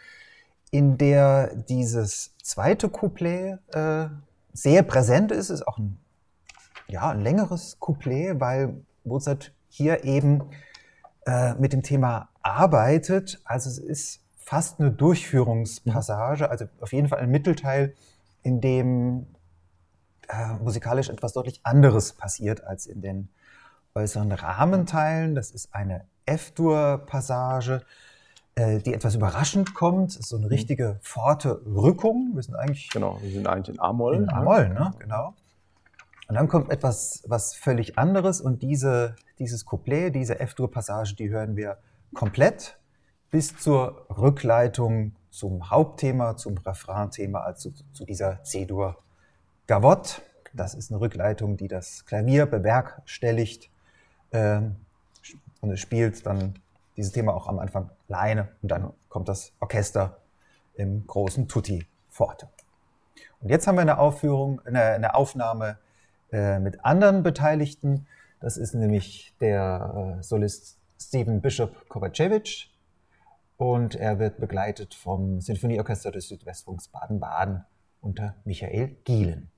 [0.72, 4.08] in der dieses zweite Couplet äh,
[4.54, 6.00] sehr präsent ist, ist auch ein,
[6.88, 10.50] ja, ein längeres Couplet, weil Mozart hier eben
[11.26, 13.40] äh, mit dem Thema arbeitet.
[13.46, 17.94] Also es ist fast eine Durchführungspassage, also auf jeden Fall ein Mittelteil,
[18.44, 19.28] in dem
[20.30, 23.30] äh, musikalisch etwas deutlich anderes passiert als in den
[23.94, 25.36] äußeren Rahmenteilen.
[25.36, 27.86] Das ist eine F-Dur-Passage
[28.58, 30.12] die etwas überraschend kommt.
[30.12, 30.52] So eine mhm.
[30.52, 32.32] richtige forte Rückung.
[32.34, 32.90] Wir sind eigentlich.
[32.90, 34.16] Genau, wir sind eigentlich in A-Moll.
[34.16, 34.94] In A-Moll, ne?
[35.00, 35.34] Genau.
[36.28, 41.56] Und dann kommt etwas, was völlig anderes und diese, dieses Couplet, diese F-Dur-Passage, die hören
[41.56, 41.78] wir
[42.14, 42.78] komplett
[43.32, 48.98] bis zur Rückleitung zum Hauptthema, zum Refrain-Thema, also zu, zu dieser C-Dur
[49.68, 50.22] Gavotte.
[50.54, 53.70] Das ist eine Rückleitung, die das Klavier bewerkstelligt
[54.32, 54.78] ähm,
[55.62, 56.56] und es spielt dann
[56.98, 60.18] dieses Thema auch am Anfang alleine und dann kommt das Orchester
[60.74, 62.50] im großen Tutti forte.
[63.40, 65.78] Und jetzt haben wir eine Aufführung, eine, eine Aufnahme
[66.32, 68.08] äh, mit anderen Beteiligten.
[68.40, 72.70] Das ist nämlich der äh, Solist Steven Bishop Kovacevic
[73.58, 77.66] und er wird begleitet vom Sinfonieorchester des Südwestfunks Baden-Baden
[78.02, 79.52] unter Michael Gielen.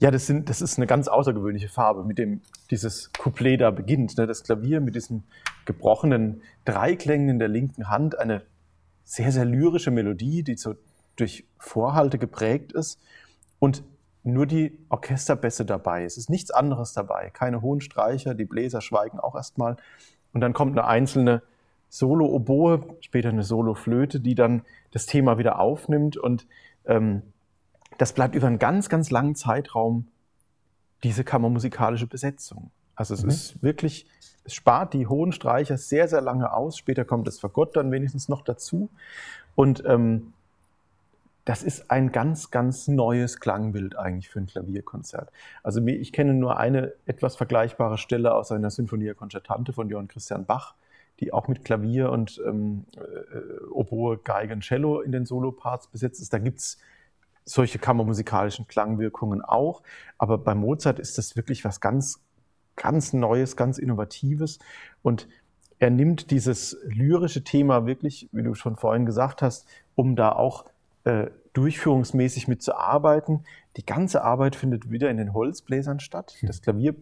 [0.00, 2.40] Ja, das, sind, das ist eine ganz außergewöhnliche Farbe, mit dem
[2.70, 4.16] dieses Couplet da beginnt.
[4.16, 4.26] Ne?
[4.26, 5.24] Das Klavier mit diesen
[5.66, 8.42] gebrochenen Dreiklängen in der linken Hand, eine
[9.04, 10.74] sehr, sehr lyrische Melodie, die so
[11.16, 12.98] durch Vorhalte geprägt ist
[13.58, 13.82] und
[14.22, 16.04] nur die Orchesterbässe dabei.
[16.04, 19.76] Es ist nichts anderes dabei, keine hohen Streicher, die Bläser schweigen auch erstmal.
[20.32, 21.42] Und dann kommt eine einzelne
[21.90, 24.62] Solo-Oboe, später eine Solo-Flöte, die dann
[24.92, 26.46] das Thema wieder aufnimmt und
[26.86, 27.22] ähm,
[28.00, 30.06] das bleibt über einen ganz, ganz langen Zeitraum
[31.02, 32.70] diese kammermusikalische Besetzung.
[32.94, 33.28] Also es mhm.
[33.28, 34.06] ist wirklich,
[34.44, 36.78] es spart die hohen Streicher sehr, sehr lange aus.
[36.78, 38.88] Später kommt das Fagott dann wenigstens noch dazu.
[39.54, 40.32] Und ähm,
[41.44, 45.30] das ist ein ganz, ganz neues Klangbild eigentlich für ein Klavierkonzert.
[45.62, 50.46] Also ich kenne nur eine etwas vergleichbare Stelle aus einer Sinfonia Concertante von Johann Christian
[50.46, 50.74] Bach,
[51.20, 56.22] die auch mit Klavier und ähm, äh, Oboe, Geige und Cello in den Soloparts besetzt
[56.22, 56.32] ist.
[56.32, 56.78] Da gibt es
[57.50, 59.82] solche kammermusikalischen Klangwirkungen auch.
[60.18, 62.20] Aber bei Mozart ist das wirklich was ganz,
[62.76, 64.58] ganz Neues, ganz Innovatives.
[65.02, 65.28] Und
[65.78, 70.66] er nimmt dieses lyrische Thema wirklich, wie du schon vorhin gesagt hast, um da auch
[71.04, 73.44] äh, durchführungsmäßig mitzuarbeiten.
[73.76, 76.36] Die ganze Arbeit findet wieder in den Holzbläsern statt.
[76.40, 76.46] Hm.
[76.46, 76.94] Das Klavier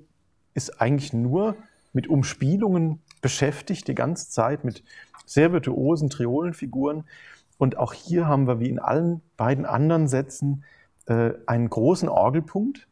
[0.55, 1.57] ist eigentlich nur
[1.93, 4.85] mit Umspielungen beschäftigt, die ganze Zeit mit
[5.27, 7.05] sehr virtuosen Triolenfiguren.
[7.59, 10.65] Und auch hier haben wir wie in allen beiden anderen Sätzen
[11.07, 12.89] äh, einen großen Orgelpunkt,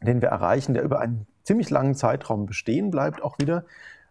[0.00, 3.64] den wir erreichen, der über einen ziemlich langen Zeitraum bestehen bleibt auch wieder.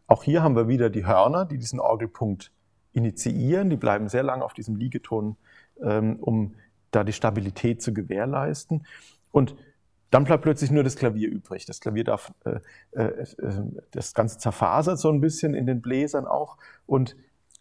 [0.07, 2.51] Auch hier haben wir wieder die Hörner, die diesen Orgelpunkt
[2.91, 3.69] initiieren.
[3.69, 5.37] Die bleiben sehr lange auf diesem Liegeton,
[5.81, 6.55] ähm, um
[6.91, 8.85] da die Stabilität zu gewährleisten.
[9.31, 9.55] Und
[10.09, 11.65] dann bleibt plötzlich nur das Klavier übrig.
[11.65, 12.59] Das Klavier darf, äh,
[12.91, 16.57] äh, äh das Ganze zerfasert so ein bisschen in den Bläsern auch.
[16.85, 17.15] Und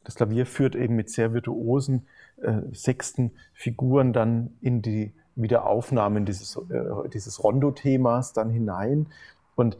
[0.04, 2.06] das Klavier führt eben mit sehr virtuosen
[2.42, 9.08] äh, sechsten Figuren dann in die Wiederaufnahmen dieses, äh, dieses Rondo-Themas dann hinein.
[9.56, 9.76] Und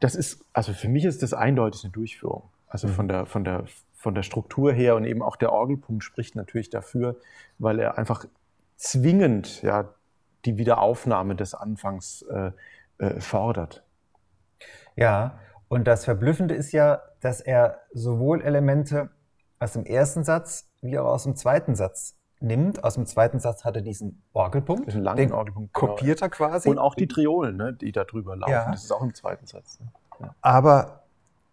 [0.00, 2.44] das ist, also für mich ist das eindeutig eine Durchführung.
[2.66, 2.92] Also mhm.
[2.92, 3.64] von, der, von, der,
[3.94, 7.16] von der Struktur her und eben auch der Orgelpunkt spricht natürlich dafür,
[7.58, 8.24] weil er einfach
[8.76, 9.94] zwingend ja,
[10.44, 12.52] die Wiederaufnahme des Anfangs äh,
[12.98, 13.84] äh, fordert.
[14.96, 15.38] Ja,
[15.68, 19.10] und das Verblüffende ist ja, dass er sowohl Elemente
[19.62, 22.82] aus dem ersten Satz wie auch aus dem zweiten Satz nimmt.
[22.82, 24.86] Aus dem zweiten Satz hat er diesen Orgelpunkt.
[24.86, 25.72] Diesen langen den Orgelpunkt.
[25.72, 25.86] Genau.
[25.92, 26.68] Kopiert er quasi.
[26.68, 28.52] Und auch die Triolen, ne, die da drüber laufen.
[28.52, 28.70] Ja.
[28.70, 29.78] Das ist auch im zweiten Satz.
[29.80, 29.86] Ne?
[30.20, 30.34] Ja.
[30.40, 31.04] Aber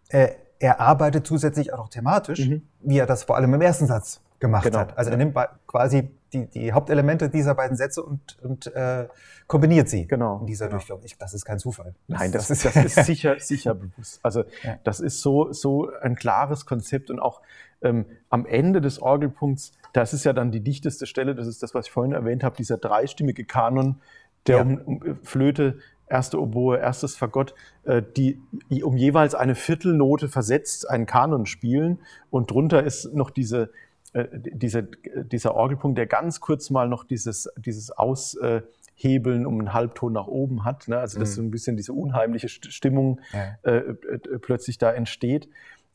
[0.08, 2.66] äh, er arbeitet zusätzlich auch noch thematisch, mhm.
[2.80, 4.80] wie er das vor allem im ersten Satz gemacht genau.
[4.80, 4.98] hat.
[4.98, 9.08] Also er nimmt quasi die, die Hauptelemente dieser beiden Sätze und, und äh,
[9.46, 10.78] kombiniert sie Genau, in dieser genau.
[10.78, 11.02] Durchführung.
[11.04, 11.94] Ich, das ist kein Zufall.
[12.08, 14.20] Nein, das, ist, das ist sicher, sicher bewusst.
[14.22, 14.78] Also Ja.
[14.84, 17.40] das ist so, so ein klares Konzept und auch
[17.82, 21.74] ähm, am Ende des Orgelpunkts, das ist ja dann die dichteste Stelle, das ist das,
[21.74, 24.00] was ich vorhin erwähnt habe, dieser dreistimmige Kanon,
[24.46, 24.62] der Ja.
[24.62, 27.54] um, um Flöte, erste Oboe, erstes Fagott,
[27.84, 28.40] äh, die
[28.82, 32.00] um jeweils eine Viertelnote versetzt einen Kanon spielen
[32.30, 33.70] und drunter ist noch diese
[34.12, 40.12] äh, diese, dieser Orgelpunkt, der ganz kurz mal noch dieses, dieses Aushebeln um einen Halbton
[40.12, 40.88] nach oben hat.
[40.88, 40.98] Ne?
[40.98, 41.34] Also, dass Mhm.
[41.34, 43.56] so ein bisschen diese unheimliche St- Stimmung Ja.
[43.62, 43.94] äh, äh,
[44.40, 45.48] plötzlich da entsteht.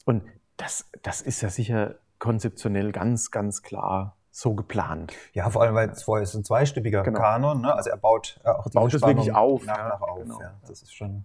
[0.06, 0.24] Und
[0.58, 5.14] das, das ist ja sicher konzeptionell ganz, ganz klar so geplant.
[5.34, 7.20] Ja, vor allem, weil es vorher ist ein zweistimmiger Genau.
[7.20, 7.62] Kanon.
[7.62, 7.74] Ne?
[7.74, 10.20] Also er baut äh, auch Baut diese es wirklich Spannung auf, Nach, ja, nach auf.
[10.20, 10.42] genau.
[10.42, 10.54] Ja.
[10.68, 11.24] Das ist schon,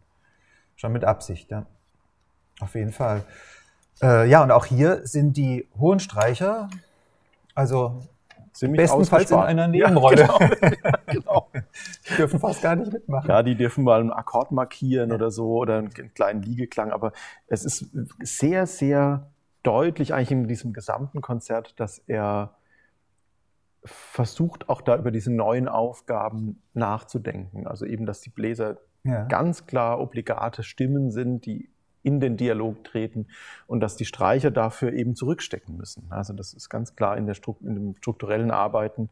[0.77, 1.51] schon mit Absicht.
[1.51, 1.67] Ja.
[2.61, 3.23] Auf jeden Fall.
[4.03, 6.69] Äh, ja, und auch hier sind die hohen Streicher,
[7.55, 8.03] also
[8.53, 10.29] Ziemlich bestenfalls in einer Nebenrolle.
[10.29, 11.49] Ja, genau.
[11.53, 11.63] genau.
[12.11, 13.29] Die dürfen fast gar nicht mitmachen.
[13.29, 17.13] Ja, die dürfen mal einen Akkord markieren oder so oder einen kleinen Liegeklang, aber
[17.47, 17.87] es ist
[18.23, 19.31] sehr, sehr
[19.63, 22.57] deutlich eigentlich in diesem gesamten Konzert, dass er
[23.85, 27.67] versucht auch da über diese neuen Aufgaben nachzudenken.
[27.67, 29.25] Also eben, dass die Bläser Ja.
[29.25, 31.71] ganz klar obligate Stimmen sind, die
[32.03, 33.27] in den Dialog treten
[33.67, 36.07] und dass die Streicher dafür eben zurückstecken müssen.
[36.11, 39.11] Also das ist ganz klar in, der Struk in dem strukturellen Arbeiten,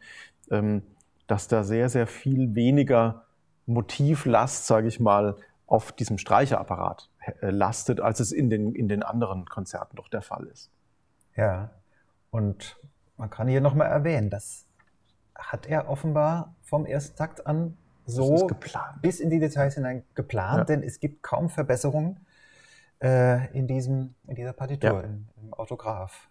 [0.50, 0.82] ähm,
[1.26, 3.24] dass da sehr, sehr viel weniger
[3.66, 5.36] Motivlast, sage ich mal,
[5.66, 7.10] auf diesem Streicherapparat
[7.42, 10.70] äh, lastet, als es in den, in den anderen Konzerten doch der Fall ist.
[11.36, 11.70] Ja.
[12.30, 12.78] Und
[13.18, 14.64] man kann hier nochmal erwähnen, das
[15.34, 18.48] hat er offenbar vom ersten Takt an so
[19.02, 20.64] bis in die Details hinein geplant, Ja.
[20.64, 22.20] denn es gibt kaum Verbesserungen
[23.02, 25.00] äh, in, diesem, in dieser Partitur, Ja.
[25.00, 26.28] im, im Autograph.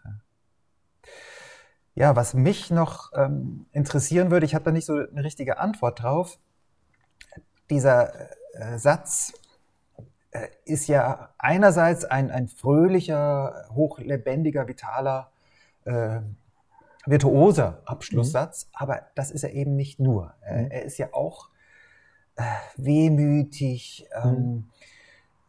[1.96, 2.16] Ja.
[2.16, 6.40] Was mich noch ähm, interessieren würde, ich habe da nicht so eine richtige Antwort drauf.
[7.70, 8.14] Dieser
[8.54, 9.34] äh, Satz
[10.32, 15.32] äh, ist ja einerseits ein, ein fröhlicher, hochlebendiger, vitaler,
[15.86, 16.20] äh,
[17.06, 20.34] virtuoser Abschlusssatz, aber das ist er eben nicht nur.
[20.42, 20.72] Äh, Mhm.
[20.72, 21.50] Er ist ja auch
[22.36, 22.44] äh,
[22.76, 24.70] wehmütig, ähm,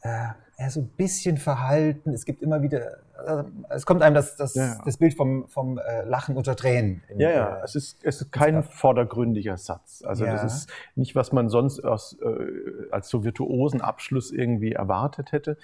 [0.02, 2.12] äh, er so ein bisschen verhalten.
[2.12, 4.78] Es gibt immer wieder, äh, es kommt einem das, das, Ja, ja.
[4.84, 7.02] das Bild vom, vom äh, Lachen unter Tränen.
[7.08, 10.02] in- Ja, ja, äh, es ist, es ist kein vordergründiger Satz.
[10.04, 10.32] Also Ja.
[10.32, 15.58] das ist nicht, was man sonst aus, äh, als so virtuosen Abschluss irgendwie erwartet hätte.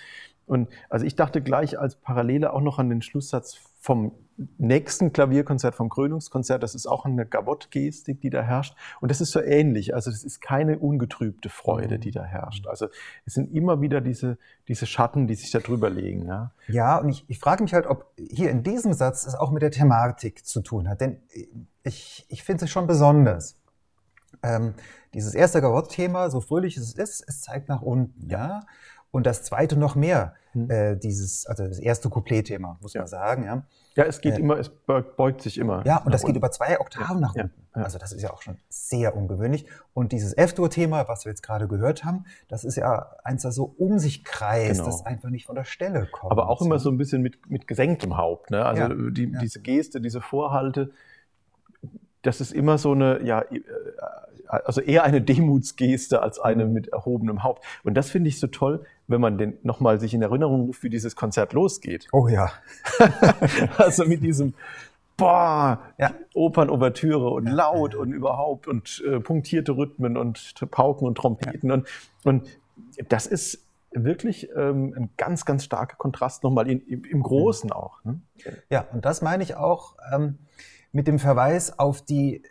[0.46, 4.12] Und also ich dachte gleich als Parallele auch noch an den Schlusssatz vom
[4.58, 6.62] nächsten Klavierkonzert, vom Krönungskonzert.
[6.62, 8.76] Das ist auch eine Gavotte-Gestik, die da herrscht.
[9.00, 9.94] Und das ist so ähnlich.
[9.94, 12.66] Also das ist keine ungetrübte Freude, die da herrscht.
[12.66, 12.88] Also
[13.24, 14.38] es sind immer wieder diese,
[14.68, 16.26] diese Schatten, die sich da drüber legen.
[16.26, 16.52] Ja.
[16.68, 19.62] Ja, und ich, ich frage mich halt, ob hier in diesem Satz es auch mit
[19.62, 21.00] der Thematik zu tun hat.
[21.00, 21.18] Denn
[21.82, 23.56] ich, ich finde es schon besonders.
[24.42, 24.74] Ähm,
[25.14, 28.60] dieses erste Gavotte-Thema, so fröhlich es ist, es zeigt nach unten, ja.
[29.14, 30.70] Und das zweite noch mehr, Hm.
[30.70, 33.02] äh, dieses, also das erste Couplet-Thema, muss Ja.
[33.02, 33.62] man sagen, ja.
[33.96, 34.68] Ja, es geht Äh, immer, es
[35.16, 35.86] beugt sich immer.
[35.86, 36.38] Ja, und das nach geht unten.
[36.38, 37.52] über zwei Oktaven nach unten.
[37.76, 37.82] ja.
[37.82, 39.66] Also das ist ja auch schon sehr ungewöhnlich.
[39.94, 43.72] Und dieses F-Dur-Thema, was wir jetzt gerade gehört haben, das ist ja eins, das so
[43.78, 44.86] um sich kreist, Genau.
[44.86, 46.32] das einfach nicht von der Stelle kommt.
[46.32, 48.50] Aber auch immer so ein bisschen mit, mit gesenktem Haupt.
[48.50, 48.64] Ne?
[48.64, 50.90] Also die, diese Geste, diese Vorhalte,
[52.22, 53.60] das ist immer so eine, ja, äh,
[54.48, 56.72] also eher eine Demutsgeste als eine Mhm.
[56.72, 57.64] mit erhobenem Haupt.
[57.82, 60.90] Und das finde ich so toll, wenn man den nochmal sich in Erinnerung ruft, wie
[60.90, 62.08] dieses Konzert losgeht.
[62.12, 62.50] Oh ja.
[63.76, 64.54] also mit diesem
[65.16, 66.12] Boah, Ja.
[66.34, 68.00] Opernouvertüre und Ja, laut ja.
[68.00, 71.70] und überhaupt und äh, punktierte Rhythmen und Pauken und Trompeten.
[71.70, 71.86] Und,
[72.24, 72.48] und
[73.08, 78.02] das ist wirklich ähm, ein ganz, ganz starker Kontrast nochmal in, im, im Großen auch.
[78.04, 78.20] Ne?
[78.70, 80.38] Ja, und das meine ich auch ähm,
[80.90, 82.42] mit dem Verweis auf die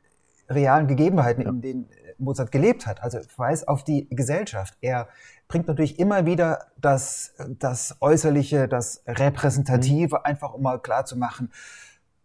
[0.55, 1.49] realen Gegebenheiten, Ja.
[1.49, 3.01] in denen Mozart gelebt hat.
[3.03, 4.77] Also Verweis auf die Gesellschaft.
[4.81, 5.07] Er
[5.47, 11.51] bringt natürlich immer wieder das, das Äußerliche, das Repräsentative, einfach um mal klarzumachen,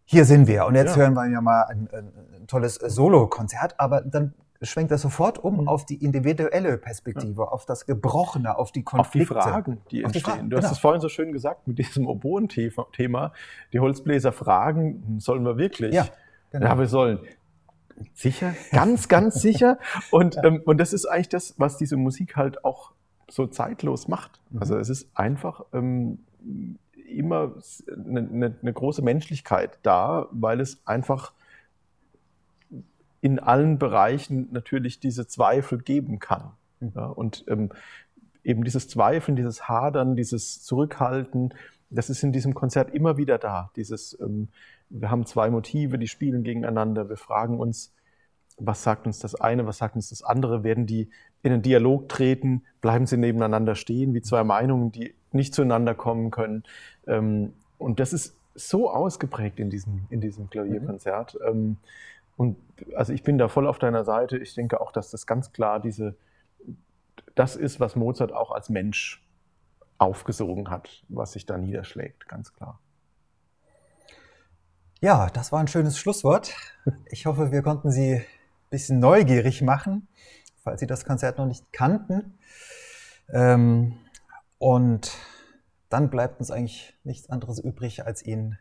[0.04, 0.66] hier sind wir.
[0.66, 1.02] Und jetzt Ja.
[1.02, 4.32] hören wir ja mal ein, ein, tolles Solo-Konzert, aber dann
[4.62, 5.68] schwenkt das sofort um Mhm.
[5.68, 9.34] auf die individuelle Perspektive, auf das Gebrochene, auf die Auf die Konflikte.
[9.34, 10.22] Fragen, die Auf die entstehen.
[10.22, 10.72] Fragen, du hast genau.
[10.72, 13.32] es vorhin so schön gesagt mit diesem Oboen-Thema.
[13.72, 15.94] Die Holzbläser fragen, sollen wir wirklich?
[15.94, 16.06] Ja,
[16.50, 16.66] genau.
[16.66, 17.18] Ja, wir sollen.
[18.14, 19.78] Sicher, ganz, ganz sicher.
[20.10, 22.92] Und, ähm, und das ist eigentlich das, was diese Musik halt auch
[23.28, 24.40] so zeitlos macht.
[24.50, 24.60] Mhm.
[24.60, 26.18] Also es ist einfach ähm,
[27.08, 27.54] immer
[27.88, 31.32] eine, eine, eine große Menschlichkeit da, weil es einfach
[33.20, 36.52] in allen Bereichen natürlich diese Zweifel geben kann.
[36.80, 36.92] Mhm.
[36.94, 37.70] Ja, und ähm,
[38.44, 41.52] eben dieses Zweifeln, dieses Hadern, dieses Zurückhalten,
[41.90, 43.70] das ist in diesem Konzert immer wieder da.
[43.76, 44.48] Dieses, ähm,
[44.90, 47.08] wir haben zwei Motive, die spielen gegeneinander.
[47.08, 47.92] Wir fragen uns,
[48.56, 50.64] was sagt uns das eine, was sagt uns das andere?
[50.64, 51.10] Werden die
[51.42, 52.64] in einen Dialog treten?
[52.80, 56.64] Bleiben sie nebeneinander stehen, wie zwei Meinungen, die nicht zueinander kommen können?
[57.06, 61.34] Ähm, und das ist so ausgeprägt in diesem, in diesem Klavierkonzert.
[61.34, 61.46] Mhm.
[61.46, 61.76] Ähm,
[62.36, 62.56] und
[62.94, 64.38] also ich bin da voll auf deiner Seite.
[64.38, 66.16] Ich denke auch, dass das ganz klar diese,
[67.34, 69.24] das ist, was Mozart auch als Mensch
[69.98, 72.78] aufgesogen hat, was sich da niederschlägt, ganz klar.
[75.00, 76.56] Ja, das war ein schönes Schlusswort.
[77.08, 78.24] Ich hoffe, wir konnten Sie ein
[78.68, 80.08] bisschen neugierig machen,
[80.56, 82.36] falls Sie das Konzert noch nicht kannten.
[83.32, 83.96] Ähm,
[84.58, 85.12] und
[85.88, 88.58] dann bleibt uns eigentlich nichts anderes übrig, als Ihnen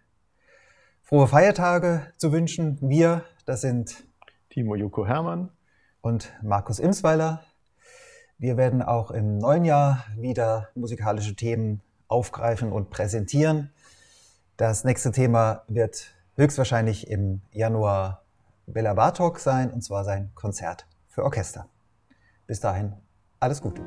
[1.02, 2.78] frohe Feiertage zu wünschen.
[2.82, 4.04] Wir, das sind
[4.52, 5.50] Timo Joko Hermann
[6.02, 7.46] und Markus Imsweiler.
[8.38, 13.72] Wir werden auch im neuen Jahr wieder musikalische Themen aufgreifen und präsentieren.
[14.56, 18.24] Das nächste Thema wird höchstwahrscheinlich im Januar
[18.68, 21.68] Bella Bartok sein, und zwar sein Konzert für Orchester.
[22.46, 22.94] Bis dahin,
[23.40, 23.82] alles Gute.